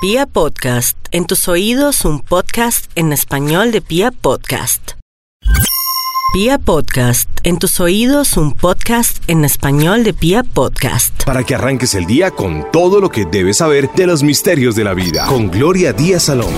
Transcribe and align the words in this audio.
Pia 0.00 0.26
Podcast, 0.26 0.96
en 1.10 1.26
tus 1.26 1.48
oídos 1.48 2.04
un 2.04 2.20
podcast 2.20 2.88
en 2.94 3.12
español 3.12 3.72
de 3.72 3.80
Pia 3.80 4.12
Podcast. 4.12 4.92
Pia 6.32 6.56
Podcast, 6.56 7.28
en 7.42 7.58
tus 7.58 7.80
oídos 7.80 8.36
un 8.36 8.52
podcast 8.52 9.20
en 9.28 9.44
español 9.44 10.04
de 10.04 10.14
Pia 10.14 10.44
Podcast. 10.44 11.24
Para 11.24 11.42
que 11.42 11.56
arranques 11.56 11.96
el 11.96 12.06
día 12.06 12.30
con 12.30 12.70
todo 12.70 13.00
lo 13.00 13.10
que 13.10 13.24
debes 13.24 13.56
saber 13.56 13.90
de 13.96 14.06
los 14.06 14.22
misterios 14.22 14.76
de 14.76 14.84
la 14.84 14.94
vida. 14.94 15.26
Con 15.26 15.50
Gloria 15.50 15.92
Díaz 15.92 16.22
Salón. 16.22 16.54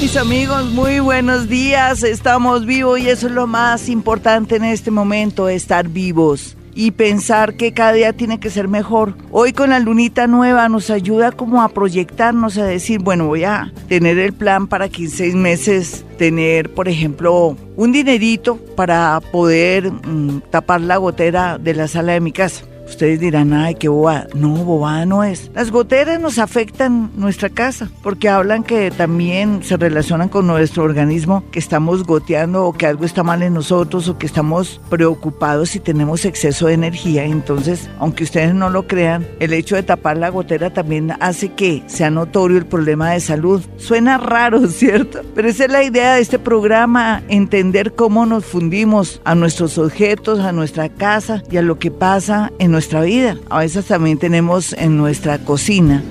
Mis 0.00 0.16
amigos, 0.16 0.70
muy 0.70 1.00
buenos 1.00 1.50
días. 1.50 2.02
Estamos 2.02 2.64
vivos 2.64 2.98
y 2.98 3.10
eso 3.10 3.26
es 3.26 3.34
lo 3.34 3.46
más 3.46 3.90
importante 3.90 4.56
en 4.56 4.64
este 4.64 4.90
momento, 4.90 5.50
estar 5.50 5.86
vivos 5.88 6.56
y 6.74 6.92
pensar 6.92 7.54
que 7.54 7.72
cada 7.72 7.92
día 7.92 8.12
tiene 8.12 8.40
que 8.40 8.50
ser 8.50 8.68
mejor. 8.68 9.14
Hoy 9.30 9.52
con 9.52 9.70
la 9.70 9.78
lunita 9.78 10.26
nueva 10.26 10.68
nos 10.68 10.90
ayuda 10.90 11.32
como 11.32 11.62
a 11.62 11.68
proyectarnos, 11.68 12.58
a 12.58 12.64
decir, 12.64 13.00
bueno, 13.00 13.26
voy 13.26 13.44
a 13.44 13.72
tener 13.88 14.18
el 14.18 14.32
plan 14.32 14.66
para 14.66 14.88
que 14.88 15.04
en 15.04 15.10
seis 15.10 15.34
meses 15.34 16.04
tener, 16.18 16.72
por 16.72 16.88
ejemplo, 16.88 17.56
un 17.76 17.92
dinerito 17.92 18.56
para 18.76 19.20
poder 19.32 19.90
mm, 19.90 20.42
tapar 20.50 20.80
la 20.80 20.96
gotera 20.96 21.58
de 21.58 21.74
la 21.74 21.88
sala 21.88 22.12
de 22.12 22.20
mi 22.20 22.32
casa. 22.32 22.64
Ustedes 22.90 23.20
dirán, 23.20 23.52
ay, 23.52 23.76
qué 23.76 23.88
bobada. 23.88 24.26
No, 24.34 24.50
bobada 24.50 25.06
no 25.06 25.22
es. 25.24 25.50
Las 25.54 25.70
goteras 25.70 26.20
nos 26.20 26.38
afectan 26.38 27.10
nuestra 27.16 27.48
casa 27.48 27.88
porque 28.02 28.28
hablan 28.28 28.64
que 28.64 28.90
también 28.90 29.62
se 29.62 29.76
relacionan 29.76 30.28
con 30.28 30.46
nuestro 30.46 30.82
organismo, 30.82 31.44
que 31.52 31.60
estamos 31.60 32.04
goteando 32.04 32.66
o 32.66 32.72
que 32.72 32.86
algo 32.86 33.04
está 33.04 33.22
mal 33.22 33.42
en 33.42 33.54
nosotros 33.54 34.08
o 34.08 34.18
que 34.18 34.26
estamos 34.26 34.80
preocupados 34.90 35.76
y 35.76 35.80
tenemos 35.80 36.24
exceso 36.24 36.66
de 36.66 36.74
energía. 36.74 37.24
Entonces, 37.24 37.88
aunque 38.00 38.24
ustedes 38.24 38.54
no 38.54 38.70
lo 38.70 38.88
crean, 38.88 39.26
el 39.38 39.52
hecho 39.52 39.76
de 39.76 39.84
tapar 39.84 40.16
la 40.16 40.28
gotera 40.28 40.70
también 40.70 41.12
hace 41.20 41.52
que 41.52 41.84
sea 41.86 42.10
notorio 42.10 42.58
el 42.58 42.66
problema 42.66 43.12
de 43.12 43.20
salud. 43.20 43.62
Suena 43.76 44.18
raro, 44.18 44.66
¿cierto? 44.68 45.20
Pero 45.34 45.48
esa 45.48 45.66
es 45.66 45.70
la 45.70 45.84
idea 45.84 46.16
de 46.16 46.22
este 46.22 46.40
programa, 46.40 47.22
entender 47.28 47.94
cómo 47.94 48.26
nos 48.26 48.44
fundimos 48.44 49.20
a 49.24 49.36
nuestros 49.36 49.78
objetos, 49.78 50.40
a 50.40 50.50
nuestra 50.50 50.88
casa 50.88 51.42
y 51.50 51.56
a 51.56 51.62
lo 51.62 51.78
que 51.78 51.92
pasa 51.92 52.50
en 52.58 52.72
nuestra 52.72 52.79
nuestra 52.80 53.02
vida. 53.02 53.36
A 53.50 53.58
veces 53.58 53.84
también 53.84 54.16
tenemos 54.16 54.72
en 54.72 54.96
nuestra 54.96 55.36
cocina 55.36 56.02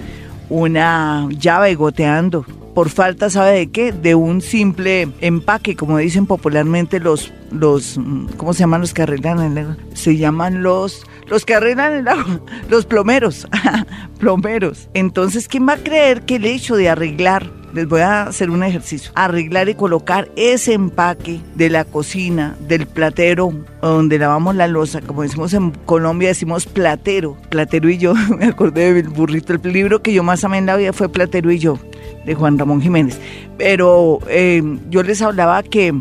una 0.50 1.28
llave 1.32 1.74
goteando. 1.74 2.46
Por 2.76 2.90
falta, 2.90 3.32
¿sabe 3.32 3.54
de 3.54 3.72
qué? 3.72 3.92
De 3.92 4.14
un 4.14 4.40
simple 4.40 5.10
empaque, 5.20 5.76
como 5.76 5.98
dicen 5.98 6.28
popularmente 6.28 7.00
los, 7.00 7.34
los 7.52 8.00
¿cómo 8.38 8.54
se 8.54 8.60
llaman 8.60 8.82
los 8.82 8.94
que 8.94 9.02
arreglan 9.02 9.40
el 9.40 9.58
agua? 9.58 9.78
Se 9.96 10.16
llaman 10.16 10.62
los, 10.62 11.08
los 11.26 11.44
que 11.44 11.56
arreglan 11.56 11.94
el 11.94 12.08
agua, 12.08 12.40
los 12.70 12.86
plomeros, 12.86 13.48
plomeros. 14.20 14.90
Entonces, 14.94 15.48
¿quién 15.48 15.68
va 15.68 15.74
a 15.74 15.78
creer 15.78 16.22
que 16.22 16.36
el 16.36 16.46
hecho 16.46 16.76
de 16.76 16.90
arreglar 16.90 17.52
les 17.74 17.88
voy 17.88 18.02
a 18.02 18.24
hacer 18.24 18.50
un 18.50 18.64
ejercicio. 18.64 19.12
Arreglar 19.16 19.70
y 19.70 19.76
colocar 19.76 20.30
ese 20.36 20.74
empaque 20.74 21.40
de 21.56 21.70
la 21.70 21.86
cocina, 21.86 22.56
del 22.68 22.88
platero, 22.88 23.54
donde 23.82 24.18
lavamos 24.18 24.56
la 24.56 24.68
losa. 24.68 25.02
Como 25.02 25.24
decimos 25.24 25.54
en 25.54 25.72
Colombia, 25.72 26.30
decimos 26.30 26.66
platero. 26.66 27.38
Platero 27.50 27.90
y 27.90 27.98
yo. 27.98 28.14
Me 28.38 28.46
acordé 28.46 28.94
del 28.94 29.10
burrito. 29.10 29.54
El 29.54 29.74
libro 29.74 30.02
que 30.02 30.14
yo 30.14 30.24
más 30.24 30.44
amé 30.44 30.58
en 30.58 30.66
la 30.66 30.78
vida 30.78 30.94
fue 30.94 31.10
Platero 31.10 31.52
y 31.52 31.60
yo, 31.60 31.78
de 32.26 32.36
Juan 32.36 32.58
Ramón 32.58 32.82
Jiménez. 32.82 33.20
Pero 33.58 34.20
eh, 34.28 34.62
yo 34.90 35.04
les 35.04 35.22
hablaba 35.22 35.64
que 35.64 35.94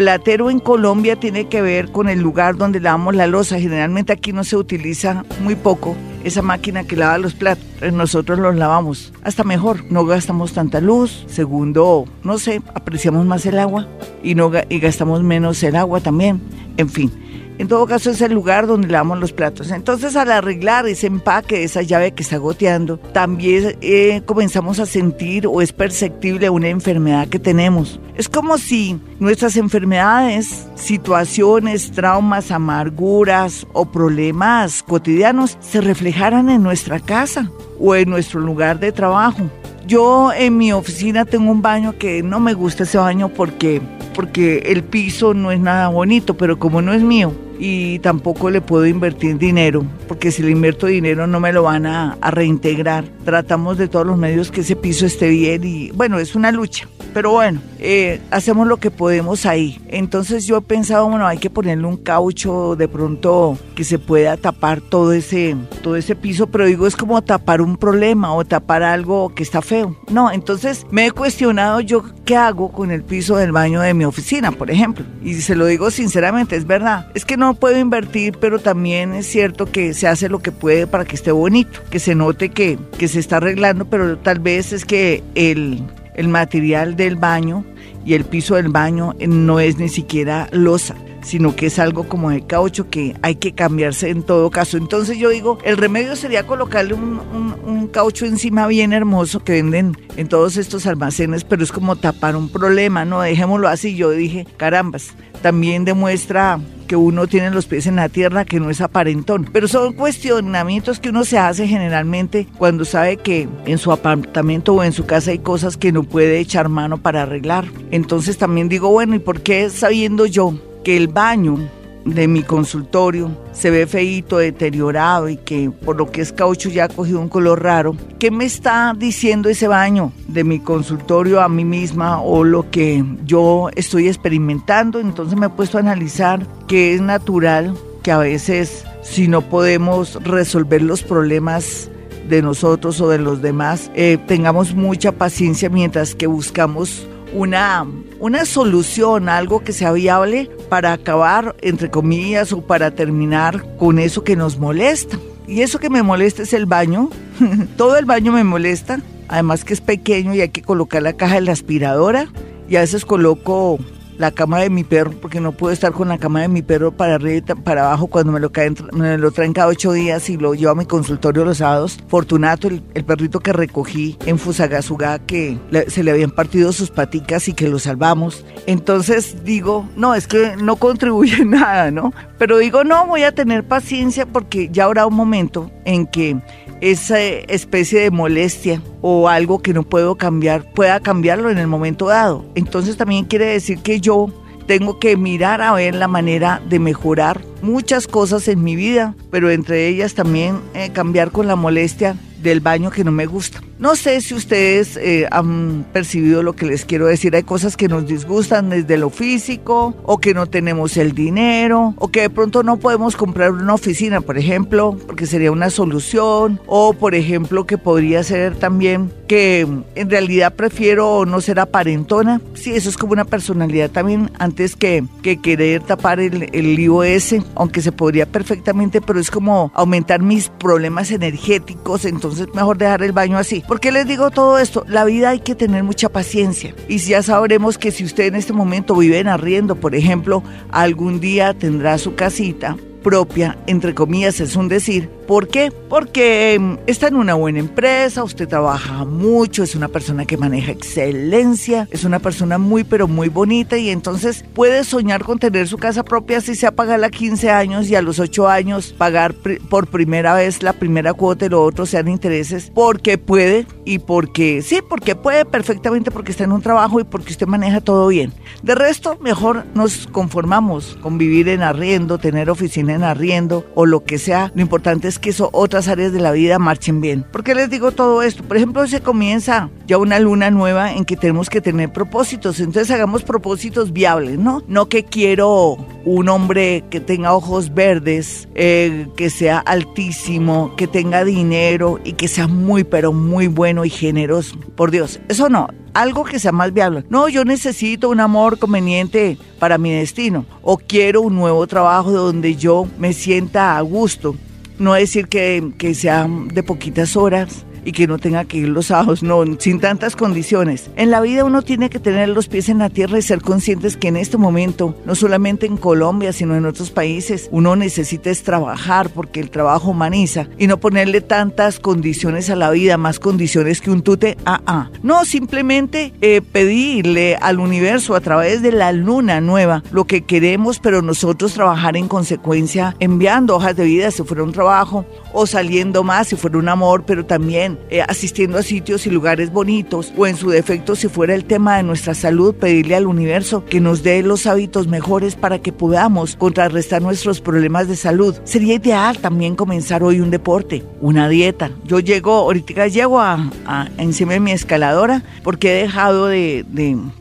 platero 0.00 0.48
en 0.48 0.60
Colombia 0.60 1.16
tiene 1.16 1.48
que 1.48 1.60
ver 1.60 1.92
con 1.92 2.08
el 2.08 2.22
lugar 2.22 2.56
donde 2.56 2.80
lavamos 2.80 3.14
la 3.14 3.26
losa. 3.26 3.60
Generalmente 3.60 4.14
aquí 4.14 4.32
no 4.32 4.44
se 4.44 4.56
utiliza 4.56 5.26
muy 5.42 5.56
poco 5.56 5.94
esa 6.24 6.40
máquina 6.40 6.84
que 6.84 6.96
lava 6.96 7.18
los 7.18 7.34
platos. 7.34 7.66
Nosotros 7.92 8.38
los 8.38 8.56
lavamos 8.56 9.12
hasta 9.22 9.44
mejor, 9.44 9.84
no 9.90 10.06
gastamos 10.06 10.54
tanta 10.54 10.80
luz. 10.80 11.26
Segundo, 11.28 12.06
no 12.24 12.38
sé, 12.38 12.62
apreciamos 12.74 13.26
más 13.26 13.44
el 13.44 13.58
agua 13.58 13.88
y, 14.22 14.34
no, 14.34 14.50
y 14.70 14.78
gastamos 14.78 15.22
menos 15.22 15.62
el 15.62 15.76
agua 15.76 16.00
también. 16.00 16.40
En 16.78 16.88
fin. 16.88 17.12
En 17.60 17.68
todo 17.68 17.86
caso 17.86 18.10
es 18.10 18.22
el 18.22 18.32
lugar 18.32 18.66
donde 18.66 18.88
lavamos 18.88 19.18
los 19.20 19.34
platos. 19.34 19.70
Entonces 19.70 20.16
al 20.16 20.32
arreglar 20.32 20.86
ese 20.86 21.08
empaque, 21.08 21.62
esa 21.62 21.82
llave 21.82 22.12
que 22.12 22.22
está 22.22 22.38
goteando, 22.38 22.96
también 22.96 23.76
eh, 23.82 24.22
comenzamos 24.24 24.80
a 24.80 24.86
sentir 24.86 25.46
o 25.46 25.60
es 25.60 25.74
perceptible 25.74 26.48
una 26.48 26.68
enfermedad 26.68 27.28
que 27.28 27.38
tenemos. 27.38 28.00
Es 28.16 28.30
como 28.30 28.56
si 28.56 28.98
nuestras 29.18 29.58
enfermedades, 29.58 30.68
situaciones, 30.74 31.92
traumas, 31.92 32.50
amarguras 32.50 33.66
o 33.74 33.84
problemas 33.84 34.82
cotidianos 34.82 35.58
se 35.60 35.82
reflejaran 35.82 36.48
en 36.48 36.62
nuestra 36.62 36.98
casa 36.98 37.50
o 37.78 37.94
en 37.94 38.08
nuestro 38.08 38.40
lugar 38.40 38.80
de 38.80 38.90
trabajo. 38.90 39.50
Yo 39.86 40.32
en 40.32 40.56
mi 40.56 40.72
oficina 40.72 41.26
tengo 41.26 41.50
un 41.50 41.60
baño 41.60 41.98
que 41.98 42.22
no 42.22 42.40
me 42.40 42.54
gusta 42.54 42.84
ese 42.84 42.96
baño 42.96 43.28
porque 43.28 43.82
porque 44.14 44.58
el 44.66 44.82
piso 44.82 45.34
no 45.34 45.52
es 45.52 45.60
nada 45.60 45.88
bonito, 45.88 46.36
pero 46.36 46.58
como 46.58 46.82
no 46.82 46.92
es 46.92 47.02
mío, 47.02 47.32
y 47.60 47.98
tampoco 47.98 48.48
le 48.48 48.62
puedo 48.62 48.86
invertir 48.86 49.36
dinero, 49.36 49.84
porque 50.08 50.32
si 50.32 50.42
le 50.42 50.50
invierto 50.50 50.86
dinero 50.86 51.26
no 51.26 51.38
me 51.40 51.52
lo 51.52 51.62
van 51.62 51.84
a, 51.86 52.16
reintegrar. 52.30 53.04
Tratamos 53.24 53.76
de 53.76 53.88
todos 53.88 54.06
los 54.06 54.16
medios 54.16 54.50
que 54.50 54.62
ese 54.62 54.76
piso 54.76 55.04
esté 55.04 55.28
bien 55.28 55.62
y 55.64 55.90
bueno, 55.90 56.18
es 56.18 56.34
una 56.34 56.50
lucha. 56.50 56.88
Pero 57.12 57.32
bueno, 57.32 57.60
eh, 57.80 58.20
hacemos 58.30 58.68
lo 58.68 58.76
que 58.76 58.92
podemos 58.92 59.44
ahí. 59.44 59.80
Entonces 59.88 60.46
yo 60.46 60.58
he 60.58 60.62
pensado, 60.62 61.08
bueno, 61.08 61.26
hay 61.26 61.38
que 61.38 61.50
ponerle 61.50 61.86
un 61.86 61.96
caucho 61.96 62.76
de 62.76 62.86
pronto 62.86 63.58
que 63.74 63.82
se 63.82 63.98
pueda 63.98 64.36
tapar 64.36 64.80
todo 64.80 65.12
ese, 65.12 65.56
todo 65.82 65.96
ese 65.96 66.14
piso, 66.14 66.46
pero 66.46 66.66
digo, 66.66 66.86
es 66.86 66.94
como 66.94 67.20
tapar 67.20 67.62
un 67.62 67.76
problema 67.76 68.32
o 68.32 68.44
tapar 68.44 68.84
algo 68.84 69.34
que 69.34 69.42
está 69.42 69.60
feo. 69.60 69.96
No, 70.08 70.30
entonces 70.30 70.86
me 70.90 71.06
he 71.06 71.10
cuestionado 71.10 71.80
yo 71.80 72.04
qué 72.24 72.36
hago 72.36 72.70
con 72.70 72.92
el 72.92 73.02
piso 73.02 73.36
del 73.36 73.50
baño 73.50 73.80
de 73.80 73.92
mi 73.92 74.04
oficina, 74.04 74.52
por 74.52 74.70
ejemplo. 74.70 75.04
Y 75.22 75.34
se 75.34 75.56
lo 75.56 75.66
digo 75.66 75.90
sinceramente, 75.90 76.54
es 76.54 76.66
verdad. 76.66 77.08
Es 77.14 77.24
que 77.24 77.36
no 77.36 77.49
puedo 77.54 77.78
invertir, 77.78 78.36
pero 78.38 78.58
también 78.58 79.12
es 79.12 79.26
cierto 79.26 79.66
que 79.66 79.94
se 79.94 80.06
hace 80.06 80.28
lo 80.28 80.40
que 80.40 80.52
puede 80.52 80.86
para 80.86 81.04
que 81.04 81.16
esté 81.16 81.32
bonito, 81.32 81.80
que 81.90 81.98
se 81.98 82.14
note 82.14 82.50
que, 82.50 82.78
que 82.98 83.08
se 83.08 83.20
está 83.20 83.38
arreglando, 83.38 83.84
pero 83.84 84.18
tal 84.18 84.38
vez 84.38 84.72
es 84.72 84.84
que 84.84 85.22
el, 85.34 85.82
el 86.14 86.28
material 86.28 86.96
del 86.96 87.16
baño 87.16 87.64
y 88.04 88.14
el 88.14 88.24
piso 88.24 88.56
del 88.56 88.68
baño 88.68 89.14
no 89.26 89.60
es 89.60 89.78
ni 89.78 89.88
siquiera 89.88 90.48
losa 90.52 90.96
sino 91.22 91.54
que 91.56 91.66
es 91.66 91.78
algo 91.78 92.08
como 92.08 92.30
de 92.30 92.42
caucho 92.46 92.88
que 92.88 93.14
hay 93.22 93.36
que 93.36 93.52
cambiarse 93.52 94.10
en 94.10 94.22
todo 94.22 94.50
caso. 94.50 94.76
Entonces 94.76 95.18
yo 95.18 95.30
digo, 95.30 95.58
el 95.64 95.76
remedio 95.76 96.16
sería 96.16 96.46
colocarle 96.46 96.94
un, 96.94 97.20
un, 97.66 97.88
caucho 97.88 98.24
encima 98.24 98.66
bien 98.66 98.92
hermoso 98.92 99.40
que 99.42 99.52
venden 99.52 99.96
en 100.16 100.28
todos 100.28 100.56
estos 100.56 100.86
almacenes, 100.86 101.44
pero 101.44 101.62
es 101.62 101.72
como 101.72 101.96
tapar 101.96 102.36
un 102.36 102.48
problema, 102.48 103.04
¿no? 103.04 103.20
Dejémoslo 103.20 103.68
así. 103.68 103.96
Yo 103.96 104.10
dije, 104.10 104.46
carambas, 104.56 105.14
también 105.42 105.84
demuestra 105.84 106.60
que 106.86 106.96
uno 106.96 107.28
tiene 107.28 107.50
los 107.50 107.66
pies 107.66 107.86
en 107.86 107.96
la 107.96 108.08
tierra, 108.08 108.44
que 108.44 108.58
no 108.58 108.68
es 108.68 108.80
aparentón. 108.80 109.48
Pero 109.52 109.68
son 109.68 109.92
cuestionamientos 109.92 110.98
que 110.98 111.10
uno 111.10 111.24
se 111.24 111.38
hace 111.38 111.68
generalmente 111.68 112.48
cuando 112.58 112.84
sabe 112.84 113.16
que 113.16 113.48
en 113.64 113.78
su 113.78 113.92
apartamento 113.92 114.74
o 114.74 114.82
en 114.82 114.92
su 114.92 115.06
casa 115.06 115.30
hay 115.30 115.38
cosas 115.38 115.76
que 115.76 115.92
no 115.92 116.02
puede 116.02 116.40
echar 116.40 116.68
mano 116.68 116.98
para 116.98 117.22
arreglar. 117.22 117.66
Entonces 117.92 118.38
también 118.38 118.68
digo, 118.68 118.90
bueno, 118.90 119.14
¿y 119.14 119.20
por 119.20 119.40
qué 119.40 119.70
sabiendo 119.70 120.26
yo 120.26 120.54
que 120.84 120.96
el 120.96 121.08
baño 121.08 121.58
de 122.04 122.28
mi 122.28 122.42
consultorio 122.42 123.30
se 123.52 123.70
ve 123.70 123.86
feito, 123.86 124.38
deteriorado 124.38 125.28
y 125.28 125.36
que 125.36 125.70
por 125.70 125.96
lo 125.96 126.10
que 126.10 126.22
es 126.22 126.32
caucho 126.32 126.68
ya 126.68 126.84
ha 126.84 126.88
cogido 126.88 127.20
un 127.20 127.28
color 127.28 127.62
raro. 127.62 127.96
¿Qué 128.18 128.30
me 128.30 128.44
está 128.44 128.94
diciendo 128.96 129.48
ese 129.48 129.68
baño 129.68 130.12
de 130.28 130.44
mi 130.44 130.60
consultorio 130.60 131.40
a 131.40 131.48
mí 131.48 131.64
misma 131.64 132.20
o 132.20 132.44
lo 132.44 132.70
que 132.70 133.04
yo 133.24 133.68
estoy 133.76 134.08
experimentando? 134.08 134.98
Entonces 134.98 135.38
me 135.38 135.46
he 135.46 135.50
puesto 135.50 135.76
a 135.76 135.80
analizar 135.80 136.46
que 136.66 136.94
es 136.94 137.00
natural 137.00 137.74
que 138.02 138.12
a 138.12 138.18
veces 138.18 138.84
si 139.02 139.28
no 139.28 139.42
podemos 139.42 140.22
resolver 140.22 140.82
los 140.82 141.02
problemas 141.02 141.90
de 142.28 142.42
nosotros 142.42 143.00
o 143.00 143.08
de 143.08 143.18
los 143.18 143.42
demás, 143.42 143.90
eh, 143.94 144.18
tengamos 144.26 144.74
mucha 144.74 145.12
paciencia 145.12 145.68
mientras 145.68 146.14
que 146.14 146.26
buscamos 146.26 147.06
una, 147.32 147.86
una 148.18 148.44
solución, 148.44 149.28
algo 149.28 149.62
que 149.62 149.72
sea 149.72 149.92
viable 149.92 150.50
para 150.68 150.92
acabar, 150.92 151.56
entre 151.60 151.90
comillas, 151.90 152.52
o 152.52 152.62
para 152.62 152.90
terminar 152.90 153.64
con 153.78 153.98
eso 153.98 154.24
que 154.24 154.36
nos 154.36 154.58
molesta. 154.58 155.18
Y 155.46 155.62
eso 155.62 155.78
que 155.78 155.90
me 155.90 156.02
molesta 156.02 156.42
es 156.42 156.52
el 156.52 156.66
baño. 156.66 157.10
Todo 157.76 157.96
el 157.96 158.04
baño 158.04 158.32
me 158.32 158.44
molesta. 158.44 159.00
Además 159.28 159.64
que 159.64 159.74
es 159.74 159.80
pequeño 159.80 160.34
y 160.34 160.40
hay 160.40 160.48
que 160.48 160.62
colocar 160.62 161.02
la 161.02 161.12
caja 161.12 161.36
de 161.36 161.40
la 161.42 161.52
aspiradora. 161.52 162.28
Y 162.68 162.76
a 162.76 162.80
veces 162.80 163.04
coloco 163.04 163.78
la 164.20 164.32
cama 164.32 164.60
de 164.60 164.68
mi 164.68 164.84
perro, 164.84 165.12
porque 165.12 165.40
no 165.40 165.52
puedo 165.52 165.72
estar 165.72 165.92
con 165.92 166.08
la 166.08 166.18
cama 166.18 166.42
de 166.42 166.48
mi 166.48 166.60
perro 166.60 166.92
para 166.92 167.14
arriba 167.14 167.36
y 167.38 167.54
para 167.54 167.86
abajo 167.86 168.06
cuando 168.06 168.32
me 168.32 168.38
lo, 168.38 168.52
caen, 168.52 168.76
me 168.92 169.16
lo 169.16 169.30
traen 169.30 169.54
cada 169.54 169.68
ocho 169.68 169.92
días 169.92 170.28
y 170.28 170.36
lo 170.36 170.52
llevo 170.52 170.72
a 170.72 170.74
mi 170.74 170.84
consultorio 170.84 171.42
los 171.42 171.56
sábados. 171.56 171.98
Fortunato, 172.06 172.68
el, 172.68 172.82
perrito 172.82 173.40
que 173.40 173.54
recogí 173.54 174.18
en 174.26 174.38
Fusagasugá, 174.38 175.20
que 175.20 175.58
se 175.88 176.02
le 176.04 176.10
habían 176.10 176.32
partido 176.32 176.70
sus 176.74 176.90
paticas 176.90 177.48
y 177.48 177.54
que 177.54 177.66
lo 177.66 177.78
salvamos. 177.78 178.44
Entonces 178.66 179.42
digo, 179.42 179.88
no, 179.96 180.14
es 180.14 180.26
que 180.26 180.54
no 180.58 180.76
contribuye 180.76 181.42
nada, 181.46 181.90
¿no? 181.90 182.12
Pero 182.36 182.58
digo, 182.58 182.84
no, 182.84 183.06
voy 183.06 183.22
a 183.22 183.34
tener 183.34 183.64
paciencia 183.64 184.26
porque 184.26 184.68
ya 184.70 184.84
habrá 184.84 185.06
un 185.06 185.14
momento 185.14 185.70
en 185.86 186.06
que 186.06 186.38
esa 186.80 187.20
especie 187.20 188.00
de 188.00 188.10
molestia 188.10 188.82
o 189.00 189.28
algo 189.28 189.60
que 189.60 189.74
no 189.74 189.82
puedo 189.82 190.16
cambiar, 190.16 190.72
pueda 190.72 191.00
cambiarlo 191.00 191.50
en 191.50 191.58
el 191.58 191.66
momento 191.66 192.06
dado. 192.06 192.44
Entonces 192.54 192.96
también 192.96 193.24
quiere 193.24 193.46
decir 193.46 193.78
que 193.78 194.00
yo 194.00 194.28
tengo 194.66 194.98
que 194.98 195.16
mirar 195.16 195.62
a 195.62 195.72
ver 195.72 195.94
la 195.94 196.08
manera 196.08 196.62
de 196.68 196.78
mejorar 196.78 197.40
muchas 197.62 198.06
cosas 198.06 198.46
en 198.48 198.62
mi 198.62 198.76
vida, 198.76 199.14
pero 199.30 199.50
entre 199.50 199.88
ellas 199.88 200.14
también 200.14 200.60
eh, 200.74 200.90
cambiar 200.92 201.32
con 201.32 201.46
la 201.46 201.56
molestia 201.56 202.16
del 202.40 202.60
baño 202.60 202.90
que 202.90 203.04
no 203.04 203.10
me 203.10 203.26
gusta. 203.26 203.60
No 203.80 203.96
sé 203.96 204.20
si 204.20 204.34
ustedes 204.34 204.98
eh, 204.98 205.26
han 205.30 205.86
percibido 205.90 206.42
lo 206.42 206.52
que 206.52 206.66
les 206.66 206.84
quiero 206.84 207.06
decir. 207.06 207.34
Hay 207.34 207.44
cosas 207.44 207.78
que 207.78 207.88
nos 207.88 208.06
disgustan 208.06 208.68
desde 208.68 208.98
lo 208.98 209.08
físico, 209.08 209.94
o 210.04 210.18
que 210.18 210.34
no 210.34 210.44
tenemos 210.44 210.98
el 210.98 211.12
dinero, 211.12 211.94
o 211.96 212.08
que 212.08 212.20
de 212.20 212.30
pronto 212.30 212.62
no 212.62 212.76
podemos 212.76 213.16
comprar 213.16 213.52
una 213.52 213.72
oficina, 213.72 214.20
por 214.20 214.36
ejemplo, 214.36 214.98
porque 215.06 215.24
sería 215.24 215.50
una 215.50 215.70
solución, 215.70 216.60
o 216.66 216.92
por 216.92 217.14
ejemplo 217.14 217.66
que 217.66 217.78
podría 217.78 218.22
ser 218.22 218.54
también 218.54 219.10
que 219.26 219.60
en 219.94 220.10
realidad 220.10 220.54
prefiero 220.56 221.24
no 221.24 221.40
ser 221.40 221.58
aparentona. 221.58 222.42
Sí, 222.52 222.74
eso 222.74 222.90
es 222.90 222.98
como 222.98 223.12
una 223.12 223.24
personalidad 223.24 223.90
también, 223.90 224.30
antes 224.38 224.76
que, 224.76 225.04
que 225.22 225.38
querer 225.38 225.82
tapar 225.82 226.20
el, 226.20 226.50
el 226.52 226.80
ese, 227.04 227.42
aunque 227.54 227.80
se 227.80 227.92
podría 227.92 228.26
perfectamente, 228.26 229.00
pero 229.00 229.20
es 229.20 229.30
como 229.30 229.72
aumentar 229.74 230.20
mis 230.20 230.48
problemas 230.48 231.10
energéticos, 231.12 232.04
entonces 232.04 232.48
mejor 232.54 232.76
dejar 232.76 233.02
el 233.02 233.12
baño 233.12 233.38
así. 233.38 233.62
¿Por 233.70 233.78
qué 233.78 233.92
les 233.92 234.04
digo 234.04 234.32
todo 234.32 234.58
esto? 234.58 234.84
La 234.88 235.04
vida 235.04 235.28
hay 235.28 235.38
que 235.38 235.54
tener 235.54 235.84
mucha 235.84 236.08
paciencia. 236.08 236.74
Y 236.88 236.98
ya 236.98 237.22
sabremos 237.22 237.78
que 237.78 237.92
si 237.92 238.02
usted 238.02 238.24
en 238.24 238.34
este 238.34 238.52
momento 238.52 238.96
vive 238.96 239.20
en 239.20 239.28
arriendo, 239.28 239.76
por 239.76 239.94
ejemplo, 239.94 240.42
algún 240.72 241.20
día 241.20 241.54
tendrá 241.54 241.96
su 241.96 242.16
casita 242.16 242.76
propia, 243.02 243.58
entre 243.66 243.94
comillas, 243.94 244.40
es 244.40 244.56
un 244.56 244.68
decir, 244.68 245.08
¿Por 245.30 245.46
qué? 245.46 245.70
Porque 245.70 246.54
em, 246.54 246.78
está 246.88 247.06
en 247.06 247.14
una 247.14 247.34
buena 247.34 247.60
empresa, 247.60 248.24
usted 248.24 248.48
trabaja 248.48 249.04
mucho, 249.04 249.62
es 249.62 249.76
una 249.76 249.86
persona 249.86 250.24
que 250.24 250.36
maneja 250.36 250.72
excelencia, 250.72 251.86
es 251.92 252.02
una 252.02 252.18
persona 252.18 252.58
muy 252.58 252.82
pero 252.82 253.06
muy 253.06 253.28
bonita 253.28 253.78
y 253.78 253.90
entonces 253.90 254.44
puede 254.54 254.82
soñar 254.82 255.22
con 255.22 255.38
tener 255.38 255.68
su 255.68 255.78
casa 255.78 256.02
propia 256.02 256.40
si 256.40 256.56
se 256.56 256.72
pagar 256.72 257.04
a 257.04 257.10
15 257.10 257.48
años 257.48 257.88
y 257.88 257.94
a 257.94 258.02
los 258.02 258.18
8 258.18 258.48
años 258.48 258.92
pagar 258.92 259.36
por 259.68 259.86
primera 259.86 260.34
vez 260.34 260.64
la 260.64 260.72
primera 260.72 261.14
cuota 261.14 261.46
y 261.46 261.50
lo 261.50 261.62
otro 261.62 261.86
sean 261.86 262.08
intereses 262.08 262.72
porque 262.74 263.16
puede 263.16 263.66
y 263.84 264.00
porque 264.00 264.62
sí, 264.62 264.80
porque 264.88 265.14
puede 265.14 265.44
perfectamente 265.44 266.10
porque 266.10 266.32
está 266.32 266.42
en 266.42 266.50
un 266.50 266.60
trabajo 266.60 266.98
y 266.98 267.04
porque 267.04 267.30
usted 267.30 267.46
maneja 267.46 267.80
todo 267.80 268.08
bien. 268.08 268.32
De 268.64 268.74
resto, 268.74 269.16
mejor 269.20 269.64
nos 269.74 270.08
conformamos 270.08 270.98
con 271.00 271.18
vivir 271.18 271.48
en 271.48 271.62
arriendo, 271.62 272.18
tener 272.18 272.50
oficina 272.50 272.89
en 272.90 273.04
arriendo 273.04 273.64
o 273.74 273.86
lo 273.86 274.04
que 274.04 274.18
sea. 274.18 274.52
Lo 274.54 274.62
importante 274.62 275.08
es 275.08 275.18
que 275.18 275.30
eso, 275.30 275.50
otras 275.52 275.88
áreas 275.88 276.12
de 276.12 276.20
la 276.20 276.32
vida 276.32 276.58
marchen 276.58 277.00
bien. 277.00 277.22
¿Por 277.22 277.44
qué 277.44 277.54
les 277.54 277.70
digo 277.70 277.92
todo 277.92 278.22
esto? 278.22 278.42
Por 278.42 278.56
ejemplo, 278.56 278.86
se 278.86 279.00
comienza 279.00 279.70
ya 279.86 279.98
una 279.98 280.18
luna 280.18 280.50
nueva 280.50 280.92
en 280.92 281.04
que 281.04 281.16
tenemos 281.16 281.50
que 281.50 281.60
tener 281.60 281.92
propósitos. 281.92 282.60
Entonces 282.60 282.90
hagamos 282.90 283.22
propósitos 283.22 283.92
viables, 283.92 284.38
¿no? 284.38 284.62
No 284.66 284.88
que 284.88 285.04
quiero 285.04 285.76
un 286.04 286.28
hombre 286.28 286.84
que 286.90 287.00
tenga 287.00 287.34
ojos 287.34 287.74
verdes, 287.74 288.48
eh, 288.54 289.06
que 289.16 289.30
sea 289.30 289.58
altísimo, 289.58 290.74
que 290.76 290.86
tenga 290.86 291.24
dinero 291.24 292.00
y 292.04 292.14
que 292.14 292.28
sea 292.28 292.46
muy, 292.46 292.84
pero 292.84 293.12
muy 293.12 293.46
bueno 293.46 293.84
y 293.84 293.90
generoso. 293.90 294.56
Por 294.76 294.90
Dios, 294.90 295.20
eso 295.28 295.48
no. 295.48 295.68
Algo 295.94 296.24
que 296.24 296.38
sea 296.38 296.52
más 296.52 296.72
viable. 296.72 297.04
No, 297.08 297.28
yo 297.28 297.44
necesito 297.44 298.08
un 298.10 298.20
amor 298.20 298.58
conveniente 298.58 299.38
para 299.58 299.78
mi 299.78 299.90
destino. 299.92 300.46
O 300.62 300.78
quiero 300.78 301.22
un 301.22 301.34
nuevo 301.34 301.66
trabajo 301.66 302.12
donde 302.12 302.56
yo 302.56 302.86
me 302.98 303.12
sienta 303.12 303.76
a 303.76 303.80
gusto 303.80 304.36
no 304.80 304.94
decir 304.94 305.28
que, 305.28 305.72
que 305.78 305.94
sea 305.94 306.26
de 306.26 306.62
poquitas 306.62 307.16
horas, 307.16 307.64
y 307.84 307.92
que 307.92 308.06
no 308.06 308.18
tenga 308.18 308.44
que 308.44 308.58
ir 308.58 308.68
los 308.68 308.86
sábados, 308.86 309.22
no, 309.22 309.44
sin 309.58 309.80
tantas 309.80 310.16
condiciones. 310.16 310.90
En 310.96 311.10
la 311.10 311.20
vida 311.20 311.44
uno 311.44 311.62
tiene 311.62 311.90
que 311.90 311.98
tener 311.98 312.28
los 312.28 312.48
pies 312.48 312.68
en 312.68 312.78
la 312.78 312.90
tierra 312.90 313.18
y 313.18 313.22
ser 313.22 313.40
conscientes 313.40 313.96
que 313.96 314.08
en 314.08 314.16
este 314.16 314.36
momento, 314.36 314.96
no 315.04 315.14
solamente 315.14 315.66
en 315.66 315.76
Colombia, 315.76 316.32
sino 316.32 316.56
en 316.56 316.66
otros 316.66 316.90
países, 316.90 317.48
uno 317.52 317.76
necesita 317.76 318.30
es 318.30 318.42
trabajar 318.42 319.10
porque 319.10 319.40
el 319.40 319.50
trabajo 319.50 319.90
humaniza 319.90 320.48
y 320.58 320.66
no 320.66 320.78
ponerle 320.78 321.20
tantas 321.20 321.78
condiciones 321.78 322.50
a 322.50 322.56
la 322.56 322.70
vida, 322.70 322.96
más 322.96 323.18
condiciones 323.18 323.80
que 323.80 323.90
un 323.90 324.02
tute, 324.02 324.36
ah, 324.44 324.60
ah. 324.66 324.90
No, 325.02 325.24
simplemente 325.24 326.12
eh, 326.20 326.42
pedirle 326.42 327.36
al 327.36 327.60
universo 327.60 328.14
a 328.14 328.20
través 328.20 328.62
de 328.62 328.72
la 328.72 328.92
luna 328.92 329.40
nueva 329.40 329.82
lo 329.90 330.04
que 330.04 330.22
queremos, 330.22 330.78
pero 330.78 331.02
nosotros 331.02 331.54
trabajar 331.54 331.96
en 331.96 332.08
consecuencia, 332.08 332.96
enviando 333.00 333.56
hojas 333.56 333.76
de 333.76 333.84
vida 333.84 334.10
si 334.10 334.22
fuera 334.22 334.42
un 334.42 334.52
trabajo 334.52 335.04
o 335.32 335.46
saliendo 335.46 336.02
más 336.02 336.28
si 336.28 336.36
fuera 336.36 336.58
un 336.58 336.68
amor, 336.68 337.04
pero 337.06 337.24
también 337.24 337.69
eh, 337.90 338.02
asistiendo 338.02 338.58
a 338.58 338.62
sitios 338.62 339.06
y 339.06 339.10
lugares 339.10 339.52
bonitos, 339.52 340.12
o 340.16 340.26
en 340.26 340.36
su 340.36 340.50
defecto, 340.50 340.96
si 340.96 341.08
fuera 341.08 341.34
el 341.34 341.44
tema 341.44 341.76
de 341.76 341.82
nuestra 341.82 342.14
salud, 342.14 342.54
pedirle 342.54 342.96
al 342.96 343.06
universo 343.06 343.64
que 343.64 343.80
nos 343.80 344.02
dé 344.02 344.22
los 344.22 344.46
hábitos 344.46 344.86
mejores 344.86 345.36
para 345.36 345.60
que 345.60 345.72
podamos 345.72 346.36
contrarrestar 346.36 347.02
nuestros 347.02 347.40
problemas 347.40 347.88
de 347.88 347.96
salud. 347.96 348.36
Sería 348.44 348.74
ideal 348.74 349.18
también 349.18 349.56
comenzar 349.56 350.02
hoy 350.02 350.20
un 350.20 350.30
deporte, 350.30 350.84
una 351.00 351.28
dieta. 351.28 351.70
Yo 351.84 352.00
llego, 352.00 352.32
ahorita 352.32 352.88
llego 352.88 353.20
a, 353.20 353.50
encima 353.98 354.32
de 354.32 354.40
mi 354.40 354.52
escaladora 354.52 355.22
porque 355.42 355.72
he 355.72 355.82
dejado 355.82 356.26
de, 356.26 356.64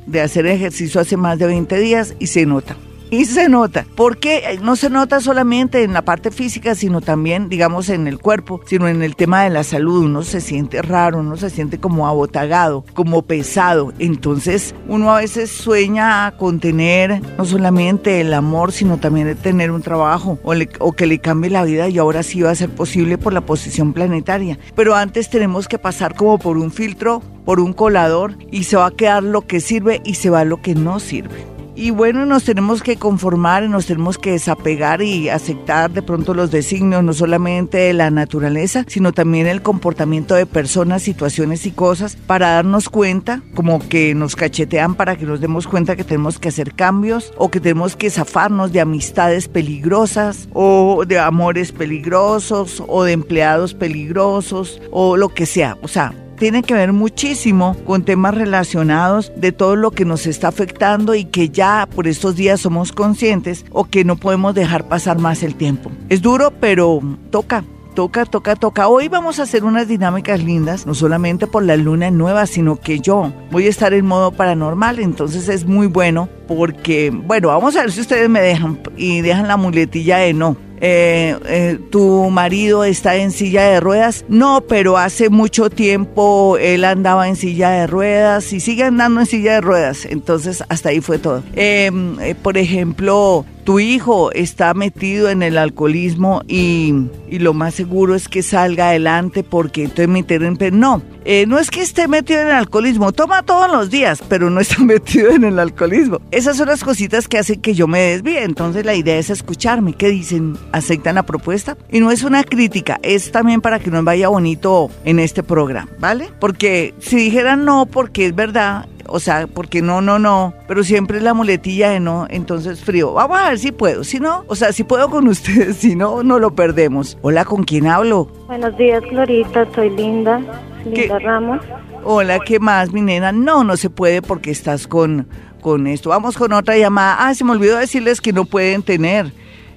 de 0.06 0.22
hacer 0.22 0.46
ejercicio 0.46 1.02
hace 1.02 1.18
más 1.18 1.40
de 1.40 1.48
20 1.48 1.78
días 1.78 2.16
y 2.20 2.28
se 2.28 2.46
nota. 2.46 2.76
Y 3.12 3.26
se 3.26 3.50
nota, 3.50 3.88
porque 3.96 4.60
no 4.62 4.76
se 4.76 4.92
nota 4.92 5.20
solamente 5.20 5.84
en 5.84 5.94
la 5.94 6.04
parte 6.04 6.30
física, 6.30 6.76
sino 6.76 7.02
también, 7.02 7.50
digamos, 7.50 7.90
en 7.90 8.08
el 8.08 8.20
cuerpo, 8.20 8.62
sino 8.68 8.88
en 8.88 9.02
el 9.02 9.16
tema 9.16 9.44
de 9.44 9.50
la 9.50 9.64
salud. 9.64 10.06
Uno 10.06 10.22
se 10.22 10.42
siente 10.42 10.84
raro, 10.84 11.20
uno 11.20 11.36
se 11.36 11.50
siente 11.50 11.80
como 11.80 12.08
abotagado, 12.08 12.86
como 12.94 13.24
pesado. 13.24 13.94
Entonces, 13.98 14.76
uno 14.88 15.12
a 15.12 15.22
veces 15.22 15.50
sueña 15.50 16.38
con 16.38 16.60
tener 16.60 17.22
no 17.36 17.46
solamente 17.46 18.22
el 18.22 18.32
amor, 18.32 18.72
sino 18.72 18.98
también 18.98 19.36
tener 19.38 19.72
un 19.72 19.82
trabajo 19.82 20.38
o, 20.44 20.54
o 20.80 20.92
que 20.92 21.08
le 21.08 21.20
cambie 21.20 21.50
la 21.50 21.64
vida 21.64 21.90
y 21.90 21.98
ahora 21.98 22.22
sí 22.22 22.42
va 22.42 22.52
a 22.52 22.56
ser 22.56 22.70
posible 22.70 23.18
por 23.18 23.34
la 23.34 23.42
posición 23.42 23.94
planetaria. 23.94 24.60
Pero 24.76 24.94
antes 24.96 25.32
tenemos 25.32 25.68
que 25.68 25.80
pasar 25.80 26.14
como 26.14 26.38
por 26.38 26.58
un 26.58 26.72
filtro, 26.72 27.24
por 27.44 27.60
un 27.60 27.74
colador 27.74 28.38
y 28.52 28.66
se 28.66 28.78
va 28.78 28.86
a 28.86 28.92
quedar 28.92 29.24
lo 29.24 29.48
que 29.48 29.62
sirve 29.62 30.00
y 30.06 30.14
se 30.14 30.30
va 30.30 30.46
lo 30.46 30.62
que 30.62 30.76
no 30.76 31.00
sirve. 31.00 31.59
Y 31.80 31.92
bueno, 31.92 32.26
nos 32.26 32.44
tenemos 32.44 32.84
que 32.84 32.98
conformar, 32.98 33.64
nos 33.70 33.86
tenemos 33.86 34.18
que 34.18 34.32
desapegar 34.32 35.02
y 35.02 35.30
aceptar 35.30 35.90
de 35.90 36.02
pronto 36.02 36.34
los 36.34 36.52
designios, 36.52 37.06
no 37.06 37.14
solamente 37.14 37.78
de 37.78 37.94
la 37.94 38.12
naturaleza, 38.12 38.84
sino 38.86 39.14
también 39.14 39.48
el 39.48 39.62
comportamiento 39.62 40.36
de 40.36 40.46
personas, 40.46 41.04
situaciones 41.04 41.66
y 41.66 41.72
cosas, 41.72 42.18
para 42.18 42.50
darnos 42.50 42.90
cuenta, 42.90 43.44
como 43.56 43.80
que 43.88 44.14
nos 44.14 44.36
cachetean 44.36 44.96
para 44.96 45.16
que 45.16 45.26
nos 45.26 45.40
demos 45.40 45.68
cuenta 45.68 45.96
que 45.96 46.04
tenemos 46.04 46.38
que 46.38 46.50
hacer 46.50 46.74
cambios 46.74 47.32
o 47.38 47.50
que 47.50 47.62
tenemos 47.62 47.96
que 47.96 48.10
zafarnos 48.10 48.74
de 48.74 48.82
amistades 48.82 49.48
peligrosas 49.48 50.50
o 50.52 51.06
de 51.08 51.18
amores 51.18 51.72
peligrosos 51.72 52.84
o 52.90 53.06
de 53.06 53.14
empleados 53.14 53.74
peligrosos 53.74 54.82
o 54.92 55.16
lo 55.16 55.30
que 55.30 55.46
sea. 55.46 55.78
O 55.82 55.88
sea, 55.88 56.14
tiene 56.40 56.64
que 56.64 56.74
ver 56.74 56.94
muchísimo 56.94 57.76
con 57.86 58.04
temas 58.04 58.34
relacionados 58.34 59.32
de 59.36 59.52
todo 59.52 59.76
lo 59.76 59.92
que 59.92 60.06
nos 60.06 60.26
está 60.26 60.48
afectando 60.48 61.14
y 61.14 61.26
que 61.26 61.50
ya 61.50 61.88
por 61.94 62.08
estos 62.08 62.36
días 62.36 62.62
somos 62.62 62.94
conscientes 62.94 63.66
o 63.72 63.84
que 63.84 64.06
no 64.06 64.16
podemos 64.16 64.56
dejar 64.56 64.88
pasar 64.88 65.20
más 65.20 65.44
el 65.44 65.56
tiempo. 65.56 65.92
Es 66.08 66.22
duro, 66.22 66.52
pero 66.60 67.02
toca 67.30 67.64
toca, 68.00 68.26
toca, 68.26 68.56
toca. 68.56 68.88
Hoy 68.88 69.10
vamos 69.10 69.40
a 69.40 69.44
hacer 69.44 69.66
unas 69.66 69.90
dinámicas 69.90 70.42
lindas, 70.42 70.86
no 70.86 70.94
solamente 70.94 71.48
por 71.48 71.64
la 71.64 71.76
luna 71.76 72.10
nueva, 72.12 72.46
sino 72.46 72.78
que 72.78 73.02
yo 73.02 73.34
voy 73.52 73.66
a 73.66 73.70
estar 73.70 73.94
en 73.94 74.06
modo 74.06 74.32
paranormal, 74.32 75.00
entonces 75.00 75.50
es 75.50 75.66
muy 75.66 75.88
bueno 75.88 76.30
porque, 76.48 77.12
bueno, 77.12 77.50
vamos 77.50 77.76
a 77.76 77.82
ver 77.82 77.92
si 77.92 78.00
ustedes 78.00 78.30
me 78.30 78.40
dejan 78.40 78.80
y 78.96 79.20
dejan 79.20 79.50
la 79.50 79.58
muletilla 79.58 80.20
de 80.20 80.34
no. 80.34 80.56
Eh, 80.82 81.38
eh, 81.46 81.80
tu 81.92 82.30
marido 82.30 82.84
está 82.84 83.16
en 83.16 83.32
silla 83.32 83.64
de 83.64 83.80
ruedas. 83.80 84.26
No, 84.30 84.62
pero 84.62 84.98
hace 84.98 85.30
mucho 85.30 85.70
tiempo 85.70 86.58
él 86.60 86.86
andaba 86.86 87.28
en 87.28 87.36
silla 87.36 87.70
de 87.72 87.88
ruedas 87.88 88.54
y 88.54 88.60
sigue 88.60 88.84
andando 88.84 89.22
en 89.22 89.26
silla 89.26 89.54
de 89.54 89.62
ruedas. 89.62 90.06
Entonces, 90.06 90.64
hasta 90.70 90.90
ahí 90.90 91.02
fue 91.02 91.20
todo. 91.20 91.44
Em, 91.56 92.20
eh, 92.20 92.36
por 92.36 92.58
ejemplo, 92.58 93.46
tu 93.70 93.80
hijo 93.80 94.32
está 94.32 94.74
metido 94.74 95.30
en 95.30 95.44
el 95.44 95.56
alcoholismo 95.56 96.42
y, 96.48 96.92
lo 97.30 97.54
más 97.54 97.76
seguro 97.76 98.16
es 98.16 98.28
que 98.28 98.42
salga 98.42 98.90
adelante 98.90 99.44
porque 99.44 99.84
entonces 99.84 100.08
me 100.08 100.18
interrumpen. 100.18 100.80
No, 100.80 101.04
eh, 101.24 101.46
no 101.46 101.60
es 101.60 101.70
que 101.70 101.82
esté 101.82 102.08
metido 102.08 102.42
en 102.42 102.48
el 102.48 102.54
alcoholismo, 102.54 103.12
toma 103.12 103.44
todos 103.44 103.72
los 103.72 103.92
días, 103.92 104.24
pero 104.28 104.50
no 104.50 104.60
está 104.60 104.80
metido 104.84 105.30
en 105.30 105.44
el 105.44 105.60
alcoholismo. 105.60 106.20
Esas 106.32 106.58
son 106.58 106.68
las 106.68 106.84
cositas 106.84 107.28
que 107.28 107.38
hacen 107.38 107.62
que 107.62 107.76
yo 107.76 107.86
me 107.86 108.00
desvíe. 108.00 108.42
Entonces 108.42 108.88
la 108.88 108.96
idea 108.96 109.20
es 109.20 109.30
escucharme. 109.30 109.94
¿Qué 109.94 110.10
dicen? 110.10 110.58
¿Aceptan 110.72 111.14
la 111.14 111.28
propuesta? 111.28 111.78
Y 111.92 112.00
no 112.00 112.10
es 112.10 112.24
una 112.24 112.44
crítica, 112.44 113.00
es 113.04 113.32
también 113.32 113.62
para 113.62 113.78
que 113.78 113.92
nos 113.92 114.04
vaya 114.04 114.30
bonito 114.30 114.90
en 115.06 115.20
este 115.20 115.44
programa, 115.44 115.92
¿vale? 116.00 116.30
Porque 116.40 116.96
si 116.98 117.18
dijeran 117.18 117.66
no, 117.66 117.86
porque 117.86 118.26
es 118.26 118.34
verdad, 118.34 118.88
o 119.12 119.20
sea, 119.20 119.48
porque 119.48 119.82
no, 119.82 120.02
no, 120.02 120.20
no, 120.20 120.54
pero 120.68 120.84
siempre 120.84 121.18
es 121.18 121.24
la 121.24 121.34
muletilla 121.34 121.90
de 121.90 122.00
no, 122.00 122.28
entonces 122.30 122.82
frío. 122.82 123.14
Vamos 123.14 123.40
a 123.40 123.50
ver 123.50 123.60
si 123.60 123.72
puedo, 123.72 124.04
si 124.04 124.20
no, 124.20 124.44
o 124.48 124.56
sea, 124.56 124.72
si 124.72 124.84
puedo 124.84 125.10
con 125.10 125.28
ustedes, 125.30 125.78
si 125.78 125.96
no, 125.96 126.24
no 126.24 126.40
lo 126.40 126.56
perdemos. 126.56 127.18
Hola, 127.22 127.46
¿con 127.46 127.64
quién 127.64 127.88
hablo? 127.88 128.32
Buenos 128.48 128.78
días, 128.78 129.02
Glorita, 129.04 129.68
soy 129.74 129.90
Linda, 129.92 130.42
Linda 130.86 131.20
Ramos. 131.20 131.60
Hola, 132.04 132.40
¿qué 132.40 132.60
más, 132.60 132.94
mi 132.94 133.02
nena? 133.02 133.32
No, 133.32 133.64
no 133.64 133.76
se 133.76 133.90
puede 133.90 134.22
porque 134.22 134.52
estás 134.52 134.88
con, 134.88 135.28
con 135.62 135.86
esto. 135.88 136.10
Vamos 136.10 136.38
con 136.38 136.54
otra 136.54 136.78
llamada. 136.78 137.18
Ah, 137.20 137.34
se 137.34 137.44
me 137.44 137.52
olvidó 137.52 137.78
decirles 137.78 138.22
que 138.22 138.32
no 138.32 138.46
pueden 138.46 138.84
tener 138.84 139.34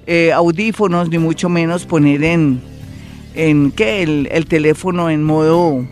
eh, 0.07 0.33
audífonos, 0.33 1.09
ni 1.09 1.19
mucho 1.19 1.49
menos 1.49 1.85
poner 1.85 2.23
en, 2.23 2.61
en 3.35 3.73
¿qué? 3.73 4.03
El, 4.03 4.29
el 4.31 4.47
teléfono 4.47 5.11
en 5.11 5.25
modo 5.25 5.85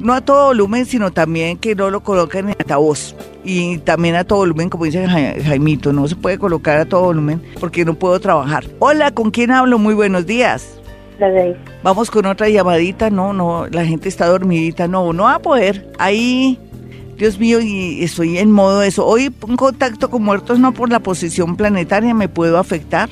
no 0.00 0.14
a 0.14 0.20
todo 0.20 0.46
volumen, 0.46 0.86
sino 0.86 1.10
también 1.10 1.58
que 1.58 1.74
no 1.74 1.90
lo 1.90 2.00
coloquen 2.02 2.50
en 2.50 2.56
altavoz. 2.58 3.14
Y 3.44 3.78
también 3.78 4.14
a 4.14 4.24
todo 4.24 4.40
volumen, 4.40 4.68
como 4.68 4.84
dice 4.84 5.06
Jaimito, 5.06 5.92
no 5.92 6.06
se 6.08 6.16
puede 6.16 6.38
colocar 6.38 6.78
a 6.78 6.86
todo 6.86 7.02
volumen 7.02 7.42
porque 7.60 7.84
no 7.84 7.94
puedo 7.94 8.18
trabajar. 8.20 8.64
Hola, 8.78 9.10
¿con 9.10 9.30
quién 9.30 9.50
hablo? 9.50 9.78
Muy 9.78 9.94
buenos 9.94 10.26
días. 10.26 10.78
Vamos 11.82 12.10
con 12.10 12.26
otra 12.26 12.48
llamadita, 12.48 13.10
no, 13.10 13.32
no, 13.32 13.66
la 13.66 13.84
gente 13.84 14.08
está 14.08 14.26
dormidita, 14.26 14.86
no, 14.86 15.12
no 15.12 15.24
va 15.24 15.34
a 15.34 15.38
poder. 15.40 15.90
Ahí, 15.98 16.58
Dios 17.16 17.40
mío, 17.40 17.60
y 17.60 18.04
estoy 18.04 18.38
en 18.38 18.52
modo 18.52 18.80
de 18.80 18.88
eso. 18.88 19.04
Hoy 19.04 19.24
en 19.48 19.56
contacto 19.56 20.10
con 20.10 20.22
muertos 20.22 20.60
no 20.60 20.72
por 20.72 20.90
la 20.90 21.00
posición 21.00 21.56
planetaria 21.56 22.14
me 22.14 22.28
puedo 22.28 22.58
afectar, 22.58 23.08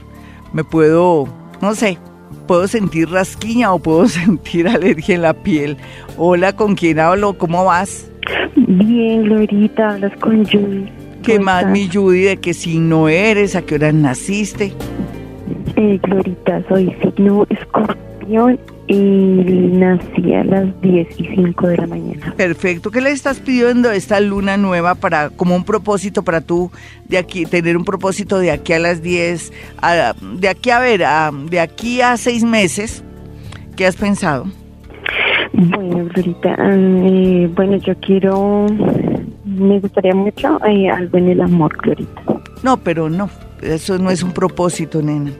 me 0.52 0.62
puedo, 0.62 1.26
no 1.60 1.74
sé, 1.74 1.98
puedo 2.46 2.68
sentir 2.68 3.10
rasquiña 3.10 3.72
o 3.72 3.78
puedo 3.78 4.08
sentir 4.08 4.68
alergia 4.68 5.14
en 5.14 5.22
la 5.22 5.34
piel. 5.34 5.76
Hola, 6.16 6.54
¿con 6.54 6.74
quién 6.74 7.00
hablo? 7.00 7.36
¿Cómo 7.36 7.64
vas? 7.64 8.10
Bien, 8.54 9.24
Glorita, 9.24 9.90
hablas 9.90 10.16
con 10.18 10.44
Judy. 10.44 10.90
¿Qué 11.22 11.40
más, 11.40 11.66
mi 11.66 11.88
Judy, 11.92 12.22
de 12.22 12.36
qué 12.36 12.54
signo 12.54 13.08
eres? 13.08 13.56
¿A 13.56 13.62
qué 13.62 13.74
hora 13.74 13.90
naciste? 13.92 14.72
Eh, 15.76 15.98
Glorita, 16.02 16.62
soy 16.68 16.94
signo 17.02 17.46
escorpión 17.50 18.58
y 18.88 18.94
nací 18.94 20.34
a 20.34 20.44
las 20.44 20.80
10 20.80 21.20
y 21.20 21.26
5 21.34 21.68
de 21.68 21.76
la 21.76 21.86
mañana. 21.86 22.34
Perfecto. 22.36 22.90
¿Qué 22.90 23.00
le 23.00 23.10
estás 23.10 23.40
pidiendo 23.40 23.88
a 23.88 23.94
esta 23.94 24.20
luna 24.20 24.56
nueva 24.56 24.94
para 24.94 25.30
como 25.30 25.56
un 25.56 25.64
propósito 25.64 26.22
para 26.22 26.40
tú 26.40 26.70
de 27.08 27.18
aquí 27.18 27.46
tener 27.46 27.76
un 27.76 27.84
propósito 27.84 28.38
de 28.38 28.50
aquí 28.50 28.72
a 28.72 28.78
las 28.78 29.02
10 29.02 29.52
de 30.38 30.48
aquí 30.48 30.70
a 30.70 30.78
ver, 30.78 31.02
de 31.50 31.60
aquí 31.60 32.00
a 32.00 32.16
seis 32.16 32.44
meses? 32.44 33.02
¿Qué 33.76 33.86
has 33.86 33.96
pensado? 33.96 34.46
Bueno, 35.52 36.04
Glorita, 36.12 36.56
eh, 36.58 37.50
bueno, 37.54 37.76
yo 37.76 37.94
quiero, 38.00 38.66
me 39.44 39.80
gustaría 39.80 40.14
mucho 40.14 40.58
eh, 40.66 40.90
algo 40.90 41.18
en 41.18 41.28
el 41.30 41.40
amor, 41.40 41.74
Glorita. 41.82 42.22
No, 42.62 42.76
pero 42.76 43.08
no, 43.08 43.30
eso 43.62 43.98
no 43.98 44.10
es 44.10 44.22
un 44.22 44.32
propósito, 44.32 45.00
nena. 45.00 45.30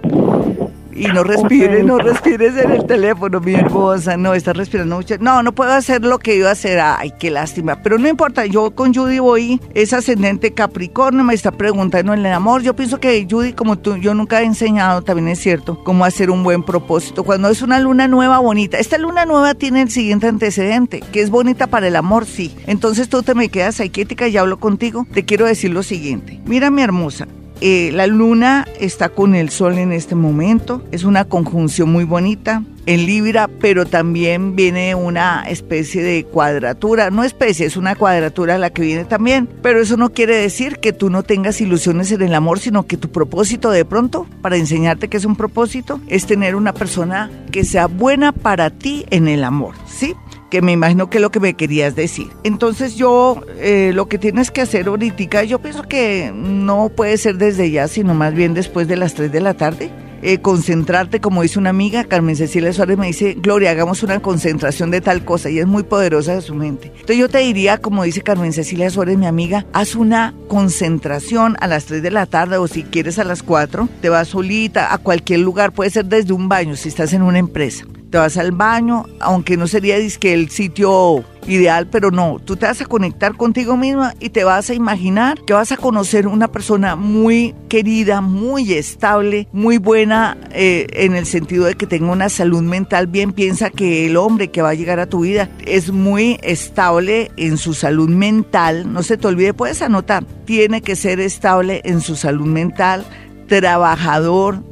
Y 0.97 1.07
no 1.09 1.25
respires, 1.25 1.85
no 1.85 1.99
respires 1.99 2.57
en 2.57 2.71
el 2.71 2.87
teléfono, 2.87 3.41
mi 3.41 3.55
hermosa. 3.55 4.17
No, 4.17 4.33
estás 4.33 4.57
respirando 4.57 4.97
mucho. 4.97 5.17
No, 5.21 5.43
no 5.43 5.53
puedo 5.53 5.73
hacer 5.73 6.03
lo 6.03 6.19
que 6.19 6.37
iba 6.37 6.49
a 6.49 6.53
hacer. 6.53 6.81
Ay, 6.81 7.13
qué 7.19 7.31
lástima. 7.31 7.83
Pero 7.83 7.99
no 7.99 8.09
importa, 8.09 8.47
yo 8.47 8.71
con 8.71 8.95
Judy 8.95 9.19
voy, 9.19 9.61
es 9.75 9.93
ascendente 9.93 10.55
Capricornio, 10.55 11.23
me 11.23 11.35
está 11.35 11.53
preguntando 11.53 12.15
en 12.15 12.25
el 12.25 12.33
amor. 12.33 12.63
Yo 12.63 12.75
pienso 12.75 12.99
que 12.99 13.27
Judy, 13.31 13.53
como 13.53 13.79
tú, 13.79 13.97
yo 13.97 14.15
nunca 14.15 14.41
he 14.41 14.45
enseñado, 14.45 15.03
también 15.03 15.29
es 15.29 15.39
cierto, 15.39 15.85
cómo 15.85 16.05
hacer 16.07 16.31
un 16.31 16.43
buen 16.43 16.63
propósito. 16.63 17.25
Cuando 17.25 17.49
es 17.51 17.61
una 17.61 17.79
luna 17.79 18.09
nueva 18.09 18.39
bonita. 18.39 18.79
Esta 18.79 18.97
luna 18.97 19.27
nueva 19.27 19.55
tiene 19.55 19.83
el 19.83 19.91
siguiente 19.91 20.29
antecedente, 20.29 21.01
que 21.13 21.21
es 21.21 21.29
bonita 21.29 21.67
para 21.67 21.89
el 21.89 21.97
amor, 21.97 22.25
sí. 22.25 22.57
Entonces 22.67 23.11
tú 23.11 23.23
te 23.23 23.35
me 23.35 23.51
quedas 23.51 23.81
ahí 23.81 23.91
quieta 23.91 24.29
y 24.29 24.37
hablo 24.37 24.59
contigo. 24.59 25.07
Te 25.13 25.25
quiero 25.25 25.47
decir 25.47 25.73
lo 25.73 25.83
siguiente. 25.83 26.41
Mira, 26.47 26.71
mi 26.71 26.83
hermosa, 26.83 27.27
eh, 27.61 27.91
la 27.93 28.07
luna 28.07 28.67
está 28.79 29.09
con 29.09 29.35
el 29.35 29.51
sol 29.51 29.79
en 29.79 29.93
este 29.93 30.15
momento, 30.15 30.85
es 30.93 31.05
una 31.05 31.25
conjunción 31.25 31.91
muy 31.91 32.05
bonita 32.05 32.63
en 32.87 33.05
Libra, 33.07 33.49
pero 33.49 33.85
también 33.85 34.55
viene 34.55 34.95
una 34.95 35.43
especie 35.49 36.03
de 36.03 36.25
cuadratura, 36.25 37.11
no 37.11 37.25
especie, 37.25 37.67
es 37.67 37.77
una 37.77 37.97
cuadratura 37.97 38.59
la 38.59 38.71
que 38.71 38.83
viene 38.83 39.05
también, 39.05 39.49
pero 39.63 39.81
eso 39.81 39.97
no 39.97 40.13
quiere 40.13 40.37
decir 40.37 40.79
que 40.79 40.93
tú 40.93 41.11
no 41.11 41.23
tengas 41.23 41.61
ilusiones 41.61 42.13
en 42.13 42.23
el 42.23 42.35
amor, 42.35 42.61
sino 42.61 42.87
que 42.87 42.97
tu 42.97 43.11
propósito 43.11 43.71
de 43.71 43.85
pronto, 43.85 44.27
para 44.41 44.57
enseñarte 44.57 45.09
que 45.09 45.17
es 45.17 45.25
un 45.25 45.37
propósito, 45.37 46.01
es 46.07 46.27
tener 46.27 46.55
una 46.55 46.73
persona 46.73 47.31
que 47.51 47.65
sea 47.65 47.87
buena 47.87 48.33
para 48.33 48.71
ti 48.71 49.05
en 49.11 49.29
el 49.29 49.45
amor, 49.45 49.75
¿sí? 49.87 50.15
Que 50.51 50.63
me 50.63 50.73
imagino 50.73 51.11
que 51.11 51.19
es 51.19 51.23
lo 51.23 51.31
que 51.31 51.41
me 51.41 51.55
querías 51.55 51.97
decir. 51.97 52.29
Entonces 52.45 52.97
yo, 52.97 53.43
eh, 53.59 53.93
lo 53.95 54.09
que 54.09 54.19
tienes 54.19 54.51
que 54.51 54.63
hacer 54.63 54.89
ahorita, 54.89 55.45
yo 55.45 55.59
pienso 55.61 55.83
que 55.83 56.33
no 56.35 56.89
puede 56.89 57.17
ser 57.17 57.37
desde 57.37 57.71
ya, 57.71 57.89
sino 57.89 58.15
más 58.15 58.35
bien 58.35 58.55
después 58.55 58.89
de 58.89 58.97
las 58.97 59.15
3 59.15 59.33
de 59.33 59.41
la 59.41 59.55
tarde. 59.55 59.91
Eh, 60.23 60.39
concentrarte, 60.39 61.21
como 61.21 61.43
dice 61.43 61.59
una 61.59 61.71
amiga, 61.71 62.05
Carmen 62.05 62.37
Cecilia 62.37 62.73
Suárez 62.73 62.97
me 62.97 63.07
dice, 63.07 63.35
Gloria, 63.35 63.71
hagamos 63.71 64.03
una 64.03 64.21
concentración 64.21 64.91
de 64.91 65.03
tal 65.03 65.25
cosa, 65.25 65.51
y 65.51 65.59
es 65.59 65.67
muy 65.67 65.83
poderosa 65.83 66.35
de 66.35 66.41
su 66.41 66.55
mente. 66.55 66.89
Entonces 66.89 67.19
yo 67.19 67.29
te 67.29 67.39
diría, 67.39 67.79
como 67.79 68.03
dice 68.03 68.23
Carmen 68.23 68.53
Cecilia 68.53 68.89
Suárez, 68.89 69.19
mi 69.19 69.27
amiga, 69.27 69.67
haz 69.73 69.95
una 69.95 70.35
concentración 70.49 71.57
a 71.61 71.67
las 71.67 71.85
3 71.85 72.03
de 72.03 72.11
la 72.11 72.27
tarde, 72.27 72.57
o 72.57 72.67
si 72.67 72.83
quieres 72.83 73.19
a 73.19 73.25
las 73.25 73.43
4, 73.43 73.89
te 74.01 74.09
vas 74.09 74.29
solita 74.29 74.93
a 74.93 74.99
cualquier 74.99 75.41
lugar, 75.41 75.73
puede 75.73 75.91
ser 75.91 76.07
desde 76.07 76.33
un 76.33 76.49
baño, 76.49 76.77
si 76.77 76.89
estás 76.89 77.13
en 77.13 77.23
una 77.23 77.39
empresa 77.39 77.85
te 78.17 78.21
vas 78.21 78.39
al 78.39 78.53
baño, 78.53 79.05
aunque 79.21 79.59
no 79.59 79.67
sería 79.67 79.99
disque 79.99 80.33
el 80.33 80.49
sitio 80.49 81.23
ideal, 81.47 81.87
pero 81.87 82.11
no, 82.11 82.39
tú 82.43 82.57
te 82.57 82.65
vas 82.65 82.81
a 82.81 82.87
conectar 82.87 83.37
contigo 83.37 83.77
misma 83.77 84.15
y 84.21 84.31
te 84.31 84.43
vas 84.43 84.71
a 84.71 84.75
imaginar 84.75 85.39
que 85.47 85.53
vas 85.53 85.71
a 85.71 85.77
conocer 85.77 86.27
una 86.27 86.49
persona 86.49 86.97
muy 86.97 87.55
querida, 87.69 88.23
muy 88.23 88.73
estable, 88.73 89.49
muy 89.53 89.77
buena 89.77 90.39
eh, 90.53 90.87
en 90.93 91.15
el 91.15 91.27
sentido 91.27 91.67
de 91.67 91.75
que 91.75 91.87
tenga 91.87 92.11
una 92.11 92.31
salud 92.31 92.63
mental 92.63 93.07
bien. 93.07 93.35
Piensa 93.35 93.69
que 93.69 94.07
el 94.07 94.17
hombre 94.17 94.49
que 94.49 94.63
va 94.63 94.71
a 94.71 94.75
llegar 94.75 94.99
a 94.99 95.11
tu 95.11 95.21
vida 95.21 95.51
es 95.67 95.93
muy 95.93 96.39
estable 96.43 97.31
en 97.37 97.59
su 97.59 97.75
salud 97.75 98.09
mental. 98.09 98.91
No 98.91 99.03
se 99.03 99.19
te 99.19 99.27
olvide, 99.27 99.53
puedes 99.53 99.83
anotar, 99.83 100.25
tiene 100.47 100.81
que 100.81 100.97
ser 100.97 101.21
estable 101.21 101.83
en 101.85 102.01
su 102.01 102.17
salud 102.17 102.47
mental, 102.47 103.05
trabajador, 103.47 104.63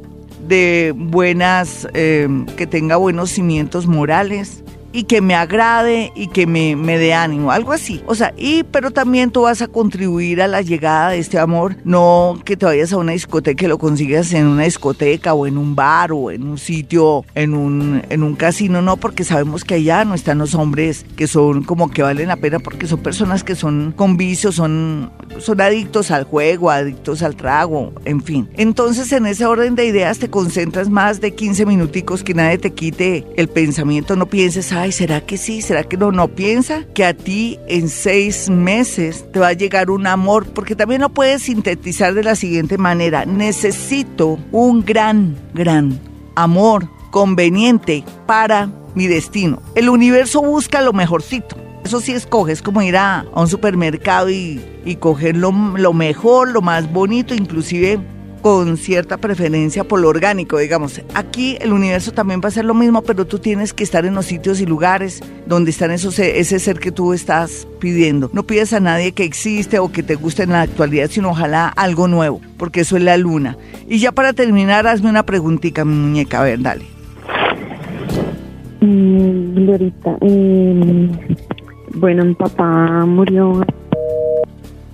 de 0.47 0.93
buenas, 0.95 1.87
eh, 1.93 2.27
que 2.57 2.67
tenga 2.67 2.95
buenos 2.97 3.31
cimientos 3.31 3.87
morales, 3.87 4.63
y 4.95 5.03
que 5.03 5.19
me 5.19 5.35
agrade 5.35 6.13
y 6.15 6.27
que 6.27 6.47
me, 6.47 6.77
me 6.77 6.97
dé 6.97 7.13
ánimo, 7.13 7.51
algo 7.51 7.73
así. 7.73 8.01
O 8.05 8.15
sea, 8.15 8.33
y 8.37 8.63
pero 8.63 8.91
también 8.91 9.29
tú 9.29 9.41
vas 9.41 9.61
a 9.61 9.67
contribuir 9.67 10.41
a 10.41 10.47
la 10.47 10.61
llegada 10.61 11.09
de 11.09 11.19
este 11.19 11.37
amor, 11.37 11.75
no 11.83 12.39
que 12.45 12.55
te 12.55 12.65
vayas 12.65 12.93
a 12.93 12.97
una 12.97 13.11
discoteca, 13.11 13.57
que 13.57 13.67
lo 13.67 13.77
consigas 13.77 14.31
en 14.31 14.47
una 14.47 14.63
discoteca 14.63 15.33
o 15.33 15.47
en 15.47 15.57
un 15.57 15.75
bar 15.75 16.13
o 16.13 16.31
en 16.31 16.43
un 16.43 16.57
sitio, 16.57 17.25
en 17.35 17.55
un, 17.55 18.03
en 18.09 18.23
un 18.23 18.35
casino, 18.35 18.81
no, 18.81 18.95
porque 18.95 19.25
sabemos 19.25 19.65
que 19.65 19.73
allá 19.75 20.05
no 20.05 20.13
están 20.13 20.37
los 20.37 20.55
hombres 20.55 21.05
que 21.17 21.27
son 21.27 21.63
como 21.63 21.91
que 21.91 22.01
valen 22.01 22.29
la 22.29 22.37
pena 22.37 22.59
porque 22.59 22.87
son 22.87 22.99
personas 22.99 23.43
que 23.43 23.55
son 23.55 23.93
con 23.97 24.15
vicios, 24.15 24.55
son, 24.55 25.11
son 25.39 25.59
adictos 25.59 26.09
al 26.09 26.23
juego, 26.23 26.71
adictos 26.71 27.21
al 27.21 27.35
trago, 27.35 27.91
en 28.05 28.21
fin. 28.21 28.47
Entonces 28.55 29.11
en 29.11 29.25
ese 29.25 29.45
orden 29.45 29.75
de 29.75 29.87
ideas 29.87 30.19
te 30.19 30.29
concentras 30.29 30.87
más 30.87 31.19
de 31.19 31.35
15 31.35 31.65
minuticos 31.65 32.23
que 32.23 32.33
nadie 32.33 32.59
te 32.59 32.71
quite 32.71 33.27
el 33.35 33.49
pensamiento, 33.49 34.15
no 34.15 34.27
pienses, 34.27 34.71
ay, 34.71 34.84
¿será 34.91 35.21
que 35.21 35.37
sí? 35.37 35.61
¿Será 35.61 35.83
que 35.83 35.97
no? 35.97 36.11
No 36.11 36.27
piensa 36.29 36.83
que 36.93 37.05
a 37.05 37.13
ti 37.13 37.59
en 37.67 37.89
seis 37.89 38.49
meses 38.49 39.25
te 39.31 39.39
va 39.39 39.49
a 39.49 39.53
llegar 39.53 39.89
un 39.89 40.07
amor, 40.07 40.45
porque 40.47 40.75
también 40.75 41.01
lo 41.01 41.09
puedes 41.09 41.43
sintetizar 41.43 42.13
de 42.13 42.23
la 42.23 42.35
siguiente 42.35 42.77
manera. 42.77 43.25
Necesito 43.25 44.39
un 44.51 44.83
gran, 44.83 45.35
gran 45.53 45.99
amor 46.35 46.89
conveniente 47.11 48.03
para 48.25 48.69
mi 48.95 49.07
destino. 49.07 49.61
El 49.75 49.89
universo 49.89 50.41
busca 50.41 50.81
lo 50.81 50.93
mejorcito. 50.93 51.55
Eso 51.83 51.99
sí 51.99 52.13
escoge, 52.13 52.51
es 52.51 52.61
como 52.61 52.81
ir 52.81 52.97
a, 52.97 53.25
un 53.35 53.47
supermercado 53.47 54.29
y, 54.29 54.59
coger 54.99 55.37
lo 55.37 55.51
mejor, 55.93 56.49
lo 56.49 56.61
más 56.61 56.91
bonito, 56.91 57.35
inclusive 57.35 57.99
con 58.45 58.77
cierta 58.77 59.17
preferencia 59.17 59.83
por 59.85 59.99
lo 59.99 60.07
orgánico, 60.07 60.59
digamos. 60.59 61.01
Aquí 61.15 61.57
el 61.61 61.73
universo 61.73 62.11
también 62.11 62.41
va 62.43 62.49
a 62.49 62.51
ser 62.51 62.63
lo 62.63 62.75
mismo, 62.75 63.01
pero 63.01 63.25
tú 63.25 63.39
tienes 63.39 63.73
que 63.73 63.83
estar 63.83 64.05
en 64.05 64.13
los 64.13 64.27
sitios 64.27 64.61
y 64.61 64.67
lugares 64.67 65.23
donde 65.47 65.71
están 65.71 65.89
esos, 65.89 66.19
ese 66.19 66.59
ser 66.59 66.77
que 66.77 66.91
tú 66.91 67.13
estás 67.13 67.67
pidiendo. 67.79 68.29
No 68.33 68.43
pides 68.43 68.71
a 68.73 68.79
nadie 68.79 69.13
que 69.13 69.23
existe 69.23 69.79
o 69.79 69.91
que 69.91 70.03
te 70.03 70.13
guste 70.13 70.43
en 70.43 70.51
la 70.51 70.61
actualidad, 70.61 71.09
sino 71.09 71.31
ojalá 71.31 71.69
algo 71.69 72.07
nuevo, 72.07 72.39
porque 72.57 72.81
eso 72.81 72.97
es 72.97 73.01
la 73.01 73.17
luna. 73.17 73.57
Y 73.89 73.97
ya 73.97 74.11
para 74.11 74.31
terminar, 74.31 74.85
hazme 74.85 75.09
una 75.09 75.25
preguntita, 75.25 75.83
mi 75.83 75.95
muñeca, 75.95 76.41
a 76.41 76.43
ver, 76.43 76.61
dale. 76.61 76.85
Mm, 78.79 79.69
em, 80.21 81.11
bueno, 81.95 82.25
mi 82.25 82.35
papá 82.35 83.07
murió. 83.07 83.65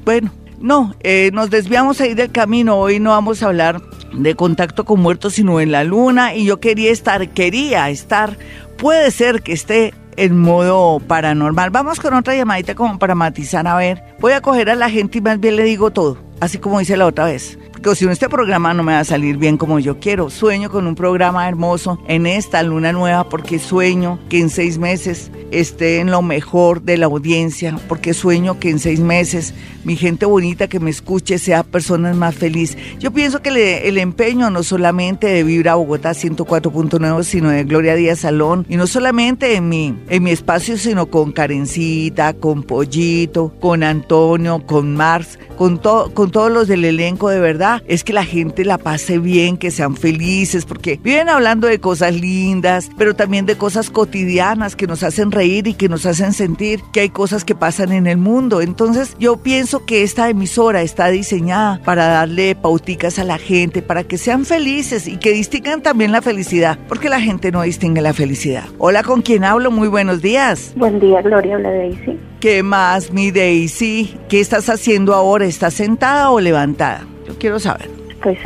Bueno, 0.05 0.31
no, 0.61 0.95
eh, 1.01 1.31
nos 1.33 1.49
desviamos 1.49 1.99
ahí 2.01 2.13
del 2.13 2.31
camino. 2.31 2.77
Hoy 2.77 2.99
no 2.99 3.11
vamos 3.11 3.41
a 3.41 3.47
hablar 3.47 3.81
de 4.13 4.35
contacto 4.35 4.85
con 4.85 4.99
muertos, 4.99 5.33
sino 5.33 5.59
en 5.59 5.71
la 5.71 5.83
luna. 5.83 6.35
Y 6.35 6.45
yo 6.45 6.59
quería 6.59 6.91
estar, 6.91 7.29
quería 7.29 7.89
estar. 7.89 8.37
Puede 8.77 9.11
ser 9.11 9.41
que 9.41 9.53
esté 9.53 9.93
en 10.17 10.37
modo 10.37 10.99
paranormal. 10.99 11.71
Vamos 11.71 11.99
con 11.99 12.13
otra 12.13 12.35
llamadita 12.35 12.75
como 12.75 12.99
para 12.99 13.15
matizar. 13.15 13.67
A 13.67 13.75
ver, 13.75 14.03
voy 14.19 14.33
a 14.33 14.41
coger 14.41 14.69
a 14.69 14.75
la 14.75 14.89
gente 14.89 15.17
y 15.17 15.21
más 15.21 15.39
bien 15.39 15.55
le 15.55 15.63
digo 15.63 15.91
todo, 15.91 16.17
así 16.39 16.57
como 16.57 16.79
hice 16.79 16.97
la 16.97 17.07
otra 17.07 17.25
vez 17.25 17.57
porque 17.81 17.95
si 17.95 18.05
este 18.05 18.29
programa 18.29 18.75
no 18.75 18.83
me 18.83 18.93
va 18.93 18.99
a 18.99 19.03
salir 19.03 19.37
bien 19.37 19.57
como 19.57 19.79
yo 19.79 19.99
quiero. 19.99 20.29
Sueño 20.29 20.69
con 20.69 20.85
un 20.85 20.93
programa 20.93 21.47
hermoso 21.47 21.99
en 22.07 22.27
esta 22.27 22.61
luna 22.61 22.91
nueva 22.91 23.27
porque 23.27 23.57
sueño 23.57 24.19
que 24.29 24.39
en 24.39 24.49
seis 24.51 24.77
meses 24.77 25.31
esté 25.49 25.99
en 25.99 26.11
lo 26.11 26.21
mejor 26.21 26.83
de 26.83 26.97
la 26.97 27.07
audiencia, 27.07 27.77
porque 27.87 28.13
sueño 28.13 28.59
que 28.59 28.69
en 28.69 28.77
seis 28.77 28.99
meses 28.99 29.55
mi 29.83 29.95
gente 29.95 30.27
bonita 30.27 30.67
que 30.67 30.79
me 30.79 30.91
escuche 30.91 31.39
sea 31.39 31.63
personas 31.63 32.15
más 32.15 32.35
feliz. 32.35 32.77
Yo 32.99 33.11
pienso 33.11 33.41
que 33.41 33.87
el 33.87 33.97
empeño 33.97 34.51
no 34.51 34.61
solamente 34.61 35.27
de 35.27 35.43
Vibra 35.43 35.73
Bogotá 35.73 36.11
104.9, 36.11 37.23
sino 37.23 37.49
de 37.49 37.63
Gloria 37.63 37.95
Díaz 37.95 38.19
Salón, 38.19 38.65
y 38.69 38.75
no 38.75 38.85
solamente 38.85 39.55
en 39.55 39.69
mi, 39.69 39.97
en 40.07 40.23
mi 40.23 40.29
espacio, 40.29 40.77
sino 40.77 41.07
con 41.07 41.31
Karencita, 41.31 42.33
con 42.33 42.61
Pollito, 42.61 43.53
con 43.59 43.81
Antonio, 43.81 44.63
con 44.67 44.95
Marx, 44.95 45.39
con, 45.57 45.77
con 45.77 46.31
todos 46.31 46.51
los 46.51 46.67
del 46.67 46.85
elenco 46.85 47.29
de 47.29 47.39
verdad 47.39 47.70
es 47.87 48.03
que 48.03 48.13
la 48.13 48.25
gente 48.25 48.65
la 48.65 48.77
pase 48.77 49.19
bien, 49.19 49.57
que 49.57 49.71
sean 49.71 49.95
felices, 49.95 50.65
porque 50.65 50.99
viven 51.01 51.29
hablando 51.29 51.67
de 51.67 51.79
cosas 51.79 52.13
lindas, 52.15 52.89
pero 52.97 53.13
también 53.13 53.45
de 53.45 53.57
cosas 53.57 53.89
cotidianas 53.89 54.75
que 54.75 54.87
nos 54.87 55.03
hacen 55.03 55.31
reír 55.31 55.67
y 55.67 55.73
que 55.73 55.89
nos 55.89 56.05
hacen 56.05 56.33
sentir 56.33 56.81
que 56.91 57.01
hay 57.01 57.09
cosas 57.09 57.45
que 57.45 57.55
pasan 57.55 57.91
en 57.91 58.07
el 58.07 58.17
mundo. 58.17 58.61
Entonces 58.61 59.15
yo 59.19 59.37
pienso 59.37 59.85
que 59.85 60.03
esta 60.03 60.29
emisora 60.29 60.81
está 60.81 61.07
diseñada 61.07 61.81
para 61.83 62.07
darle 62.07 62.55
pauticas 62.55 63.19
a 63.19 63.23
la 63.23 63.37
gente, 63.37 63.81
para 63.81 64.03
que 64.03 64.17
sean 64.17 64.45
felices 64.45 65.07
y 65.07 65.17
que 65.17 65.31
distingan 65.31 65.81
también 65.81 66.11
la 66.11 66.21
felicidad, 66.21 66.77
porque 66.87 67.09
la 67.09 67.21
gente 67.21 67.51
no 67.51 67.61
distingue 67.61 68.01
la 68.01 68.13
felicidad. 68.13 68.65
Hola, 68.77 69.03
¿con 69.03 69.21
quién 69.21 69.43
hablo? 69.43 69.71
Muy 69.71 69.87
buenos 69.87 70.21
días. 70.21 70.73
Buen 70.75 70.99
día, 70.99 71.21
Gloria, 71.21 71.55
habla 71.55 71.71
Daisy. 71.71 72.19
¿Qué 72.39 72.63
más, 72.63 73.11
mi 73.11 73.29
Daisy? 73.31 74.17
¿Qué 74.27 74.39
estás 74.39 74.67
haciendo 74.69 75.13
ahora? 75.13 75.45
¿Estás 75.45 75.75
sentada 75.75 76.31
o 76.31 76.39
levantada? 76.39 77.05
Quiero 77.39 77.59
saber. 77.59 77.89
Estoy, 78.09 78.37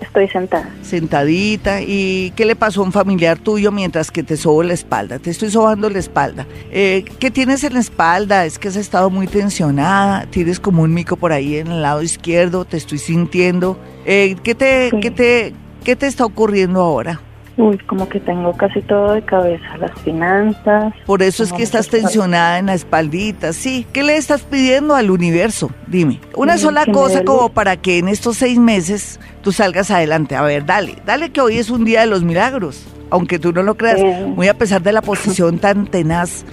estoy 0.00 0.28
sentada. 0.28 0.68
Sentadita. 0.82 1.80
¿Y 1.82 2.32
qué 2.36 2.44
le 2.44 2.56
pasó 2.56 2.80
a 2.80 2.84
un 2.84 2.92
familiar 2.92 3.38
tuyo 3.38 3.70
mientras 3.70 4.10
que 4.10 4.22
te 4.22 4.36
sobo 4.36 4.62
la 4.62 4.74
espalda? 4.74 5.18
Te 5.18 5.30
estoy 5.30 5.50
sobando 5.50 5.88
la 5.88 5.98
espalda. 5.98 6.46
Eh, 6.70 7.04
¿Qué 7.18 7.30
tienes 7.30 7.64
en 7.64 7.74
la 7.74 7.80
espalda? 7.80 8.44
Es 8.44 8.58
que 8.58 8.68
has 8.68 8.76
estado 8.76 9.10
muy 9.10 9.26
tensionada. 9.26 10.26
Tienes 10.26 10.58
como 10.60 10.82
un 10.82 10.92
mico 10.92 11.16
por 11.16 11.32
ahí 11.32 11.56
en 11.56 11.68
el 11.68 11.82
lado 11.82 12.02
izquierdo. 12.02 12.64
Te 12.64 12.76
estoy 12.76 12.98
sintiendo. 12.98 13.78
Eh, 14.04 14.36
¿qué, 14.42 14.54
te, 14.54 14.90
¿qué, 15.00 15.10
te, 15.10 15.54
¿Qué 15.84 15.96
te 15.96 16.06
está 16.06 16.24
ocurriendo 16.24 16.80
ahora? 16.80 17.20
Uy, 17.60 17.76
como 17.78 18.08
que 18.08 18.20
tengo 18.20 18.54
casi 18.54 18.80
todo 18.80 19.12
de 19.12 19.22
cabeza, 19.22 19.76
las 19.78 19.92
finanzas. 20.00 20.94
Por 21.04 21.22
eso 21.22 21.42
es 21.42 21.52
que 21.52 21.62
estás 21.62 21.88
tensionada 21.88 22.58
en 22.58 22.66
la 22.66 22.74
espaldita, 22.74 23.52
sí. 23.52 23.86
¿Qué 23.92 24.02
le 24.02 24.16
estás 24.16 24.42
pidiendo 24.42 24.94
al 24.94 25.10
universo? 25.10 25.70
Dime. 25.86 26.20
Una 26.34 26.56
sola 26.56 26.86
cosa 26.86 27.22
como 27.22 27.50
para 27.50 27.76
que 27.76 27.98
en 27.98 28.08
estos 28.08 28.38
seis 28.38 28.58
meses 28.58 29.20
tú 29.42 29.52
salgas 29.52 29.90
adelante. 29.90 30.36
A 30.36 30.42
ver, 30.42 30.64
dale, 30.64 30.96
dale 31.04 31.30
que 31.30 31.42
hoy 31.42 31.58
es 31.58 31.68
un 31.68 31.84
día 31.84 32.00
de 32.00 32.06
los 32.06 32.22
milagros. 32.22 32.86
Aunque 33.10 33.38
tú 33.38 33.52
no 33.52 33.62
lo 33.62 33.76
creas, 33.76 34.00
muy 34.26 34.48
a 34.48 34.54
pesar 34.54 34.82
de 34.82 34.92
la 34.92 35.02
posición 35.02 35.58
tan 35.58 35.86
tenaz 35.86 36.44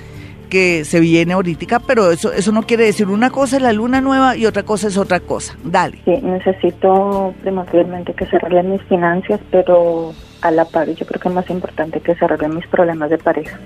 que 0.50 0.86
se 0.86 1.00
viene 1.00 1.34
ahorita, 1.34 1.80
pero 1.80 2.12
eso, 2.12 2.32
eso 2.34 2.52
no 2.52 2.64
quiere 2.64 2.86
decir 2.86 3.08
una 3.08 3.30
cosa 3.30 3.58
es 3.58 3.62
la 3.62 3.74
luna 3.74 4.02
nueva 4.02 4.36
y 4.36 4.46
otra 4.46 4.64
cosa 4.64 4.88
es 4.88 4.98
otra 4.98 5.20
cosa. 5.20 5.56
Dale. 5.64 6.00
Sí, 6.06 6.20
necesito 6.24 7.34
primordialmente 7.42 8.14
que 8.14 8.26
se 8.26 8.38
arreglen 8.38 8.72
mis 8.72 8.82
finanzas, 8.84 9.40
pero 9.52 10.14
a 10.42 10.52
la 10.52 10.66
par. 10.66 10.90
Yo 10.90 11.06
creo 11.06 11.20
que 11.20 11.28
es 11.28 11.34
más 11.34 11.50
importante 11.50 12.00
que 12.00 12.16
se 12.16 12.26
arreglen 12.26 12.56
mis 12.56 12.68
problemas 12.68 13.10
de 13.10 13.18
pareja. 13.18 13.60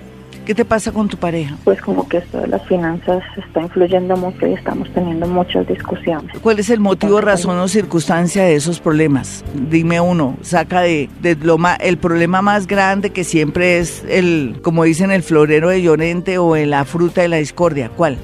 ¿Qué 0.46 0.56
te 0.56 0.66
pasa 0.66 0.92
con 0.92 1.08
tu 1.08 1.18
pareja? 1.18 1.56
Pues 1.64 1.80
como 1.82 2.10
que 2.10 2.18
esto 2.18 2.42
de 2.42 2.48
las 2.48 2.66
finanzas 2.68 3.24
está 3.38 3.62
influyendo 3.62 4.18
mucho 4.18 4.48
y 4.48 4.54
estamos 4.54 4.92
teniendo 4.92 5.28
muchas 5.28 5.68
discusiones. 5.68 6.38
¿Cuál 6.40 6.60
es 6.60 6.70
el 6.72 6.80
motivo, 6.80 7.22
razón 7.22 7.60
o 7.60 7.68
circunstancia 7.68 8.44
de 8.44 8.56
esos 8.56 8.80
problemas? 8.80 9.46
Dime 9.54 10.02
uno, 10.02 10.38
saca 10.42 10.82
de, 10.82 11.10
de 11.22 11.36
lo 11.36 11.58
el 11.80 11.98
problema 11.98 12.42
más 12.42 12.66
grande 12.66 13.12
que 13.12 13.24
siempre 13.24 13.78
es 13.78 14.04
el, 14.10 14.60
como 14.64 14.84
dicen, 14.84 15.12
el 15.12 15.22
florero 15.22 15.70
de 15.70 15.84
Llorente 15.84 16.40
o 16.40 16.56
en 16.56 16.72
la 16.72 16.86
fruta 16.86 17.22
de 17.22 17.28
la 17.28 17.38
discordia. 17.38 17.92
¿Cuál? 17.96 18.18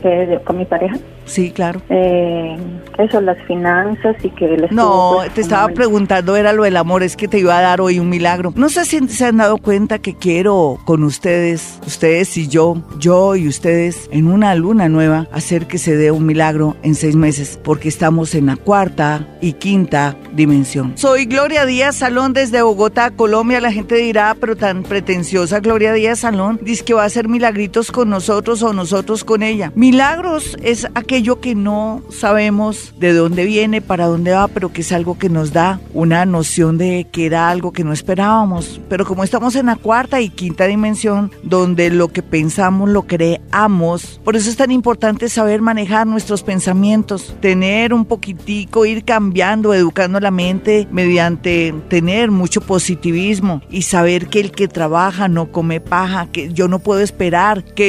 ¿Con 0.43 0.57
mi 0.57 0.65
pareja? 0.65 0.97
Sí, 1.27 1.51
claro. 1.51 1.81
Eh, 1.89 2.57
eso, 2.97 3.21
las 3.21 3.37
finanzas 3.45 4.15
y 4.23 4.29
que 4.31 4.55
él 4.55 4.67
No, 4.71 5.17
pues, 5.17 5.33
te 5.33 5.41
estaba 5.41 5.67
preguntando, 5.67 6.35
era 6.35 6.53
lo 6.53 6.63
del 6.63 6.77
amor, 6.77 7.03
es 7.03 7.15
que 7.15 7.27
te 7.27 7.37
iba 7.37 7.57
a 7.57 7.61
dar 7.61 7.81
hoy 7.81 7.99
un 7.99 8.09
milagro. 8.09 8.53
No 8.55 8.69
sé 8.69 8.85
si 8.85 9.07
se 9.09 9.25
han 9.25 9.37
dado 9.37 9.57
cuenta 9.57 9.99
que 9.99 10.15
quiero 10.15 10.79
con 10.85 11.03
ustedes, 11.03 11.79
ustedes 11.85 12.35
y 12.37 12.47
yo, 12.47 12.81
yo 12.97 13.35
y 13.35 13.47
ustedes, 13.47 14.09
en 14.11 14.27
una 14.27 14.55
luna 14.55 14.89
nueva, 14.89 15.27
hacer 15.31 15.67
que 15.67 15.77
se 15.77 15.95
dé 15.95 16.11
un 16.11 16.25
milagro 16.25 16.75
en 16.81 16.95
seis 16.95 17.15
meses, 17.15 17.59
porque 17.63 17.89
estamos 17.89 18.33
en 18.33 18.47
la 18.47 18.55
cuarta 18.55 19.27
y 19.41 19.53
quinta 19.53 20.15
dimensión. 20.33 20.93
Soy 20.95 21.25
Gloria 21.25 21.65
Díaz 21.65 21.97
Salón 21.97 22.33
desde 22.33 22.61
Bogotá, 22.61 23.11
Colombia. 23.11 23.61
La 23.61 23.71
gente 23.71 23.95
dirá, 23.95 24.35
pero 24.39 24.55
tan 24.55 24.83
pretenciosa 24.83 25.59
Gloria 25.59 25.93
Díaz 25.93 26.19
Salón, 26.19 26.59
dice 26.61 26.85
que 26.85 26.93
va 26.93 27.03
a 27.03 27.07
hacer 27.07 27.27
milagritos 27.27 27.91
con 27.91 28.09
nosotros 28.09 28.63
o 28.63 28.73
nosotros 28.73 29.23
con 29.23 29.43
ella. 29.43 29.71
Milagros 29.75 30.57
es 30.63 30.87
aquel 30.95 31.16
aquello 31.17 31.41
que 31.41 31.55
no 31.55 32.03
sabemos 32.11 32.93
de 32.99 33.11
dónde 33.11 33.45
viene, 33.45 33.81
para 33.81 34.05
dónde 34.05 34.33
va, 34.33 34.47
pero 34.47 34.71
que 34.71 34.81
es 34.81 34.91
algo 34.91 35.17
que 35.17 35.29
nos 35.29 35.51
da 35.51 35.79
una 35.95 36.27
noción 36.27 36.77
de 36.77 37.07
que 37.11 37.25
era 37.25 37.49
algo 37.49 37.71
que 37.73 37.83
no 37.83 37.91
esperábamos. 37.91 38.79
Pero 38.87 39.03
como 39.03 39.23
estamos 39.23 39.55
en 39.55 39.65
la 39.65 39.77
cuarta 39.77 40.21
y 40.21 40.29
quinta 40.29 40.65
dimensión, 40.65 41.31
donde 41.41 41.89
lo 41.89 42.09
que 42.09 42.21
pensamos 42.21 42.91
lo 42.91 43.07
creamos, 43.07 44.21
por 44.23 44.35
eso 44.35 44.47
es 44.47 44.57
tan 44.57 44.69
importante 44.69 45.27
saber 45.27 45.59
manejar 45.59 46.05
nuestros 46.05 46.43
pensamientos, 46.43 47.35
tener 47.41 47.95
un 47.95 48.05
poquitico, 48.05 48.85
ir 48.85 49.03
cambiando, 49.03 49.73
educando 49.73 50.19
la 50.19 50.29
mente 50.29 50.87
mediante 50.91 51.73
tener 51.89 52.29
mucho 52.29 52.61
positivismo 52.61 53.63
y 53.71 53.81
saber 53.81 54.27
que 54.27 54.39
el 54.39 54.51
que 54.51 54.67
trabaja 54.67 55.27
no 55.27 55.51
come 55.51 55.81
paja, 55.81 56.27
que 56.31 56.53
yo 56.53 56.67
no 56.67 56.77
puedo 56.77 57.01
esperar 57.01 57.63
que 57.63 57.87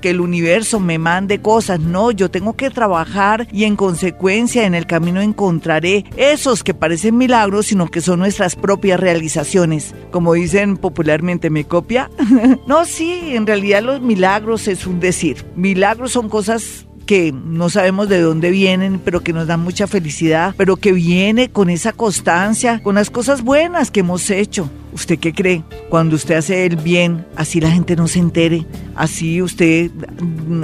que 0.00 0.10
el 0.10 0.20
universo 0.20 0.78
me 0.78 1.00
mande 1.00 1.40
cosas, 1.40 1.80
no, 1.80 2.12
yo 2.12 2.30
tengo 2.30 2.54
que 2.54 2.67
trabajar 2.70 3.46
y 3.52 3.64
en 3.64 3.76
consecuencia 3.76 4.64
en 4.64 4.74
el 4.74 4.86
camino 4.86 5.20
encontraré 5.20 6.04
esos 6.16 6.64
que 6.64 6.74
parecen 6.74 7.16
milagros, 7.16 7.66
sino 7.66 7.88
que 7.88 8.00
son 8.00 8.18
nuestras 8.18 8.56
propias 8.56 9.00
realizaciones. 9.00 9.94
Como 10.10 10.34
dicen 10.34 10.76
popularmente, 10.76 11.50
¿me 11.50 11.64
copia? 11.64 12.10
no, 12.66 12.84
sí, 12.84 13.34
en 13.34 13.46
realidad 13.46 13.82
los 13.82 14.00
milagros 14.00 14.68
es 14.68 14.86
un 14.86 15.00
decir. 15.00 15.44
Milagros 15.54 16.12
son 16.12 16.28
cosas 16.28 16.87
que 17.08 17.32
no 17.32 17.70
sabemos 17.70 18.10
de 18.10 18.20
dónde 18.20 18.50
vienen, 18.50 19.00
pero 19.02 19.22
que 19.22 19.32
nos 19.32 19.46
dan 19.46 19.60
mucha 19.60 19.86
felicidad, 19.86 20.54
pero 20.58 20.76
que 20.76 20.92
viene 20.92 21.48
con 21.48 21.70
esa 21.70 21.94
constancia, 21.94 22.82
con 22.82 22.96
las 22.96 23.08
cosas 23.08 23.40
buenas 23.40 23.90
que 23.90 24.00
hemos 24.00 24.28
hecho. 24.28 24.68
¿Usted 24.92 25.18
qué 25.18 25.32
cree? 25.32 25.64
Cuando 25.90 26.16
usted 26.16 26.36
hace 26.36 26.66
el 26.66 26.76
bien, 26.76 27.26
así 27.36 27.60
la 27.60 27.70
gente 27.70 27.94
no 27.94 28.08
se 28.08 28.18
entere, 28.18 28.66
así 28.94 29.40
usted 29.40 29.90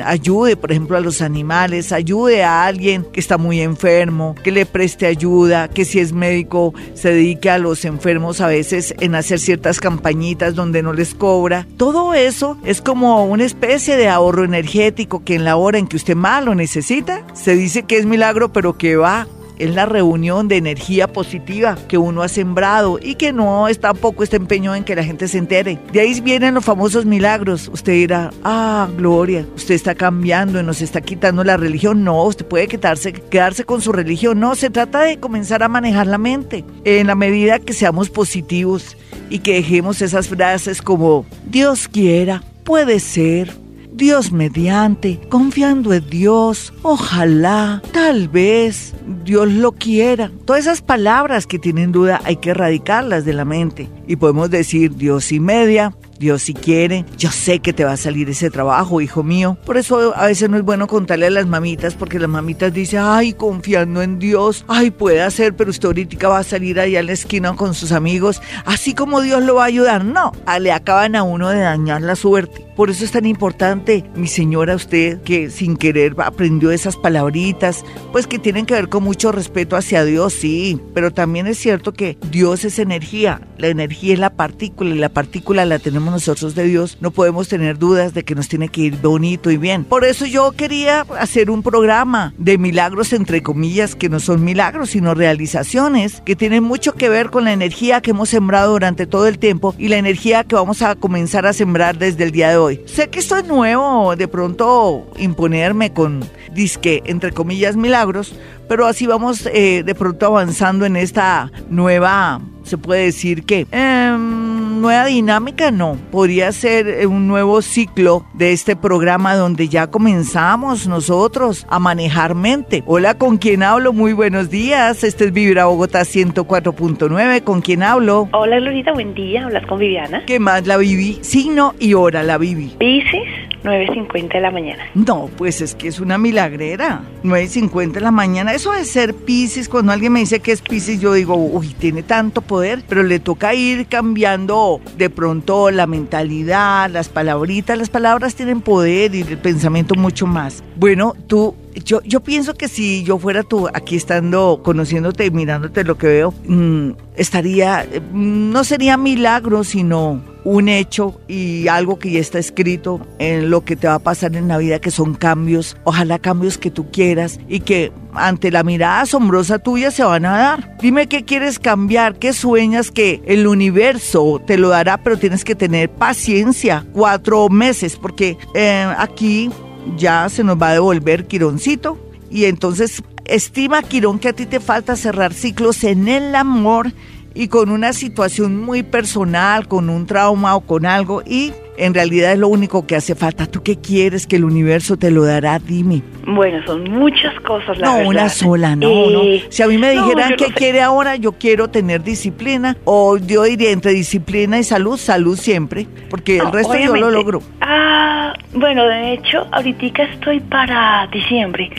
ayude, 0.04 0.56
por 0.56 0.70
ejemplo, 0.70 0.96
a 0.96 1.00
los 1.00 1.22
animales, 1.22 1.92
ayude 1.92 2.42
a 2.42 2.64
alguien 2.66 3.04
que 3.04 3.20
está 3.20 3.38
muy 3.38 3.60
enfermo, 3.60 4.34
que 4.42 4.50
le 4.50 4.66
preste 4.66 5.06
ayuda, 5.06 5.68
que 5.68 5.84
si 5.84 5.98
es 5.98 6.12
médico 6.12 6.74
se 6.94 7.10
dedique 7.10 7.50
a 7.50 7.58
los 7.58 7.84
enfermos 7.84 8.40
a 8.40 8.48
veces 8.48 8.94
en 8.98 9.14
hacer 9.14 9.38
ciertas 9.38 9.78
campañitas 9.78 10.54
donde 10.54 10.82
no 10.82 10.92
les 10.92 11.14
cobra. 11.14 11.66
Todo 11.76 12.12
eso 12.14 12.58
es 12.64 12.80
como 12.80 13.24
una 13.26 13.44
especie 13.44 13.96
de 13.96 14.08
ahorro 14.08 14.44
energético 14.44 15.22
que 15.22 15.34
en 15.34 15.44
la 15.44 15.56
hora 15.56 15.78
en 15.78 15.86
que 15.86 15.96
usted 15.96 16.16
más 16.16 16.33
lo 16.40 16.54
necesita, 16.54 17.26
se 17.34 17.56
dice 17.56 17.84
que 17.84 17.96
es 17.96 18.06
milagro, 18.06 18.52
pero 18.52 18.76
que 18.76 18.96
va 18.96 19.26
es 19.58 19.74
la 19.74 19.86
reunión 19.86 20.48
de 20.48 20.56
energía 20.56 21.12
positiva 21.12 21.76
que 21.88 21.98
uno 21.98 22.22
ha 22.22 22.28
sembrado 22.28 22.98
y 23.00 23.14
que 23.14 23.32
no 23.32 23.68
es 23.68 23.78
tampoco 23.80 24.22
este 24.22 24.36
empeño 24.36 24.74
en 24.74 24.84
que 24.84 24.96
la 24.96 25.04
gente 25.04 25.28
se 25.28 25.38
entere. 25.38 25.78
De 25.92 26.00
ahí 26.00 26.20
vienen 26.20 26.54
los 26.54 26.64
famosos 26.64 27.04
milagros. 27.04 27.70
Usted 27.72 27.92
dirá, 27.92 28.30
ah, 28.42 28.88
Gloria, 28.96 29.46
usted 29.54 29.74
está 29.74 29.94
cambiando 29.94 30.60
y 30.60 30.62
nos 30.62 30.82
está 30.82 31.00
quitando 31.00 31.44
la 31.44 31.56
religión. 31.56 32.04
No, 32.04 32.24
usted 32.24 32.46
puede 32.46 32.68
quedarse, 32.68 33.12
quedarse 33.12 33.64
con 33.64 33.80
su 33.80 33.92
religión. 33.92 34.40
No, 34.40 34.54
se 34.54 34.70
trata 34.70 35.00
de 35.00 35.18
comenzar 35.18 35.62
a 35.62 35.68
manejar 35.68 36.06
la 36.06 36.18
mente 36.18 36.64
en 36.84 37.06
la 37.06 37.14
medida 37.14 37.58
que 37.58 37.72
seamos 37.72 38.10
positivos 38.10 38.96
y 39.30 39.38
que 39.38 39.54
dejemos 39.54 40.02
esas 40.02 40.28
frases 40.28 40.82
como 40.82 41.24
Dios 41.46 41.88
quiera, 41.88 42.42
puede 42.64 43.00
ser, 43.00 43.52
Dios 43.94 44.32
mediante, 44.32 45.20
confiando 45.28 45.92
en 45.92 46.10
Dios, 46.10 46.74
ojalá, 46.82 47.80
tal 47.92 48.28
vez, 48.28 48.92
Dios 49.24 49.52
lo 49.52 49.70
quiera. 49.70 50.32
Todas 50.44 50.62
esas 50.62 50.82
palabras 50.82 51.46
que 51.46 51.60
tienen 51.60 51.92
duda 51.92 52.20
hay 52.24 52.36
que 52.36 52.50
erradicarlas 52.50 53.24
de 53.24 53.34
la 53.34 53.44
mente. 53.44 53.88
Y 54.08 54.16
podemos 54.16 54.50
decir 54.50 54.96
Dios 54.96 55.30
y 55.30 55.38
media, 55.38 55.94
Dios 56.24 56.40
si 56.40 56.54
quiere, 56.54 57.04
yo 57.18 57.30
sé 57.30 57.58
que 57.58 57.74
te 57.74 57.84
va 57.84 57.92
a 57.92 57.96
salir 57.98 58.30
ese 58.30 58.48
trabajo, 58.48 59.02
hijo 59.02 59.22
mío. 59.22 59.58
Por 59.66 59.76
eso 59.76 60.16
a 60.16 60.24
veces 60.24 60.48
no 60.48 60.56
es 60.56 60.62
bueno 60.62 60.86
contarle 60.86 61.26
a 61.26 61.30
las 61.30 61.46
mamitas, 61.46 61.92
porque 61.92 62.18
las 62.18 62.30
mamitas 62.30 62.72
dicen, 62.72 63.00
ay, 63.02 63.34
confiando 63.34 64.00
en 64.00 64.18
Dios, 64.18 64.64
ay, 64.66 64.90
puede 64.90 65.20
hacer, 65.20 65.54
pero 65.54 65.68
usted 65.68 65.88
ahorita 65.88 66.28
va 66.28 66.38
a 66.38 66.42
salir 66.42 66.80
allá 66.80 67.00
en 67.00 67.06
la 67.06 67.12
esquina 67.12 67.54
con 67.56 67.74
sus 67.74 67.92
amigos, 67.92 68.40
así 68.64 68.94
como 68.94 69.20
Dios 69.20 69.42
lo 69.42 69.56
va 69.56 69.64
a 69.64 69.66
ayudar. 69.66 70.02
No, 70.02 70.32
le 70.58 70.72
acaban 70.72 71.14
a 71.14 71.24
uno 71.24 71.50
de 71.50 71.60
dañar 71.60 72.00
la 72.00 72.16
suerte. 72.16 72.64
Por 72.74 72.90
eso 72.90 73.04
es 73.04 73.12
tan 73.12 73.26
importante, 73.26 74.04
mi 74.16 74.26
señora, 74.26 74.74
usted 74.74 75.20
que 75.22 75.50
sin 75.50 75.76
querer 75.76 76.14
aprendió 76.18 76.72
esas 76.72 76.96
palabritas, 76.96 77.84
pues 78.10 78.26
que 78.26 78.40
tienen 78.40 78.66
que 78.66 78.74
ver 78.74 78.88
con 78.88 79.04
mucho 79.04 79.30
respeto 79.30 79.76
hacia 79.76 80.04
Dios, 80.04 80.32
sí, 80.32 80.80
pero 80.92 81.12
también 81.12 81.46
es 81.46 81.58
cierto 81.58 81.92
que 81.92 82.18
Dios 82.30 82.64
es 82.64 82.80
energía, 82.80 83.42
la 83.58 83.68
energía 83.68 84.14
es 84.14 84.18
la 84.18 84.30
partícula 84.30 84.92
y 84.92 84.98
la 84.98 85.08
partícula 85.08 85.64
la 85.66 85.78
tenemos 85.78 86.13
nosotros 86.14 86.54
de 86.54 86.64
Dios, 86.64 86.98
no 87.00 87.10
podemos 87.10 87.48
tener 87.48 87.78
dudas 87.78 88.14
de 88.14 88.24
que 88.24 88.34
nos 88.34 88.48
tiene 88.48 88.68
que 88.68 88.82
ir 88.82 88.96
bonito 88.96 89.50
y 89.50 89.56
bien. 89.56 89.84
Por 89.84 90.04
eso 90.04 90.26
yo 90.26 90.52
quería 90.52 91.02
hacer 91.18 91.50
un 91.50 91.62
programa 91.62 92.32
de 92.38 92.56
milagros, 92.56 93.12
entre 93.12 93.42
comillas, 93.42 93.94
que 93.94 94.08
no 94.08 94.20
son 94.20 94.42
milagros, 94.44 94.90
sino 94.90 95.14
realizaciones, 95.14 96.22
que 96.24 96.36
tienen 96.36 96.64
mucho 96.64 96.94
que 96.94 97.08
ver 97.08 97.30
con 97.30 97.44
la 97.44 97.52
energía 97.52 98.00
que 98.00 98.10
hemos 98.10 98.28
sembrado 98.28 98.72
durante 98.72 99.06
todo 99.06 99.26
el 99.26 99.38
tiempo 99.38 99.74
y 99.78 99.88
la 99.88 99.96
energía 99.96 100.44
que 100.44 100.54
vamos 100.54 100.82
a 100.82 100.94
comenzar 100.94 101.46
a 101.46 101.52
sembrar 101.52 101.98
desde 101.98 102.24
el 102.24 102.30
día 102.30 102.50
de 102.50 102.56
hoy 102.56 102.80
Sé 102.86 103.08
que 103.08 103.18
esto 103.18 103.36
es 103.36 103.46
nuevo, 103.46 104.14
de 104.16 104.28
pronto 104.28 105.06
imponerme 105.18 105.92
con 105.92 106.24
disque, 106.54 107.02
entre 107.06 107.32
comillas, 107.32 107.76
milagros, 107.76 108.34
pero 108.68 108.86
así 108.86 109.06
vamos 109.06 109.46
eh, 109.46 109.82
de 109.84 109.94
pronto 109.94 110.26
avanzando 110.26 110.86
en 110.86 110.96
esta 110.96 111.50
nueva, 111.68 112.40
se 112.62 112.78
puede 112.78 113.04
decir 113.04 113.44
que, 113.44 113.66
em, 113.70 114.80
nueva 114.80 115.06
dinámica, 115.06 115.70
no, 115.70 115.96
podría 116.10 116.52
ser 116.52 116.86
eh, 116.88 117.06
un 117.06 117.26
nuevo 117.26 117.62
ciclo 117.62 118.26
de 118.34 118.52
este 118.52 118.76
programa 118.76 119.34
donde 119.34 119.68
ya 119.68 119.86
comenzamos 119.86 120.86
nosotros 120.86 121.66
a 121.70 121.78
manejar 121.78 122.34
mente. 122.34 122.82
Hola, 122.86 123.14
¿con 123.14 123.38
quién 123.38 123.62
hablo? 123.62 123.92
Muy 123.92 124.12
buenos 124.12 124.50
días, 124.50 125.04
este 125.04 125.26
es 125.26 125.32
Vibra 125.32 125.66
Bogotá 125.66 126.00
104.9, 126.02 127.42
¿con 127.44 127.60
quién 127.60 127.82
hablo? 127.82 128.28
Hola, 128.32 128.58
Glorita, 128.60 128.92
buen 128.92 129.14
día, 129.14 129.44
hablas 129.44 129.66
con 129.66 129.78
Viviana. 129.78 130.24
¿Qué 130.26 130.38
más 130.38 130.66
la 130.66 130.76
viví? 130.76 131.18
Signo 131.22 131.74
y 131.78 131.94
hora 131.94 132.22
la 132.22 132.38
viví. 132.38 132.74
Pisces, 132.78 133.22
9.50 133.64 134.34
de 134.34 134.40
la 134.40 134.50
mañana. 134.50 134.84
No, 134.94 135.30
pues 135.36 135.60
es 135.60 135.74
que 135.74 135.88
es 135.88 135.98
una 135.98 136.18
milagrera. 136.18 137.02
9.50 137.24 137.92
de 137.92 138.00
la 138.00 138.10
mañana. 138.10 138.52
Eso 138.52 138.72
de 138.72 138.84
ser 138.84 139.14
Pisces, 139.14 139.68
cuando 139.68 139.92
alguien 139.92 140.12
me 140.12 140.20
dice 140.20 140.40
que 140.40 140.52
es 140.52 140.60
Pisces, 140.60 141.00
yo 141.00 141.14
digo, 141.14 141.34
uy, 141.34 141.68
tiene 141.78 142.02
tanto 142.02 142.42
poder, 142.42 142.82
pero 142.88 143.02
le 143.02 143.18
toca 143.18 143.54
ir 143.54 143.86
cambiando 143.86 144.80
de 144.98 145.08
pronto 145.10 145.70
la 145.70 145.86
mentalidad, 145.86 146.90
las 146.90 147.08
palabritas. 147.08 147.78
Las 147.78 147.90
palabras 147.90 148.34
tienen 148.34 148.60
poder 148.60 149.14
y 149.14 149.22
el 149.22 149.38
pensamiento 149.38 149.94
mucho 149.94 150.26
más. 150.26 150.62
Bueno, 150.76 151.14
tú 151.26 151.54
yo, 151.82 152.20
pienso 152.20 152.54
que 152.54 152.68
si 152.68 153.02
yo 153.02 153.18
fuera 153.18 153.42
tú 153.42 153.68
aquí 153.72 153.96
estando, 153.96 154.60
conociéndote 154.62 155.26
y 155.26 155.30
mirándote 155.30 155.84
lo 155.84 155.98
que 155.98 156.06
veo, 156.06 156.34
mm, 156.46 156.90
estaría, 157.16 157.86
mm, 158.12 158.50
no 158.50 158.64
sería 158.64 158.96
milagro, 158.96 159.64
sino 159.64 160.22
un 160.44 160.68
hecho 160.68 161.20
y 161.26 161.68
algo 161.68 161.98
que 161.98 162.12
ya 162.12 162.20
está 162.20 162.38
escrito 162.38 163.00
en 163.18 163.50
lo 163.50 163.64
que 163.64 163.76
te 163.76 163.88
va 163.88 163.94
a 163.94 163.98
pasar 163.98 164.36
en 164.36 164.48
la 164.48 164.58
vida, 164.58 164.78
que 164.78 164.90
son 164.90 165.14
cambios, 165.14 165.76
ojalá 165.84 166.18
cambios 166.18 166.58
que 166.58 166.70
tú 166.70 166.90
quieras 166.90 167.40
y 167.48 167.60
que 167.60 167.92
ante 168.12 168.50
la 168.50 168.62
mirada 168.62 169.00
asombrosa 169.00 169.58
tuya 169.58 169.90
se 169.90 170.04
van 170.04 170.26
a 170.26 170.36
dar. 170.36 170.76
Dime 170.80 171.08
qué 171.08 171.24
quieres 171.24 171.58
cambiar, 171.58 172.18
qué 172.18 172.32
sueñas 172.32 172.90
que 172.90 173.22
el 173.26 173.46
universo 173.46 174.40
te 174.46 174.58
lo 174.58 174.68
dará, 174.68 174.98
pero 174.98 175.18
tienes 175.18 175.44
que 175.44 175.54
tener 175.54 175.90
paciencia, 175.90 176.84
cuatro 176.92 177.48
meses, 177.48 177.96
porque 177.96 178.36
eh, 178.54 178.86
aquí 178.98 179.50
ya 179.96 180.28
se 180.28 180.44
nos 180.44 180.60
va 180.60 180.70
a 180.70 180.72
devolver 180.74 181.26
Quironcito. 181.26 181.98
Y 182.30 182.46
entonces 182.46 183.02
estima 183.24 183.82
Quirón 183.82 184.18
que 184.18 184.28
a 184.28 184.32
ti 184.32 184.46
te 184.46 184.60
falta 184.60 184.96
cerrar 184.96 185.32
ciclos 185.32 185.84
en 185.84 186.08
el 186.08 186.34
amor 186.34 186.92
y 187.34 187.48
con 187.48 187.70
una 187.70 187.92
situación 187.92 188.60
muy 188.60 188.82
personal, 188.82 189.66
con 189.66 189.90
un 189.90 190.06
trauma 190.06 190.56
o 190.56 190.60
con 190.60 190.86
algo 190.86 191.22
y 191.26 191.52
en 191.76 191.92
realidad 191.92 192.32
es 192.32 192.38
lo 192.38 192.48
único 192.48 192.86
que 192.86 192.94
hace 192.94 193.14
falta. 193.14 193.46
¿Tú 193.46 193.62
qué 193.62 193.80
quieres 193.80 194.26
que 194.26 194.36
el 194.36 194.44
universo 194.44 194.96
te 194.96 195.10
lo 195.10 195.24
dará? 195.24 195.58
Dime. 195.58 196.02
Bueno, 196.26 196.64
son 196.64 196.84
muchas 196.84 197.34
cosas, 197.40 197.76
la 197.78 197.86
No, 197.86 198.08
una 198.08 198.28
sola, 198.28 198.76
no, 198.76 199.10
no. 199.10 199.22
Eh, 199.22 199.44
si 199.48 199.62
a 199.62 199.66
mí 199.66 199.76
me 199.76 199.90
dijeran 199.90 200.36
qué 200.36 200.46
quiere 200.46 200.80
ahora, 200.80 201.16
yo 201.16 201.32
quiero 201.32 201.68
tener 201.68 202.02
disciplina 202.02 202.76
o 202.84 203.18
yo 203.18 203.42
diría 203.42 203.72
entre 203.72 203.92
disciplina 203.92 204.58
y 204.58 204.64
salud, 204.64 204.96
salud 204.96 205.36
siempre, 205.36 205.86
porque 206.08 206.38
el 206.38 206.52
resto 206.52 206.76
yo 206.78 206.96
lo 206.96 207.10
logro. 207.10 207.42
Ah, 207.60 208.34
bueno, 208.52 208.86
de 208.86 209.14
hecho, 209.14 209.46
ahorita 209.50 210.04
estoy 210.04 210.40
para 210.40 211.08
diciembre 211.12 211.70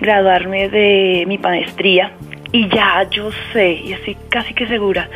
graduarme 0.00 0.68
de 0.68 1.24
mi 1.26 1.38
maestría 1.38 2.12
y 2.52 2.68
ya 2.68 3.08
yo 3.10 3.30
sé, 3.52 3.72
y 3.72 3.92
estoy 3.92 4.16
casi 4.30 4.54
que 4.54 4.66
segura, 4.66 5.08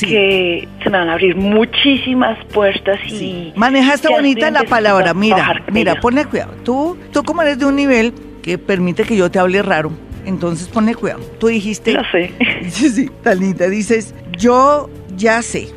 que 0.00 0.68
se 0.82 0.90
me 0.90 0.98
van 0.98 1.08
a 1.08 1.12
abrir 1.12 1.36
muchísimas 1.36 2.42
puertas 2.46 2.98
y... 3.06 3.52
Manejaste 3.56 4.08
bonita 4.08 4.50
la 4.50 4.64
palabra, 4.64 5.12
mira, 5.12 5.64
mira, 5.70 6.00
ponle 6.00 6.24
cuidado. 6.24 6.54
Tú, 6.64 6.96
tú 7.12 7.22
como 7.24 7.42
eres 7.42 7.58
de 7.58 7.66
un 7.66 7.76
nivel 7.76 8.14
que 8.42 8.56
permite 8.56 9.04
que 9.04 9.16
yo 9.16 9.30
te 9.30 9.38
hable 9.38 9.62
raro, 9.62 9.92
entonces 10.24 10.68
ponle 10.68 10.94
cuidado. 10.94 11.20
Tú 11.38 11.48
dijiste... 11.48 11.92
Lo 11.92 12.02
sé. 12.10 12.32
Sí, 12.70 12.90
sí, 12.90 13.10
tan 13.22 13.40
linda. 13.40 13.68
Dices, 13.68 14.14
yo 14.36 14.90
ya 15.16 15.42
sé. 15.42 15.68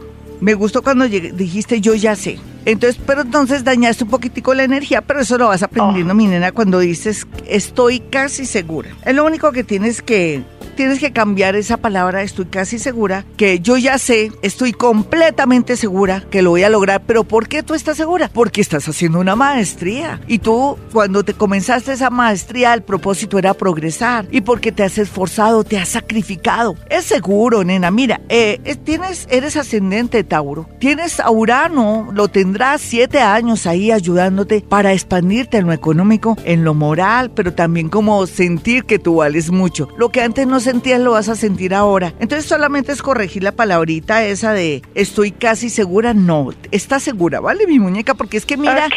Me 0.41 0.55
gustó 0.55 0.81
cuando 0.81 1.07
dijiste 1.07 1.79
yo 1.79 1.93
ya 1.93 2.15
sé. 2.15 2.37
Entonces, 2.65 3.01
pero 3.05 3.21
entonces 3.21 3.63
dañaste 3.63 4.03
un 4.03 4.09
poquitico 4.09 4.53
la 4.53 4.63
energía, 4.63 5.01
pero 5.01 5.21
eso 5.21 5.37
lo 5.37 5.47
vas 5.47 5.63
aprendiendo, 5.63 6.13
oh. 6.13 6.15
mi 6.15 6.27
nena, 6.27 6.51
cuando 6.51 6.79
dices 6.79 7.27
estoy 7.47 7.99
casi 7.99 8.45
segura. 8.45 8.89
Es 9.05 9.15
lo 9.15 9.25
único 9.25 9.51
que 9.51 9.63
tienes 9.63 10.01
que 10.01 10.43
tienes 10.71 10.99
que 10.99 11.11
cambiar 11.11 11.55
esa 11.55 11.77
palabra, 11.77 12.21
estoy 12.23 12.45
casi 12.45 12.79
segura, 12.79 13.25
que 13.37 13.59
yo 13.59 13.77
ya 13.77 13.97
sé, 13.97 14.31
estoy 14.41 14.71
completamente 14.71 15.77
segura 15.77 16.23
que 16.29 16.41
lo 16.41 16.51
voy 16.51 16.63
a 16.63 16.69
lograr, 16.69 17.03
pero 17.05 17.23
¿por 17.23 17.47
qué 17.47 17.63
tú 17.63 17.73
estás 17.73 17.97
segura? 17.97 18.29
Porque 18.33 18.61
estás 18.61 18.87
haciendo 18.87 19.19
una 19.19 19.35
maestría. 19.35 20.21
Y 20.27 20.39
tú, 20.39 20.77
cuando 20.91 21.23
te 21.23 21.33
comenzaste 21.33 21.93
esa 21.93 22.09
maestría, 22.09 22.73
el 22.73 22.83
propósito 22.83 23.37
era 23.37 23.53
progresar. 23.53 24.25
Y 24.31 24.41
porque 24.41 24.71
te 24.71 24.83
has 24.83 24.97
esforzado, 24.97 25.63
te 25.63 25.77
has 25.77 25.89
sacrificado. 25.89 26.75
Es 26.89 27.05
seguro, 27.05 27.63
nena. 27.63 27.91
Mira, 27.91 28.21
eh, 28.29 28.59
tienes, 28.83 29.27
eres 29.29 29.57
ascendente, 29.57 30.23
Tauro. 30.23 30.67
Tienes 30.79 31.19
a 31.19 31.29
Urano, 31.31 32.09
lo 32.13 32.27
tendrás 32.27 32.81
siete 32.81 33.19
años 33.19 33.67
ahí 33.67 33.91
ayudándote 33.91 34.63
para 34.67 34.93
expandirte 34.93 35.57
en 35.57 35.67
lo 35.67 35.73
económico, 35.73 36.37
en 36.43 36.63
lo 36.63 36.73
moral, 36.73 37.31
pero 37.31 37.53
también 37.53 37.89
como 37.89 38.25
sentir 38.27 38.85
que 38.85 38.99
tú 38.99 39.15
vales 39.15 39.51
mucho. 39.51 39.87
Lo 39.97 40.09
que 40.09 40.21
antes 40.21 40.47
no 40.47 40.59
sentías 40.71 41.01
lo 41.01 41.11
vas 41.11 41.27
a 41.27 41.35
sentir 41.35 41.73
ahora. 41.73 42.13
Entonces 42.21 42.47
solamente 42.47 42.93
es 42.93 43.01
corregir 43.01 43.43
la 43.43 43.51
palabrita 43.51 44.23
esa 44.23 44.53
de 44.53 44.81
estoy 44.95 45.31
casi 45.31 45.69
segura. 45.69 46.13
No, 46.13 46.51
estás 46.71 47.03
segura, 47.03 47.41
¿vale, 47.41 47.67
mi 47.67 47.77
muñeca? 47.77 48.13
Porque 48.13 48.37
es 48.37 48.45
que 48.45 48.55
mira, 48.55 48.87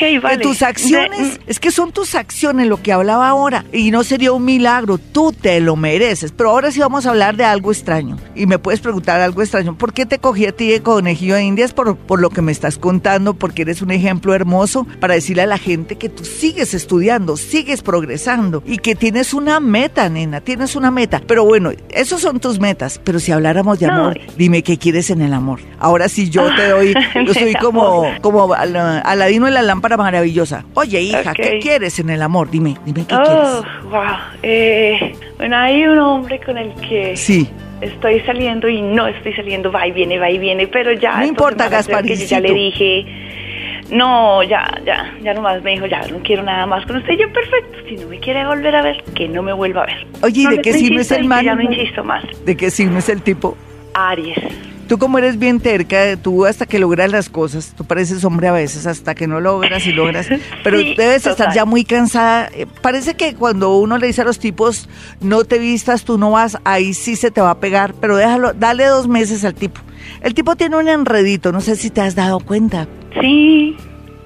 tus 0.41 0.63
acciones, 0.63 1.41
es 1.49 1.59
que 1.59 1.73
son 1.73 1.91
tus 1.91 2.15
acciones 2.15 2.69
lo 2.69 2.81
que 2.81 2.93
hablaba 2.93 3.29
ahora. 3.29 3.65
Y 3.73 3.91
no 3.91 4.05
sería 4.05 4.31
un 4.31 4.45
milagro, 4.45 4.99
tú 4.99 5.33
te 5.33 5.59
lo 5.59 5.75
mereces. 5.75 6.31
Pero 6.31 6.51
ahora 6.51 6.71
sí 6.71 6.79
vamos 6.79 7.07
a 7.07 7.11
hablar 7.11 7.37
de 7.37 7.45
algo 7.45 7.73
extraño. 7.73 8.19
Y 8.37 8.47
me 8.47 8.61
puedes 8.61 8.79
preguntar 8.79 9.21
algo 9.21 9.43
extraño. 9.43 9.77
¿Por 9.77 9.93
qué 9.93 10.07
te 10.07 10.21
cogí 10.21 10.47
a 10.47 10.53
ti 10.53 10.69
de 10.69 10.81
conejillo 10.81 11.35
de 11.35 11.43
indias? 11.43 11.73
Por, 11.73 11.97
por 11.97 12.21
lo 12.21 12.31
que 12.31 12.41
me 12.41 12.53
estás 12.53 12.79
contando, 12.79 13.35
porque 13.35 13.63
eres 13.63 13.83
un 13.83 13.91
ejemplo 13.91 14.33
hermoso 14.33 14.87
para 15.01 15.15
decirle 15.15 15.43
a 15.43 15.47
la 15.47 15.59
gente 15.59 15.97
que 15.97 16.09
tú 16.09 16.25
sigues 16.25 16.73
estudiando, 16.73 17.37
sigues 17.37 17.83
progresando 17.83 18.63
y 18.65 18.79
que 18.79 18.95
tienes 18.95 19.35
una 19.35 19.59
meta, 19.59 20.09
nena, 20.09 20.41
tienes 20.41 20.77
una 20.77 20.93
meta. 20.93 21.21
Pero 21.27 21.43
bueno, 21.55 21.71
esos 21.91 22.21
son 22.21 22.41
tus 22.41 22.59
metas, 22.59 23.01
pero 23.05 23.21
si 23.21 23.31
habláramos 23.31 23.79
de 23.79 23.87
amor, 23.87 24.19
dime 24.37 24.65
qué 24.65 24.77
quieres 24.77 25.09
en 25.11 25.23
el 25.23 25.33
amor. 25.33 25.61
Ahora 25.79 26.09
sí 26.09 26.29
yo 26.29 26.53
te 26.57 26.69
doy, 26.69 26.93
yo 27.27 27.33
soy 27.33 27.55
como, 27.55 28.07
como 28.23 28.53
Aladino 28.53 29.47
en 29.47 29.55
la 29.55 29.63
lámpara 29.63 29.97
maravillosa. 29.97 30.65
Oye, 30.75 31.01
hija, 31.01 31.33
¿qué 31.33 31.61
quieres 31.63 32.01
en 32.01 32.11
el 32.11 32.23
amor? 32.23 32.51
Dime, 32.51 32.75
dime 32.85 33.07
qué 33.07 33.15
oh, 33.15 33.63
Wow. 33.89 34.03
Eh, 34.43 35.15
bueno, 35.37 35.57
hay 35.57 35.87
un 35.87 35.97
hombre 36.01 36.41
con 36.45 36.59
el 36.59 36.75
que 36.75 37.17
sí. 37.17 37.49
estoy 37.81 38.19
saliendo 38.23 38.69
y 38.69 38.83
no 38.83 39.07
estoy 39.07 39.33
saliendo, 39.35 39.71
va 39.71 39.87
y 39.87 39.93
viene, 39.93 40.19
va 40.19 40.29
y 40.29 40.39
viene, 40.39 40.67
pero 40.67 40.93
ya. 40.93 41.19
No 41.19 41.27
importa, 41.27 41.69
Gasparito. 41.69 42.25
Ya 42.25 42.41
le 42.41 42.53
dije 42.53 43.07
no, 43.91 44.43
ya, 44.43 44.67
ya, 44.85 45.15
ya 45.23 45.35
nomás 45.35 45.63
me 45.63 45.73
dijo, 45.73 45.87
ya 45.87 46.07
no 46.09 46.19
quiero 46.23 46.43
nada 46.43 46.67
más 46.67 46.87
con 46.87 46.97
usted. 46.97 47.15
Yo, 47.19 47.33
perfecto, 47.33 47.79
si 47.89 47.97
no 47.97 48.09
me 48.09 48.19
quiere 48.19 48.47
volver 48.47 48.75
a 48.75 48.83
ver, 48.83 49.03
que 49.15 49.29
no 49.29 49.43
me 49.43 49.53
vuelva 49.53 49.83
a 49.83 49.87
ver. 49.87 50.07
Oye, 50.23 50.49
¿de 50.49 50.63
qué 50.63 50.73
signo 50.73 51.01
es 51.01 51.11
el 51.11 51.25
man? 51.25 51.45
Ya 51.45 51.55
no 51.55 51.63
insisto 51.63 52.03
más. 52.03 52.25
¿De 52.45 52.57
qué 52.57 52.71
signo 52.71 52.99
es 52.99 53.09
el 53.09 53.23
tipo? 53.23 53.57
Aries. 53.95 54.39
Tú 54.89 54.99
como 54.99 55.17
eres 55.17 55.39
bien 55.39 55.61
terca, 55.61 56.17
tú 56.17 56.45
hasta 56.45 56.67
que 56.67 56.79
logras 56.79 57.11
las 57.11 57.31
cosas, 57.31 57.73
tú 57.75 57.87
pareces 57.87 58.23
hombre 58.23 58.49
a 58.49 58.53
veces 58.53 58.87
hasta 58.87 59.15
que 59.15 59.27
no 59.27 59.41
logras 59.41 59.87
y 59.87 59.93
logras, 59.93 60.29
pero 60.63 60.77
debes 60.77 61.27
estar 61.27 61.55
ya 61.55 61.65
muy 61.65 61.85
cansada. 61.85 62.51
Eh, 62.53 62.67
parece 62.83 63.15
que 63.15 63.35
cuando 63.35 63.79
uno 63.79 63.97
le 63.97 64.09
dice 64.09 64.21
a 64.21 64.25
los 64.25 64.39
tipos, 64.39 64.89
no 65.21 65.45
te 65.45 65.59
vistas, 65.59 66.05
tú 66.05 66.19
no 66.19 66.33
vas, 66.33 66.59
ahí 66.65 66.93
sí 66.93 67.17
se 67.17 67.31
te 67.31 67.41
va 67.41 67.51
a 67.51 67.61
pegar, 67.61 67.95
pero 67.95 68.17
déjalo, 68.17 68.53
dale 68.53 68.85
dos 68.85 69.09
meses 69.09 69.43
al 69.47 69.55
tipo. 69.55 69.81
El 70.21 70.35
tipo 70.35 70.55
tiene 70.55 70.77
un 70.77 70.89
enredito, 70.89 71.51
no 71.51 71.63
sé 71.63 71.77
si 71.77 71.89
te 71.89 72.03
has 72.03 72.15
dado 72.15 72.41
cuenta. 72.41 72.87
Sí. 73.21 73.77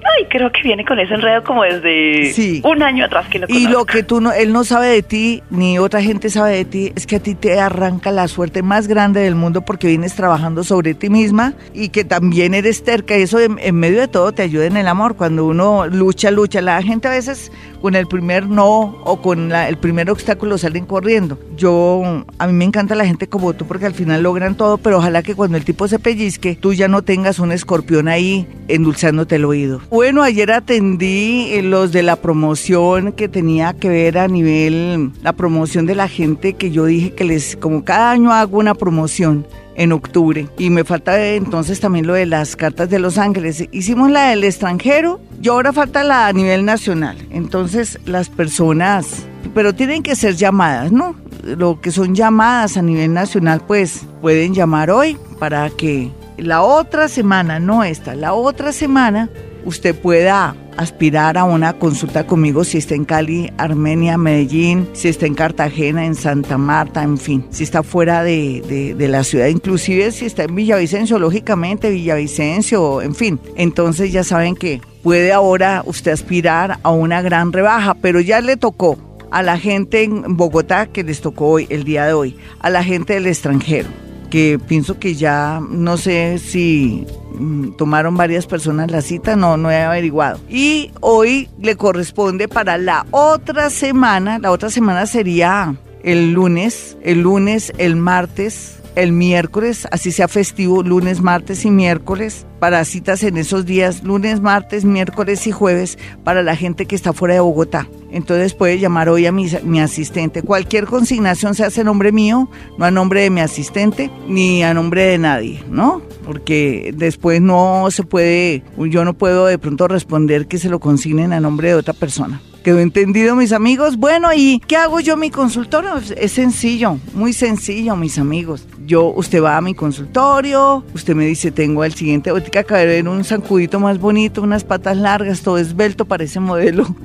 Ay, 0.01 0.25
creo 0.29 0.49
que 0.49 0.61
viene 0.63 0.85
con 0.85 0.97
ese 0.97 1.13
enredo 1.13 1.43
como 1.43 1.61
desde 1.63 2.31
Sí. 2.33 2.61
un 2.63 2.81
año 2.81 3.03
atrás 3.03 3.27
que 3.27 3.37
lo 3.37 3.47
Y 3.49 3.65
conozco. 3.65 3.71
lo 3.79 3.85
que 3.85 4.01
tú 4.01 4.21
no, 4.21 4.31
él 4.31 4.53
no 4.53 4.63
sabe 4.63 4.87
de 4.87 5.03
ti, 5.03 5.43
ni 5.49 5.77
otra 5.77 6.01
gente 6.01 6.29
sabe 6.29 6.55
de 6.55 6.63
ti, 6.65 6.93
es 6.95 7.05
que 7.05 7.17
a 7.17 7.19
ti 7.19 7.35
te 7.35 7.59
arranca 7.59 8.09
la 8.11 8.29
suerte 8.29 8.63
más 8.63 8.87
grande 8.87 9.19
del 9.19 9.35
mundo 9.35 9.61
porque 9.61 9.87
vienes 9.87 10.15
trabajando 10.15 10.63
sobre 10.63 10.93
ti 10.93 11.09
misma 11.09 11.53
y 11.73 11.89
que 11.89 12.05
también 12.05 12.53
eres 12.53 12.81
terca. 12.85 13.17
Y 13.17 13.23
eso 13.23 13.41
en, 13.41 13.59
en 13.59 13.75
medio 13.75 13.99
de 13.99 14.07
todo 14.07 14.31
te 14.31 14.41
ayuda 14.41 14.67
en 14.67 14.77
el 14.77 14.87
amor. 14.87 15.17
Cuando 15.17 15.45
uno 15.45 15.85
lucha, 15.85 16.31
lucha. 16.31 16.61
La 16.61 16.81
gente 16.81 17.09
a 17.09 17.11
veces 17.11 17.51
con 17.81 17.95
el 17.95 18.07
primer 18.07 18.47
no 18.47 18.97
o 19.03 19.21
con 19.21 19.51
el 19.51 19.77
primer 19.77 20.09
obstáculo 20.09 20.57
salen 20.57 20.85
corriendo. 20.85 21.39
Yo, 21.55 22.23
a 22.37 22.47
mí 22.47 22.53
me 22.53 22.65
encanta 22.65 22.95
la 22.95 23.05
gente 23.05 23.27
como 23.27 23.53
tú 23.53 23.65
porque 23.65 23.85
al 23.85 23.93
final 23.93 24.23
logran 24.23 24.55
todo, 24.55 24.77
pero 24.77 24.97
ojalá 24.97 25.23
que 25.23 25.35
cuando 25.35 25.57
el 25.57 25.65
tipo 25.65 25.87
se 25.87 25.99
pellizque, 25.99 26.57
tú 26.59 26.73
ya 26.73 26.87
no 26.87 27.01
tengas 27.01 27.39
un 27.39 27.51
escorpión 27.51 28.07
ahí 28.07 28.47
endulzándote 28.67 29.35
el 29.35 29.45
oído. 29.45 29.81
Bueno, 29.89 30.23
ayer 30.23 30.51
atendí 30.51 31.51
eh, 31.51 31.61
los 31.63 31.91
de 31.91 32.03
la 32.03 32.15
promoción 32.17 33.11
que 33.13 33.27
tenía 33.27 33.73
que 33.73 33.89
ver 33.89 34.17
a 34.17 34.27
nivel, 34.27 35.11
la 35.21 35.33
promoción 35.33 35.85
de 35.85 35.95
la 35.95 36.07
gente 36.07 36.53
que 36.53 36.71
yo 36.71 36.85
dije 36.85 37.13
que 37.13 37.23
les, 37.23 37.55
como 37.55 37.83
cada 37.83 38.11
año 38.11 38.31
hago 38.31 38.57
una 38.57 38.75
promoción 38.75 39.45
en 39.79 39.93
octubre 39.93 40.49
y 40.57 40.69
me 40.69 40.83
falta 40.83 41.17
eh, 41.19 41.37
entonces 41.37 41.79
también 41.79 42.05
lo 42.05 42.13
de 42.13 42.25
las 42.25 42.57
cartas 42.57 42.89
de 42.89 42.99
Los 42.99 43.17
Ángeles. 43.17 43.65
Hicimos 43.71 44.11
la 44.11 44.29
del 44.29 44.43
extranjero 44.43 45.21
y 45.41 45.47
ahora 45.47 45.71
falta 45.71 46.03
la 46.03 46.27
a 46.27 46.33
nivel 46.33 46.65
nacional. 46.65 47.17
Entonces 47.31 47.97
las 48.05 48.29
personas, 48.29 49.25
pero 49.55 49.73
tienen 49.73 50.03
que 50.03 50.17
ser 50.17 50.35
llamadas, 50.35 50.91
¿no? 50.91 51.15
Lo 51.43 51.79
que 51.79 51.91
son 51.91 52.13
llamadas 52.13 52.75
a 52.75 52.81
nivel 52.81 53.13
nacional, 53.13 53.61
pues 53.65 54.01
pueden 54.21 54.53
llamar 54.53 54.91
hoy 54.91 55.17
para 55.39 55.69
que 55.69 56.11
la 56.37 56.61
otra 56.61 57.07
semana, 57.07 57.61
no 57.61 57.85
esta, 57.85 58.15
la 58.15 58.33
otra 58.33 58.73
semana, 58.73 59.29
usted 59.63 59.95
pueda 59.95 60.57
aspirar 60.79 61.37
a 61.37 61.43
una 61.43 61.73
consulta 61.73 62.25
conmigo 62.25 62.63
si 62.63 62.77
está 62.77 62.95
en 62.95 63.03
Cali, 63.05 63.51
Armenia, 63.57 64.17
Medellín, 64.17 64.87
si 64.93 65.09
está 65.09 65.25
en 65.25 65.35
Cartagena, 65.35 66.05
en 66.05 66.15
Santa 66.15 66.57
Marta, 66.57 67.03
en 67.03 67.17
fin, 67.17 67.45
si 67.49 67.63
está 67.63 67.83
fuera 67.83 68.23
de, 68.23 68.61
de- 68.67 68.95
de 68.95 69.07
la 69.09 69.23
ciudad, 69.25 69.47
inclusive 69.47 70.11
si 70.11 70.25
está 70.25 70.43
en 70.43 70.55
Villavicencio, 70.55 71.19
lógicamente 71.19 71.89
Villavicencio, 71.89 73.01
en 73.01 73.13
fin. 73.13 73.39
Entonces 73.57 74.11
ya 74.13 74.23
saben 74.23 74.55
que 74.55 74.81
puede 75.03 75.33
ahora 75.33 75.83
usted 75.85 76.11
aspirar 76.11 76.79
a 76.83 76.91
una 76.91 77.21
gran 77.21 77.51
rebaja, 77.51 77.93
pero 77.95 78.21
ya 78.21 78.39
le 78.41 78.55
tocó 78.57 78.97
a 79.31 79.43
la 79.43 79.59
gente 79.59 80.03
en 80.03 80.37
Bogotá 80.37 80.87
que 80.87 81.03
les 81.03 81.21
tocó 81.21 81.47
hoy, 81.49 81.67
el 81.69 81.83
día 81.83 82.05
de 82.05 82.13
hoy, 82.13 82.35
a 82.61 82.69
la 82.69 82.83
gente 82.83 83.13
del 83.13 83.27
extranjero 83.27 83.89
que 84.29 84.59
pienso 84.59 84.99
que 84.99 85.15
ya 85.15 85.59
no 85.69 85.97
sé 85.97 86.39
si 86.39 87.05
mm, 87.37 87.71
tomaron 87.77 88.15
varias 88.15 88.45
personas 88.45 88.91
la 88.91 89.01
cita, 89.01 89.35
no, 89.35 89.57
no 89.57 89.71
he 89.71 89.81
averiguado. 89.81 90.39
Y 90.49 90.91
hoy 91.01 91.49
le 91.59 91.75
corresponde 91.75 92.47
para 92.47 92.77
la 92.77 93.05
otra 93.11 93.69
semana, 93.69 94.39
la 94.39 94.51
otra 94.51 94.69
semana 94.69 95.05
sería 95.05 95.75
el 96.03 96.31
lunes, 96.33 96.97
el 97.03 97.21
lunes, 97.21 97.73
el 97.77 97.95
martes, 97.95 98.78
el 98.95 99.11
miércoles, 99.11 99.87
así 99.91 100.11
sea 100.11 100.27
festivo, 100.27 100.83
lunes, 100.83 101.21
martes 101.21 101.65
y 101.65 101.71
miércoles, 101.71 102.45
para 102.59 102.83
citas 102.85 103.23
en 103.23 103.37
esos 103.37 103.65
días, 103.65 104.03
lunes, 104.03 104.41
martes, 104.41 104.85
miércoles 104.85 105.47
y 105.47 105.51
jueves, 105.51 105.97
para 106.23 106.43
la 106.43 106.55
gente 106.55 106.85
que 106.85 106.95
está 106.95 107.13
fuera 107.13 107.35
de 107.35 107.39
Bogotá. 107.39 107.87
Entonces 108.11 108.53
puede 108.53 108.79
llamar 108.79 109.09
hoy 109.09 109.25
a 109.25 109.31
mi, 109.31 109.79
asistente. 109.79 110.41
Cualquier 110.41 110.85
consignación 110.85 111.55
se 111.55 111.63
hace 111.63 111.81
a 111.81 111.83
nombre 111.83 112.11
mío, 112.11 112.49
no 112.77 112.85
a 112.85 112.91
nombre 112.91 113.21
de 113.21 113.29
mi 113.29 113.41
asistente, 113.41 114.09
ni 114.27 114.63
a 114.63 114.73
nombre 114.73 115.03
de 115.03 115.17
nadie, 115.17 115.63
¿no? 115.69 116.01
Porque 116.25 116.93
después 116.95 117.41
no 117.41 117.87
se 117.91 118.03
puede, 118.03 118.63
yo 118.77 119.05
no 119.05 119.13
puedo 119.13 119.45
de 119.45 119.57
pronto 119.57 119.87
responder 119.87 120.47
que 120.47 120.57
se 120.57 120.69
lo 120.69 120.79
consignen 120.79 121.33
a 121.33 121.39
nombre 121.39 121.69
de 121.69 121.75
otra 121.75 121.93
persona. 121.93 122.41
¿Quedó 122.69 122.81
entendido, 122.81 123.35
mis 123.35 123.51
amigos? 123.51 123.97
Bueno, 123.97 124.29
¿y 124.31 124.59
qué 124.67 124.75
hago 124.77 124.99
yo 124.99 125.15
en 125.15 125.21
mi 125.21 125.31
consultorio? 125.31 125.97
Es- 126.15 126.31
sencillo, 126.33 126.99
muy 127.15 127.33
sencillo, 127.33 127.95
mis 127.95 128.19
amigos. 128.19 128.67
Yo, 128.85 129.05
usted 129.07 129.41
va 129.41 129.57
a 129.57 129.61
mi 129.61 129.73
consultorio, 129.73 130.85
usted 130.93 131.15
me 131.15 131.25
dice, 131.25 131.49
tengo 131.49 131.83
el 131.83 131.95
siguiente, 131.95 132.29
ahorita 132.29 132.61
de 132.77 132.85
ver 132.85 133.07
un 133.07 133.23
zancudito 133.23 133.79
más 133.79 133.97
bonito, 133.99 134.43
unas 134.43 134.63
patas 134.63 134.97
largas, 134.97 135.41
todo 135.41 135.57
esbelto, 135.57 136.05
parece 136.05 136.39
modelo. 136.39 136.85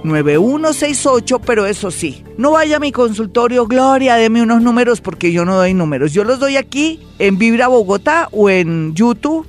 313-326-9168, 0.04 1.42
pero 1.46 1.66
eso 1.66 1.92
sí, 1.92 2.24
no 2.38 2.52
vaya 2.52 2.78
a 2.78 2.80
mi 2.80 2.92
consultorio, 2.92 3.68
Gloria, 3.68 4.16
deme 4.16 4.42
unos 4.42 4.62
números 4.62 5.02
porque 5.02 5.32
yo 5.32 5.46
no 5.46 5.56
doy 5.56 5.74
números. 5.74 6.14
Yo 6.14 6.24
los 6.24 6.40
doy 6.40 6.58
aquí 6.58 7.00
en 7.20 7.38
Vibra 7.38 7.68
Bogotá 7.68 8.30
o 8.32 8.50
en 8.50 8.94
YouTube 8.94 9.48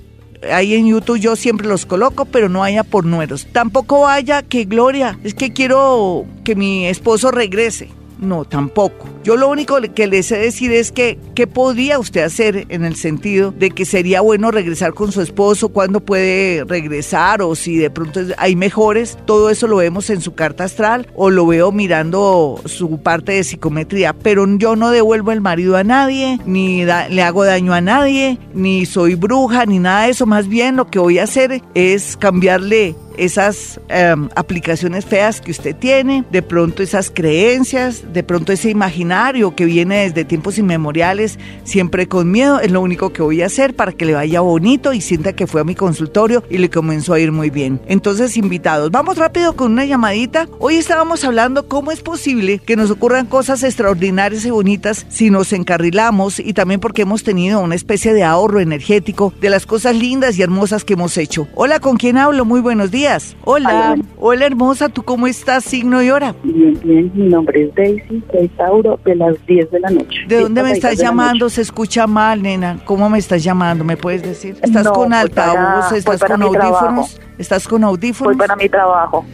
ahí 0.50 0.74
en 0.74 0.86
YouTube 0.86 1.18
yo 1.18 1.36
siempre 1.36 1.68
los 1.68 1.86
coloco, 1.86 2.24
pero 2.24 2.48
no 2.48 2.62
haya 2.62 2.84
por 2.84 3.04
números. 3.04 3.46
Tampoco 3.52 4.02
vaya 4.02 4.42
que 4.42 4.64
Gloria, 4.64 5.18
es 5.22 5.34
que 5.34 5.52
quiero 5.52 6.24
que 6.44 6.54
mi 6.54 6.86
esposo 6.86 7.30
regrese. 7.30 7.90
No, 8.22 8.44
tampoco. 8.44 9.08
Yo 9.24 9.36
lo 9.36 9.48
único 9.48 9.76
que 9.94 10.06
le 10.06 10.22
sé 10.22 10.38
decir 10.38 10.72
es 10.72 10.92
que, 10.92 11.18
¿qué 11.34 11.48
podría 11.48 11.98
usted 11.98 12.22
hacer 12.22 12.66
en 12.68 12.84
el 12.84 12.94
sentido 12.94 13.50
de 13.50 13.70
que 13.70 13.84
sería 13.84 14.20
bueno 14.20 14.52
regresar 14.52 14.94
con 14.94 15.10
su 15.10 15.20
esposo? 15.20 15.70
¿Cuándo 15.70 15.98
puede 15.98 16.64
regresar? 16.64 17.42
O 17.42 17.56
si 17.56 17.76
de 17.76 17.90
pronto 17.90 18.20
hay 18.38 18.54
mejores. 18.54 19.18
Todo 19.26 19.50
eso 19.50 19.66
lo 19.66 19.76
vemos 19.76 20.08
en 20.08 20.20
su 20.20 20.34
carta 20.34 20.64
astral 20.64 21.08
o 21.16 21.30
lo 21.30 21.46
veo 21.48 21.72
mirando 21.72 22.60
su 22.64 23.00
parte 23.02 23.32
de 23.32 23.44
psicometría. 23.44 24.12
Pero 24.12 24.46
yo 24.56 24.76
no 24.76 24.90
devuelvo 24.90 25.32
el 25.32 25.40
marido 25.40 25.76
a 25.76 25.82
nadie, 25.82 26.38
ni 26.46 26.84
le 26.84 27.22
hago 27.22 27.44
daño 27.44 27.74
a 27.74 27.80
nadie, 27.80 28.38
ni 28.54 28.86
soy 28.86 29.16
bruja, 29.16 29.66
ni 29.66 29.80
nada 29.80 30.04
de 30.04 30.10
eso. 30.10 30.26
Más 30.26 30.46
bien 30.46 30.76
lo 30.76 30.86
que 30.86 31.00
voy 31.00 31.18
a 31.18 31.24
hacer 31.24 31.60
es 31.74 32.16
cambiarle 32.16 32.94
esas 33.16 33.80
em, 33.88 34.28
aplicaciones 34.34 35.04
feas 35.04 35.40
que 35.40 35.50
usted 35.50 35.74
tiene, 35.76 36.24
de 36.30 36.42
pronto 36.42 36.82
esas 36.82 37.10
creencias, 37.10 38.12
de 38.12 38.22
pronto 38.22 38.52
ese 38.52 38.70
imaginario 38.70 39.54
que 39.54 39.64
viene 39.64 40.02
desde 40.02 40.24
tiempos 40.24 40.58
inmemoriales, 40.58 41.38
siempre 41.64 42.08
con 42.08 42.30
miedo, 42.30 42.60
es 42.60 42.70
lo 42.70 42.80
único 42.80 43.12
que 43.12 43.22
voy 43.22 43.42
a 43.42 43.46
hacer 43.46 43.74
para 43.74 43.92
que 43.92 44.04
le 44.04 44.14
vaya 44.14 44.40
bonito 44.40 44.92
y 44.92 45.00
sienta 45.00 45.34
que 45.34 45.46
fue 45.46 45.60
a 45.60 45.64
mi 45.64 45.74
consultorio 45.74 46.42
y 46.50 46.58
le 46.58 46.70
comenzó 46.70 47.14
a 47.14 47.20
ir 47.20 47.32
muy 47.32 47.50
bien. 47.50 47.80
Entonces, 47.86 48.36
invitados, 48.36 48.90
vamos 48.90 49.16
rápido 49.16 49.54
con 49.54 49.72
una 49.72 49.84
llamadita. 49.84 50.48
Hoy 50.58 50.76
estábamos 50.76 51.24
hablando 51.24 51.68
cómo 51.68 51.90
es 51.90 52.00
posible 52.00 52.58
que 52.58 52.76
nos 52.76 52.90
ocurran 52.90 53.26
cosas 53.26 53.62
extraordinarias 53.62 54.44
y 54.44 54.50
bonitas 54.50 55.06
si 55.08 55.30
nos 55.30 55.52
encarrilamos 55.52 56.38
y 56.38 56.52
también 56.52 56.80
porque 56.80 57.02
hemos 57.02 57.22
tenido 57.22 57.60
una 57.60 57.74
especie 57.74 58.14
de 58.14 58.24
ahorro 58.24 58.60
energético 58.60 59.32
de 59.40 59.50
las 59.50 59.66
cosas 59.66 59.96
lindas 59.96 60.38
y 60.38 60.42
hermosas 60.42 60.84
que 60.84 60.94
hemos 60.94 61.16
hecho. 61.16 61.48
Hola, 61.54 61.80
¿con 61.80 61.96
quién 61.96 62.16
hablo? 62.16 62.44
Muy 62.44 62.60
buenos 62.60 62.90
días. 62.90 63.01
Hola. 63.44 63.96
Hola, 64.18 64.46
hermosa. 64.46 64.88
¿Tú 64.88 65.02
cómo 65.02 65.26
estás? 65.26 65.64
Signo 65.64 66.02
y 66.02 66.10
hora. 66.10 66.34
Bien, 66.44 66.78
bien. 66.84 67.10
Mi 67.14 67.28
nombre 67.28 67.64
es 67.64 67.74
Daisy. 67.74 68.22
Soy 68.30 68.48
Tauro 68.48 68.98
de 69.04 69.16
las 69.16 69.34
10 69.46 69.70
de 69.70 69.80
la 69.80 69.90
noche. 69.90 70.18
¿De 70.28 70.40
dónde 70.40 70.62
me 70.62 70.72
estás 70.72 70.98
llamando? 70.98 71.48
Se 71.48 71.62
escucha 71.62 72.06
mal, 72.06 72.42
nena. 72.42 72.78
¿Cómo 72.84 73.10
me 73.10 73.18
estás 73.18 73.42
llamando? 73.42 73.82
¿Me 73.82 73.96
puedes 73.96 74.22
decir? 74.22 74.56
¿Estás 74.62 74.88
con 74.88 75.12
altavoz? 75.12 75.92
¿Estás 75.92 76.22
con 76.22 76.42
audífonos? 76.42 77.20
¿Estás 77.38 77.66
con 77.66 77.82
audífonos? 77.82 78.36
Voy 78.36 78.46
para 78.46 78.56
mi 78.56 78.68
trabajo. 78.68 79.24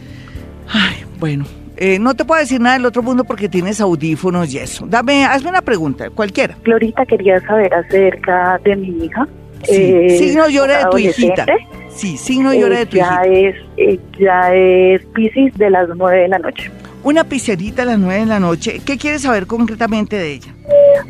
Ay, 0.67 1.03
bueno. 1.19 1.45
Eh, 1.77 1.97
no 1.99 2.13
te 2.13 2.25
puedo 2.25 2.41
decir 2.41 2.59
nada 2.59 2.75
del 2.75 2.85
otro 2.85 3.01
mundo 3.01 3.23
porque 3.23 3.47
tienes 3.47 3.79
audífonos 3.79 4.53
y 4.53 4.57
eso. 4.57 4.85
Dame, 4.87 5.25
hazme 5.25 5.49
una 5.49 5.61
pregunta, 5.61 6.09
cualquiera. 6.09 6.57
Glorita, 6.63 7.05
quería 7.05 7.39
saber 7.41 7.73
acerca 7.73 8.59
de 8.65 8.75
mi 8.75 9.05
hija. 9.05 9.27
Sí, 9.63 9.75
eh, 9.75 10.17
signo 10.17 10.49
llora 10.49 10.79
de 10.79 10.85
tu 10.89 10.97
hijita. 10.97 11.45
Sí, 11.89 12.17
signo 12.17 12.53
y 12.53 12.63
hora 12.63 12.79
de 12.79 12.85
tu 12.85 12.97
ya 12.97 13.21
Es, 13.25 13.55
eh, 13.77 13.99
ya 14.19 14.53
es 14.53 15.03
Pisces 15.07 15.53
de 15.55 15.69
las 15.69 15.89
9 15.95 16.17
de 16.21 16.27
la 16.27 16.39
noche. 16.39 16.71
Una 17.03 17.23
piscerita 17.23 17.83
a 17.83 17.85
las 17.85 17.99
9 17.99 18.19
de 18.21 18.25
la 18.25 18.39
noche. 18.39 18.81
¿Qué 18.85 18.97
quieres 18.97 19.21
saber 19.21 19.47
concretamente 19.47 20.17
de 20.17 20.33
ella? 20.33 20.53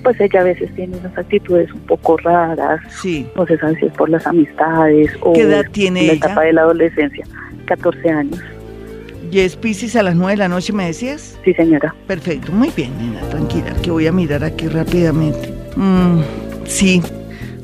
Pues 0.04 0.20
ella 0.22 0.42
a 0.42 0.44
veces 0.44 0.74
tiene 0.76 0.98
unas 0.98 1.18
actitudes 1.18 1.72
un 1.74 1.82
poco 1.82 2.18
raras. 2.18 2.80
Sí. 3.02 3.28
No 3.36 3.46
sé 3.46 3.58
si 3.80 3.86
es 3.86 3.92
por 3.94 4.10
las 4.10 4.26
amistades 4.28 5.12
o 5.22 5.34
¿Qué 5.34 5.42
edad 5.42 5.66
tiene 5.72 6.02
la 6.06 6.14
ella? 6.14 6.26
etapa 6.26 6.42
de 6.44 6.54
la 6.54 6.62
adolescencia. 6.62 7.26
14 7.66 8.10
años. 8.10 8.40
¿Y 9.32 9.40
es 9.42 9.56
Pisces 9.56 9.96
a 9.96 10.04
las 10.04 10.16
9 10.16 10.34
de 10.34 10.38
la 10.38 10.48
noche, 10.48 10.74
me 10.74 10.86
decías? 10.86 11.38
Sí, 11.44 11.54
señora. 11.54 11.94
Perfecto, 12.08 12.52
muy 12.52 12.72
bien, 12.76 12.92
nena, 12.98 13.22
tranquila, 13.30 13.74
que 13.84 13.92
voy 13.92 14.08
a 14.08 14.12
mirar 14.12 14.44
aquí 14.44 14.68
rápidamente. 14.68 15.54
Mm, 15.76 16.22
sí, 16.66 17.02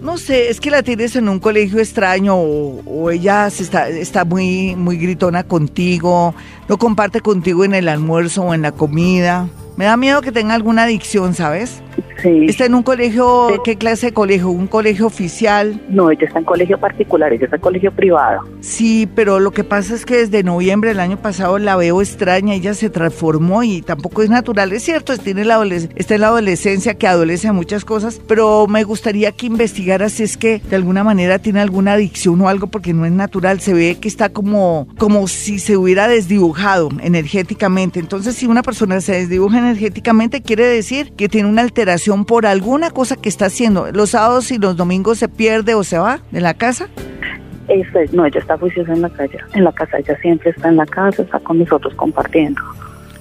no 0.05 0.19
sé, 0.19 0.49
es 0.49 0.59
que 0.59 0.69
la 0.69 0.83
tienes 0.83 1.15
en 1.15 1.27
un 1.27 1.39
colegio 1.39 1.79
extraño 1.79 2.35
o, 2.37 3.09
ella 3.09 3.49
se 3.49 3.63
está, 3.63 3.89
está 3.89 4.23
muy, 4.23 4.75
muy 4.75 4.97
gritona 4.97 5.43
contigo, 5.43 6.35
no 6.69 6.77
comparte 6.77 7.21
contigo 7.21 7.65
en 7.65 7.73
el 7.73 7.89
almuerzo 7.89 8.43
o 8.43 8.53
en 8.53 8.61
la 8.61 8.71
comida. 8.71 9.49
Me 9.77 9.85
da 9.85 9.97
miedo 9.97 10.21
que 10.21 10.31
tenga 10.31 10.53
alguna 10.53 10.83
adicción, 10.83 11.33
¿sabes? 11.33 11.81
Sí. 12.21 12.45
¿Está 12.47 12.65
en 12.65 12.75
un 12.75 12.83
colegio, 12.83 13.61
qué 13.63 13.75
clase 13.77 14.07
de 14.07 14.13
colegio? 14.13 14.49
¿Un 14.49 14.67
colegio 14.67 15.05
oficial? 15.05 15.81
No, 15.89 16.09
ella 16.09 16.25
está 16.27 16.39
en 16.39 16.45
colegio 16.45 16.79
particular, 16.79 17.31
ella 17.33 17.45
está 17.45 17.57
en 17.57 17.61
colegio 17.61 17.91
privado. 17.91 18.41
Sí, 18.61 19.07
pero 19.15 19.39
lo 19.39 19.51
que 19.51 19.63
pasa 19.63 19.95
es 19.95 20.05
que 20.05 20.17
desde 20.17 20.43
noviembre 20.43 20.89
del 20.89 20.99
año 20.99 21.17
pasado 21.17 21.59
la 21.59 21.75
veo 21.75 22.01
extraña, 22.01 22.53
ella 22.53 22.73
se 22.73 22.89
transformó 22.89 23.63
y 23.63 23.81
tampoco 23.81 24.23
es 24.23 24.29
natural. 24.29 24.71
Es 24.73 24.83
cierto, 24.83 25.15
tiene 25.17 25.45
la 25.45 25.55
está 25.95 26.15
en 26.15 26.21
la 26.21 26.27
adolescencia 26.27 26.95
que 26.95 27.07
adolece 27.07 27.47
a 27.47 27.53
muchas 27.53 27.85
cosas, 27.85 28.21
pero 28.27 28.67
me 28.67 28.83
gustaría 28.83 29.31
que 29.31 29.45
investigara 29.45 30.09
si 30.09 30.23
es 30.23 30.37
que 30.37 30.59
de 30.59 30.75
alguna 30.75 31.03
manera 31.03 31.39
tiene 31.39 31.61
alguna 31.61 31.93
adicción 31.93 32.39
o 32.41 32.49
algo 32.49 32.67
porque 32.67 32.93
no 32.93 33.05
es 33.05 33.11
natural. 33.11 33.59
Se 33.59 33.73
ve 33.73 33.97
que 33.99 34.07
está 34.07 34.29
como, 34.29 34.87
como 34.97 35.27
si 35.27 35.59
se 35.59 35.77
hubiera 35.77 36.07
desdibujado 36.07 36.89
energéticamente. 37.01 37.99
Entonces, 37.99 38.35
si 38.35 38.47
una 38.47 38.63
persona 38.63 39.01
se 39.01 39.13
desdibuja 39.13 39.59
energéticamente, 39.59 40.41
quiere 40.41 40.65
decir 40.65 41.13
que 41.13 41.29
tiene 41.29 41.49
una 41.49 41.61
alteración 41.61 41.84
por 42.25 42.45
alguna 42.45 42.91
cosa 42.91 43.15
que 43.15 43.29
está 43.29 43.45
haciendo. 43.45 43.91
Los 43.91 44.11
sábados 44.11 44.51
y 44.51 44.57
los 44.57 44.75
domingos 44.75 45.19
se 45.19 45.29
pierde 45.29 45.75
o 45.75 45.83
se 45.83 45.97
va 45.97 46.19
de 46.31 46.41
la 46.41 46.53
casa. 46.53 46.87
Eso 47.67 47.99
es, 47.99 48.13
no, 48.13 48.25
ella 48.25 48.39
está 48.39 48.57
juiciosa 48.57 48.93
en 48.93 49.01
la 49.01 49.09
calle, 49.09 49.39
en 49.53 49.63
la 49.63 49.71
casa, 49.71 49.97
ella 49.97 50.15
siempre 50.21 50.51
está 50.51 50.69
en 50.69 50.77
la 50.77 50.85
casa, 50.85 51.23
está 51.23 51.39
con 51.39 51.57
nosotros 51.57 51.93
compartiendo. 51.95 52.61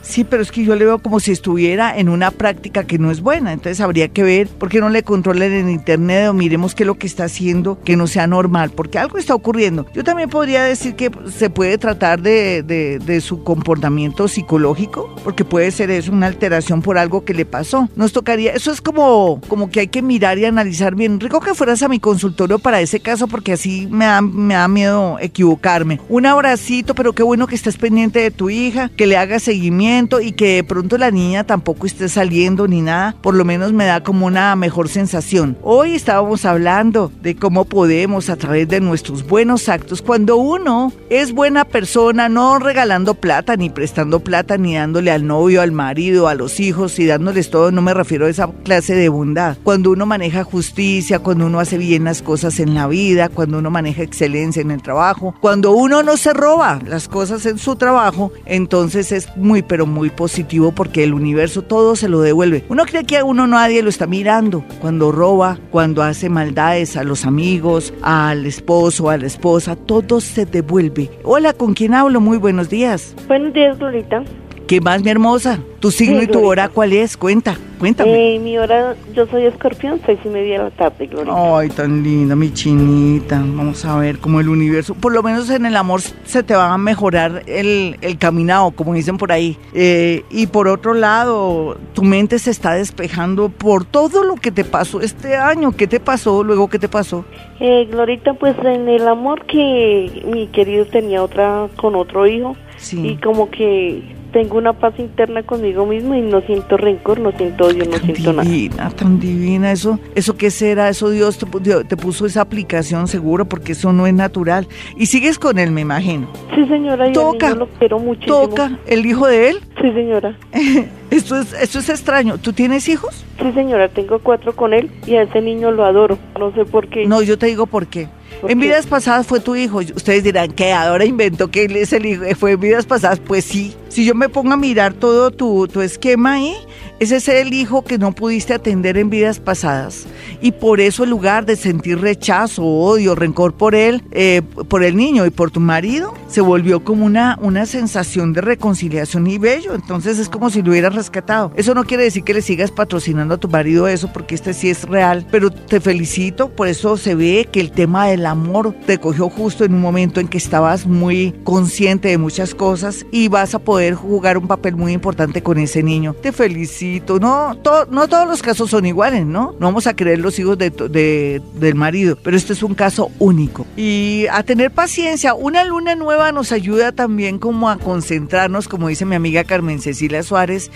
Sí, 0.05 0.23
pero 0.23 0.43
es 0.43 0.53
que 0.53 0.65
yo 0.65 0.77
le 0.77 0.85
veo 0.85 0.99
como 0.99 1.19
si 1.19 1.33
estuviera 1.33 1.97
en 1.99 2.09
una 2.09 2.31
práctica 2.31 2.85
que 2.85 2.99
no 2.99 3.11
es 3.11 3.21
buena. 3.21 3.53
Entonces 3.53 3.81
habría 3.81 4.09
que 4.09 4.23
ver 4.23 4.49
por 4.49 4.69
qué 4.69 4.81
no 4.81 4.91
le 4.91 5.03
controlen 5.03 5.53
en 5.53 5.71
internet 5.71 6.29
o 6.29 6.35
miremos 6.35 6.75
qué 6.75 6.83
es 6.83 6.87
lo 6.87 6.97
que 6.97 7.07
está 7.07 7.25
haciendo 7.25 7.81
que 7.83 7.97
no 7.97 8.07
sea 8.07 8.27
normal, 8.27 8.71
porque 8.71 8.99
algo 8.99 9.19
está 9.19 9.35
ocurriendo. 9.35 9.87
Yo 9.95 10.05
también 10.05 10.29
podría 10.29 10.63
decir 10.63 10.95
que 10.95 11.11
se 11.35 11.51
puede 11.51 11.79
tratar 11.79 12.21
de, 12.21 12.63
de, 12.63 13.21
su 13.21 13.43
comportamiento 13.43 14.29
psicológico, 14.29 15.15
porque 15.25 15.45
puede 15.45 15.71
ser 15.71 15.91
eso, 15.91 16.13
una 16.13 16.27
alteración 16.27 16.83
por 16.83 16.99
algo 16.99 17.25
que 17.25 17.33
le 17.33 17.47
pasó. 17.47 17.89
Nos 17.97 18.13
tocaría, 18.13 18.53
eso 18.53 18.73
es 18.73 18.81
como, 18.81 19.41
como 19.49 19.71
que 19.71 19.81
hay 19.81 19.89
que 19.89 20.03
mirar 20.03 20.39
y 20.39 20.45
analizar 20.45 20.95
bien. 20.95 21.19
Rico 21.19 21.41
que 21.41 21.55
fueras 21.55 21.83
a 21.83 21.89
mi 21.89 22.01
consultorio 22.01 22.59
para 22.59 22.81
ese 22.81 23.01
caso, 23.01 23.27
porque 23.29 23.53
así 23.53 23.89
me 23.91 24.05
da, 24.05 24.21
me 24.21 24.55
da 24.55 24.69
miedo 24.69 25.17
equivocarme. 25.21 26.01
Un 26.09 26.27
abracito, 26.27 26.95
pero 26.95 27.15
qué 27.15 27.23
bueno 27.23 27.47
que 27.47 27.55
estés 27.55 27.79
pendiente 27.79 28.19
de 28.19 28.31
tu 28.31 28.51
hija, 28.51 28.91
que 28.91 29.07
le 29.07 29.17
hagas 29.17 29.45
seguimiento 29.45 29.94
y 29.95 30.33
que 30.33 30.57
de 30.57 30.65
pronto 30.65 30.99
la 30.99 31.13
niña 31.13 31.45
tampoco 31.45 31.87
esté 31.87 32.09
saliendo 32.09 32.67
ni 32.67 32.83
nada, 32.83 33.15
por 33.23 33.33
lo 33.35 33.45
menos 33.45 33.73
me 33.73 33.87
da 33.87 34.03
como 34.03 34.27
una 34.27 34.57
mejor 34.57 34.89
sensación. 34.89 35.57
Hoy 35.63 35.95
estábamos 35.95 36.45
hablando 36.45 37.13
de 37.23 37.37
cómo 37.37 37.65
podemos 37.65 38.29
a 38.29 38.35
través 38.35 38.67
de 38.67 38.81
nuestros 38.81 39.25
buenos 39.25 39.69
actos, 39.69 40.03
cuando 40.03 40.37
uno 40.37 40.93
es 41.11 41.33
buena 41.33 41.65
persona, 41.65 42.29
no 42.29 42.59
regalando 42.59 43.15
plata, 43.15 43.55
ni 43.55 43.71
prestando 43.71 44.19
plata, 44.19 44.59
ni 44.59 44.75
dándole 44.75 45.13
al 45.13 45.29
novio, 45.29 45.63
al 45.63 45.71
marido, 45.71 46.27
a 46.27 46.35
los 46.35 46.59
hijos 46.59 46.99
y 46.99 47.07
dándoles 47.07 47.51
todo, 47.51 47.71
no 47.71 47.81
me 47.81 47.95
refiero 47.95 48.27
a 48.27 48.31
esa 48.31 48.51
clase 48.65 48.97
de 48.97 49.09
bondad. 49.09 49.57
Cuando 49.63 49.93
uno 49.93 50.07
maneja 50.07 50.43
justicia, 50.43 51.21
cuando 51.21 51.47
uno 51.47 51.61
hace 51.61 51.79
bien 51.79 52.03
las 52.03 52.21
cosas 52.21 52.59
en 52.59 52.75
la 52.75 52.89
vida, 52.89 53.29
cuando 53.29 53.59
uno 53.59 53.71
maneja 53.71 54.03
excelencia 54.03 54.61
en 54.61 54.73
el 54.73 54.83
trabajo, 54.83 55.37
cuando 55.41 55.71
uno 55.71 56.03
no 56.03 56.17
se 56.17 56.33
roba 56.33 56.81
las 56.85 57.07
cosas 57.07 57.47
en 57.47 57.59
su 57.59 57.77
trabajo, 57.77 58.33
entonces 58.45 59.13
es 59.13 59.29
muy 59.37 59.63
pero 59.63 59.84
muy 59.87 60.11
positivo 60.11 60.73
porque 60.73 61.05
el 61.05 61.15
universo 61.15 61.63
todo 61.63 61.97
se 61.97 62.09
lo 62.09 62.21
devuelve. 62.21 62.65
Uno 62.69 62.85
cree 62.85 63.05
que 63.05 63.19
a 63.19 63.25
uno 63.25 63.47
nadie 63.47 63.83
lo 63.83 63.89
está 63.89 64.07
mirando 64.07 64.65
cuando 64.81 65.13
roba, 65.13 65.59
cuando 65.71 66.03
hace 66.03 66.29
maldades 66.29 66.97
a 66.97 67.05
los 67.05 67.25
amigos, 67.25 67.93
al 68.03 68.47
esposo, 68.47 69.11
a 69.11 69.17
la 69.17 69.27
esposa, 69.27 69.77
todo 69.77 70.21
se 70.21 70.47
devuelve. 70.47 71.11
Hola, 71.23 71.53
¿con 71.53 71.75
quién 71.75 71.95
hablo? 71.95 72.21
Muy 72.21 72.39
buenos 72.39 72.69
días. 72.69 73.15
Buenos 73.29 73.53
días, 73.53 73.79
Lolita. 73.79 74.23
¿Qué 74.67 74.81
más, 74.81 75.03
mi 75.03 75.11
hermosa? 75.11 75.59
¿Tu 75.81 75.91
signo 75.91 76.23
y 76.23 76.27
tu 76.27 76.43
hora 76.43 76.71
cuál 76.71 76.95
es? 76.95 77.19
Cuenta, 77.19 77.59
cuéntame. 77.79 78.37
Eh, 78.37 78.39
mi 78.39 78.57
hora, 78.57 78.97
yo 79.15 79.27
soy 79.27 79.45
escorpión, 79.45 80.01
seis 80.07 80.19
y 80.25 80.29
media 80.29 80.57
de 80.57 80.65
la 80.65 80.71
tarde, 80.71 81.07
Gloria. 81.07 81.35
Ay, 81.37 81.69
tan 81.69 82.03
linda, 82.03 82.35
mi 82.35 82.51
chinita. 82.51 83.39
Vamos 83.39 83.85
a 83.85 83.99
ver 83.99 84.19
cómo 84.19 84.41
el 84.41 84.49
universo, 84.49 84.95
por 84.95 85.13
lo 85.13 85.23
menos 85.23 85.51
en 85.51 85.67
el 85.67 85.77
amor 85.77 86.01
se 86.01 86.43
te 86.43 86.55
va 86.55 86.73
a 86.73 86.79
mejorar 86.79 87.43
el, 87.47 87.99
el 88.01 88.17
caminado, 88.17 88.71
como 88.71 88.95
dicen 88.95 89.19
por 89.19 89.33
ahí. 89.33 89.59
Eh, 89.75 90.23
y 90.31 90.47
por 90.47 90.69
otro 90.69 90.95
lado, 90.95 91.77
tu 91.93 92.03
mente 92.03 92.39
se 92.39 92.51
está 92.51 92.73
despejando 92.73 93.51
por 93.51 93.85
todo 93.85 94.25
lo 94.25 94.37
que 94.37 94.51
te 94.51 94.65
pasó 94.65 95.03
este 95.03 95.37
año. 95.37 95.73
¿Qué 95.73 95.87
te 95.87 96.01
pasó? 96.01 96.43
Luego, 96.43 96.69
¿qué 96.69 96.79
te 96.79 96.89
pasó? 96.89 97.27
Eh, 97.61 97.87
Glorita, 97.91 98.33
pues 98.33 98.57
en 98.65 98.89
el 98.89 99.07
amor 99.07 99.45
que 99.45 100.23
mi 100.27 100.47
querido 100.47 100.87
tenía 100.87 101.23
otra 101.23 101.69
con 101.77 101.95
otro 101.95 102.27
hijo. 102.27 102.57
Sí. 102.77 103.07
Y 103.07 103.17
como 103.17 103.51
que 103.51 104.03
tengo 104.35 104.59
una 104.59 104.75
paz 104.75 104.93
interna 104.99 105.43
conmigo 105.45 105.87
mismo 105.87 106.15
y 106.15 106.21
no 106.21 106.43
siento 106.43 106.77
rencor, 106.77 107.19
no 107.21 107.33
siento 107.33 107.65
odio, 107.65 107.85
no 107.87 107.97
siento 107.99 108.33
nada. 108.35 108.43
divina, 108.47 108.91
tan 108.91 109.19
divina. 109.19 109.73
Eso, 109.73 109.99
eso 110.15 110.37
qué 110.37 110.51
será, 110.51 110.91
eso 110.91 111.09
Dios 111.09 111.39
te, 111.39 111.47
pu- 111.47 111.87
te 111.89 111.97
puso 111.97 112.27
esa 112.27 112.43
aplicación 112.43 113.09
seguro 113.09 113.47
porque 113.47 113.73
eso 113.73 113.93
no 113.95 114.07
es 114.07 114.13
natural. 114.13 114.67
Y 114.97 115.07
sigues 115.07 115.39
con 115.39 115.59
él, 115.59 115.71
me 115.71 115.81
imagino. 115.81 116.27
Sí, 116.55 116.67
señora, 116.67 117.07
y 117.07 117.09
al 117.09 117.15
Toca, 117.15 117.47
niño 117.49 117.59
lo 117.61 117.69
quiero 117.79 117.99
muchísimo. 117.99 118.49
Toca 118.49 118.79
el 118.87 119.07
hijo 119.07 119.27
de 119.27 119.49
él. 119.51 119.61
Sí, 119.81 119.91
señora. 119.93 120.37
Esto 121.11 121.39
es, 121.39 121.53
esto 121.53 121.79
es 121.79 121.89
extraño. 121.91 122.39
¿Tú 122.39 122.53
tienes 122.53 122.89
hijos? 122.89 123.25
Sí, 123.41 123.53
señora, 123.53 123.89
tengo 123.89 124.19
cuatro 124.19 124.57
con 124.57 124.75
él 124.75 124.91
y 125.07 125.15
a 125.15 125.23
ese 125.23 125.41
niño 125.41 125.71
lo 125.71 125.85
adoro. 125.85 126.19
No 126.41 126.53
sé 126.55 126.65
por 126.65 126.89
qué. 126.89 127.07
No, 127.07 127.23
yo 127.23 127.39
te 127.39 127.47
digo 127.47 127.67
por 127.67 127.87
qué. 127.87 128.09
¿Por 128.45 128.51
En 128.51 128.61
vidas 128.61 128.85
pasadas 128.85 129.27
fue 129.27 129.41
tu 129.41 129.57
hijo. 129.57 129.79
Ustedes 129.79 130.23
dirán 130.23 130.53
que 130.53 130.71
ahora 130.71 131.07
inventó 131.07 131.51
que 131.51 131.65
él 131.65 131.77
es 131.77 131.95
el 131.95 132.05
hijo. 132.05 132.25
Fue 132.39 132.53
en 132.53 132.61
vidas 132.61 132.85
pasadas. 132.85 133.19
Pues 133.19 133.43
sí. 133.47 133.75
Si 133.89 134.05
yo 134.05 134.15
me 134.15 134.29
pongo 134.29 134.53
a 134.53 134.59
mirar 134.59 134.93
todo 134.93 135.31
tu, 135.31 135.67
tu 135.67 135.81
esquema 135.81 136.35
ahí, 136.35 136.55
ese 137.01 137.17
es 137.17 137.29
el 137.29 137.53
hijo 137.53 137.83
que 137.83 137.99
no 137.99 138.13
pudiste 138.13 138.55
atender 138.55 138.97
en 138.97 139.11
vidas 139.11 139.41
pasadas. 139.41 140.07
Y 140.41 140.53
por 140.53 140.81
eso, 140.81 141.05
en 141.05 141.11
lugar 141.11 141.45
de 141.45 141.57
sentir 141.57 142.01
rechazo, 142.01 142.65
odio, 142.65 143.17
rencor 143.17 143.55
por 143.55 143.75
él, 143.75 144.05
eh, 144.13 144.43
por 144.69 144.85
el 144.85 144.97
niño 144.97 145.27
y 145.27 145.31
por 145.31 145.51
tu 145.51 145.59
marido, 145.59 146.15
se 146.29 146.41
volvió 146.41 146.85
como 146.85 147.05
una, 147.05 147.37
una 147.43 147.67
sensación 147.67 148.33
de 148.33 148.43
reconciliación 148.43 149.27
y 149.27 149.39
bello. 149.39 149.75
Entonces 149.75 150.19
es 150.19 150.29
como 150.29 150.51
si 150.51 150.63
lo 150.63 150.71
hubieras 150.71 150.95
rescatado. 150.95 151.53
Eso 151.57 151.75
no 151.75 151.85
quiere 151.85 152.05
decir 152.05 152.23
que 152.23 152.35
le 152.35 152.43
sigas 152.43 152.71
patrocinando 152.71 153.35
a 153.35 153.39
tu 153.39 153.49
marido 153.49 153.89
eso, 153.89 154.13
porque 154.13 154.37
este 154.37 154.55
sí 154.55 154.71
es 154.71 154.85
real. 154.85 155.27
Pero 155.31 155.51
te 155.51 155.81
felicito, 155.81 156.51
por 156.51 156.69
eso 156.69 156.97
se 156.97 157.17
ve 157.17 157.49
que 157.51 157.61
el 157.61 157.73
tema 157.73 158.07
del 158.07 158.25
amor 158.27 158.73
te 158.87 158.99
cogió 158.99 159.29
justo 159.29 159.65
en 159.65 159.75
un 159.75 159.81
momento 159.81 160.21
en 160.21 160.29
que 160.29 160.39
estabas 160.39 160.87
muy 160.87 161.33
consciente 161.43 162.09
de 162.09 162.19
muchas 162.19 162.55
cosas 162.55 163.05
y 163.11 163.27
vas 163.29 163.55
a 163.55 163.59
poder 163.59 163.95
jugar 163.95 164.39
un 164.39 164.47
papel 164.47 164.77
muy 164.77 164.93
importante 164.93 165.43
con 165.43 165.59
ese 165.59 165.83
niño. 165.83 166.15
Te 166.15 166.31
felicito. 166.31 166.84
No, 167.21 167.57
to- 167.63 167.87
no 167.91 168.09
todos 168.09 168.29
los 168.29 168.43
casos 168.43 168.71
son 168.71 168.87
iguales, 168.87 169.25
¿no? 169.27 169.53
No 169.59 169.67
vamos 169.67 169.87
a 169.87 169.95
creer 169.95 170.19
los 170.19 170.39
hijos 170.39 170.59
de- 170.59 171.41
del 171.55 171.75
marido, 171.75 172.17
pero 172.23 172.37
este 172.37 172.53
es 172.53 172.63
un 172.63 172.75
caso 172.75 173.11
único. 173.19 173.67
Y 173.77 174.27
a 174.31 174.43
tener 174.43 174.71
paciencia. 174.71 175.35
Una 175.35 175.65
luna 175.65 175.95
nueva 175.95 176.33
nos 176.33 176.53
ayuda 176.53 176.93
también 176.93 177.39
como 177.39 177.69
a 177.69 177.77
concentrarnos, 177.79 178.69
como 178.69 178.89
dice 178.89 179.05
mi 179.05 179.15
amiga 179.15 179.45
Carmen 179.45 179.81
Cecilia 179.81 180.23
Suárez, 180.23 180.71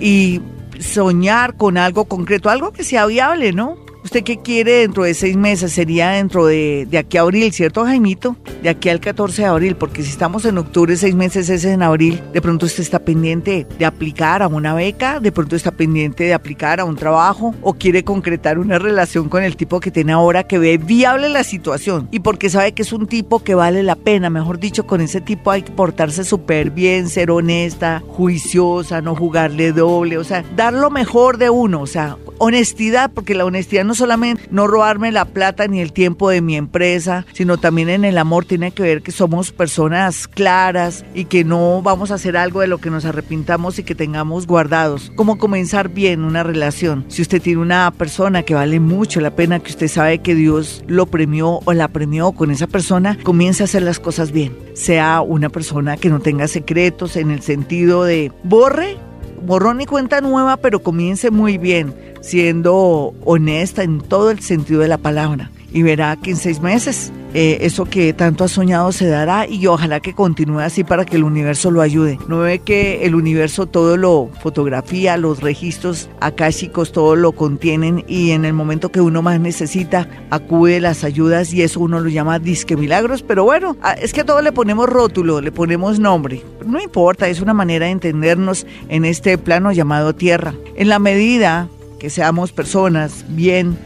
y 0.00 0.40
soñar 0.78 1.56
con 1.56 1.76
algo 1.78 2.06
concreto, 2.06 2.50
algo 2.50 2.72
que 2.72 2.84
sea 2.84 3.06
viable, 3.06 3.52
¿no? 3.52 3.76
¿Usted 4.12 4.24
qué 4.24 4.40
quiere 4.40 4.72
dentro 4.80 5.04
de 5.04 5.14
seis 5.14 5.38
meses? 5.38 5.72
Sería 5.72 6.10
dentro 6.10 6.44
de, 6.44 6.86
de 6.90 6.98
aquí 6.98 7.16
a 7.16 7.22
abril, 7.22 7.50
¿cierto, 7.50 7.82
Jaimito? 7.86 8.36
De 8.62 8.68
aquí 8.68 8.90
al 8.90 9.00
14 9.00 9.40
de 9.40 9.48
abril, 9.48 9.74
porque 9.74 10.02
si 10.02 10.10
estamos 10.10 10.44
en 10.44 10.58
octubre, 10.58 10.94
seis 10.98 11.14
meses 11.14 11.48
es 11.48 11.64
en 11.64 11.82
abril, 11.82 12.20
de 12.30 12.42
pronto 12.42 12.66
usted 12.66 12.82
está 12.82 12.98
pendiente 12.98 13.66
de 13.78 13.86
aplicar 13.86 14.42
a 14.42 14.48
una 14.48 14.74
beca, 14.74 15.18
de 15.18 15.32
pronto 15.32 15.56
está 15.56 15.70
pendiente 15.70 16.24
de 16.24 16.34
aplicar 16.34 16.78
a 16.78 16.84
un 16.84 16.96
trabajo 16.96 17.54
o 17.62 17.72
quiere 17.72 18.04
concretar 18.04 18.58
una 18.58 18.78
relación 18.78 19.30
con 19.30 19.44
el 19.44 19.56
tipo 19.56 19.80
que 19.80 19.90
tiene 19.90 20.12
ahora 20.12 20.46
que 20.46 20.58
ve 20.58 20.76
viable 20.76 21.30
la 21.30 21.42
situación 21.42 22.08
y 22.10 22.20
porque 22.20 22.50
sabe 22.50 22.72
que 22.72 22.82
es 22.82 22.92
un 22.92 23.06
tipo 23.06 23.42
que 23.42 23.54
vale 23.54 23.82
la 23.82 23.96
pena, 23.96 24.28
mejor 24.28 24.58
dicho, 24.58 24.86
con 24.86 25.00
ese 25.00 25.22
tipo 25.22 25.50
hay 25.50 25.62
que 25.62 25.72
portarse 25.72 26.22
súper 26.22 26.70
bien, 26.70 27.08
ser 27.08 27.30
honesta, 27.30 28.02
juiciosa, 28.08 29.00
no 29.00 29.16
jugarle 29.16 29.72
doble, 29.72 30.18
o 30.18 30.24
sea, 30.24 30.44
dar 30.54 30.74
lo 30.74 30.90
mejor 30.90 31.38
de 31.38 31.48
uno, 31.48 31.80
o 31.80 31.86
sea, 31.86 32.18
honestidad, 32.36 33.10
porque 33.10 33.34
la 33.34 33.44
honestidad 33.46 33.84
no 33.84 33.94
solamente 34.02 34.48
no 34.50 34.66
robarme 34.66 35.12
la 35.12 35.26
plata 35.26 35.68
ni 35.68 35.80
el 35.80 35.92
tiempo 35.92 36.28
de 36.28 36.40
mi 36.40 36.56
empresa, 36.56 37.24
sino 37.34 37.56
también 37.56 37.88
en 37.88 38.04
el 38.04 38.18
amor 38.18 38.44
tiene 38.44 38.72
que 38.72 38.82
ver 38.82 39.00
que 39.00 39.12
somos 39.12 39.52
personas 39.52 40.26
claras 40.26 41.04
y 41.14 41.26
que 41.26 41.44
no 41.44 41.82
vamos 41.82 42.10
a 42.10 42.14
hacer 42.14 42.36
algo 42.36 42.58
de 42.58 42.66
lo 42.66 42.78
que 42.78 42.90
nos 42.90 43.04
arrepintamos 43.04 43.78
y 43.78 43.84
que 43.84 43.94
tengamos 43.94 44.48
guardados. 44.48 45.12
Como 45.14 45.38
comenzar 45.38 45.88
bien 45.88 46.24
una 46.24 46.42
relación. 46.42 47.04
Si 47.06 47.22
usted 47.22 47.40
tiene 47.40 47.60
una 47.60 47.92
persona 47.96 48.42
que 48.42 48.54
vale 48.54 48.80
mucho 48.80 49.20
la 49.20 49.36
pena, 49.36 49.60
que 49.60 49.70
usted 49.70 49.86
sabe 49.86 50.18
que 50.18 50.34
Dios 50.34 50.82
lo 50.88 51.06
premió 51.06 51.60
o 51.64 51.72
la 51.72 51.86
premió 51.86 52.32
con 52.32 52.50
esa 52.50 52.66
persona, 52.66 53.16
comience 53.22 53.62
a 53.62 53.66
hacer 53.66 53.82
las 53.82 54.00
cosas 54.00 54.32
bien. 54.32 54.56
Sea 54.74 55.20
una 55.20 55.48
persona 55.48 55.96
que 55.96 56.08
no 56.08 56.18
tenga 56.18 56.48
secretos 56.48 57.14
en 57.14 57.30
el 57.30 57.40
sentido 57.40 58.02
de 58.02 58.32
borre 58.42 58.98
borrón 59.44 59.80
y 59.80 59.86
cuenta 59.86 60.20
nueva, 60.20 60.56
pero 60.56 60.82
comience 60.82 61.30
muy 61.30 61.58
bien, 61.58 61.94
siendo 62.20 63.14
honesta 63.24 63.82
en 63.82 64.00
todo 64.00 64.30
el 64.30 64.40
sentido 64.40 64.80
de 64.80 64.88
la 64.88 64.98
palabra. 64.98 65.50
Y 65.72 65.82
verá 65.82 66.16
que 66.16 66.30
en 66.30 66.36
seis 66.36 66.60
meses 66.60 67.12
eh, 67.34 67.58
eso 67.62 67.84
que 67.86 68.12
tanto 68.12 68.44
ha 68.44 68.48
soñado 68.48 68.92
se 68.92 69.06
dará 69.06 69.46
y 69.48 69.66
ojalá 69.66 70.00
que 70.00 70.14
continúe 70.14 70.60
así 70.60 70.84
para 70.84 71.04
que 71.04 71.16
el 71.16 71.24
universo 71.24 71.70
lo 71.70 71.80
ayude. 71.80 72.18
No 72.28 72.40
ve 72.40 72.58
que 72.58 73.04
el 73.04 73.14
universo 73.14 73.66
todo 73.66 73.96
lo 73.96 74.30
fotografía, 74.42 75.16
los 75.16 75.40
registros 75.40 76.10
akáshicos 76.20 76.92
todo 76.92 77.16
lo 77.16 77.32
contienen 77.32 78.04
y 78.06 78.32
en 78.32 78.44
el 78.44 78.52
momento 78.52 78.92
que 78.92 79.00
uno 79.00 79.22
más 79.22 79.40
necesita 79.40 80.08
acude 80.30 80.80
las 80.80 81.04
ayudas 81.04 81.52
y 81.52 81.62
eso 81.62 81.80
uno 81.80 82.00
lo 82.00 82.08
llama 82.08 82.38
disque 82.38 82.76
milagros, 82.76 83.22
pero 83.22 83.44
bueno, 83.44 83.76
es 84.00 84.12
que 84.12 84.22
a 84.22 84.26
todo 84.26 84.42
le 84.42 84.52
ponemos 84.52 84.88
rótulo, 84.88 85.40
le 85.40 85.52
ponemos 85.52 85.98
nombre. 85.98 86.42
No 86.66 86.80
importa, 86.80 87.28
es 87.28 87.40
una 87.40 87.54
manera 87.54 87.86
de 87.86 87.92
entendernos 87.92 88.66
en 88.88 89.04
este 89.04 89.38
plano 89.38 89.72
llamado 89.72 90.14
tierra. 90.14 90.54
En 90.76 90.88
la 90.88 90.98
medida 90.98 91.68
que 91.98 92.10
seamos 92.10 92.52
personas 92.52 93.24
bien, 93.28 93.78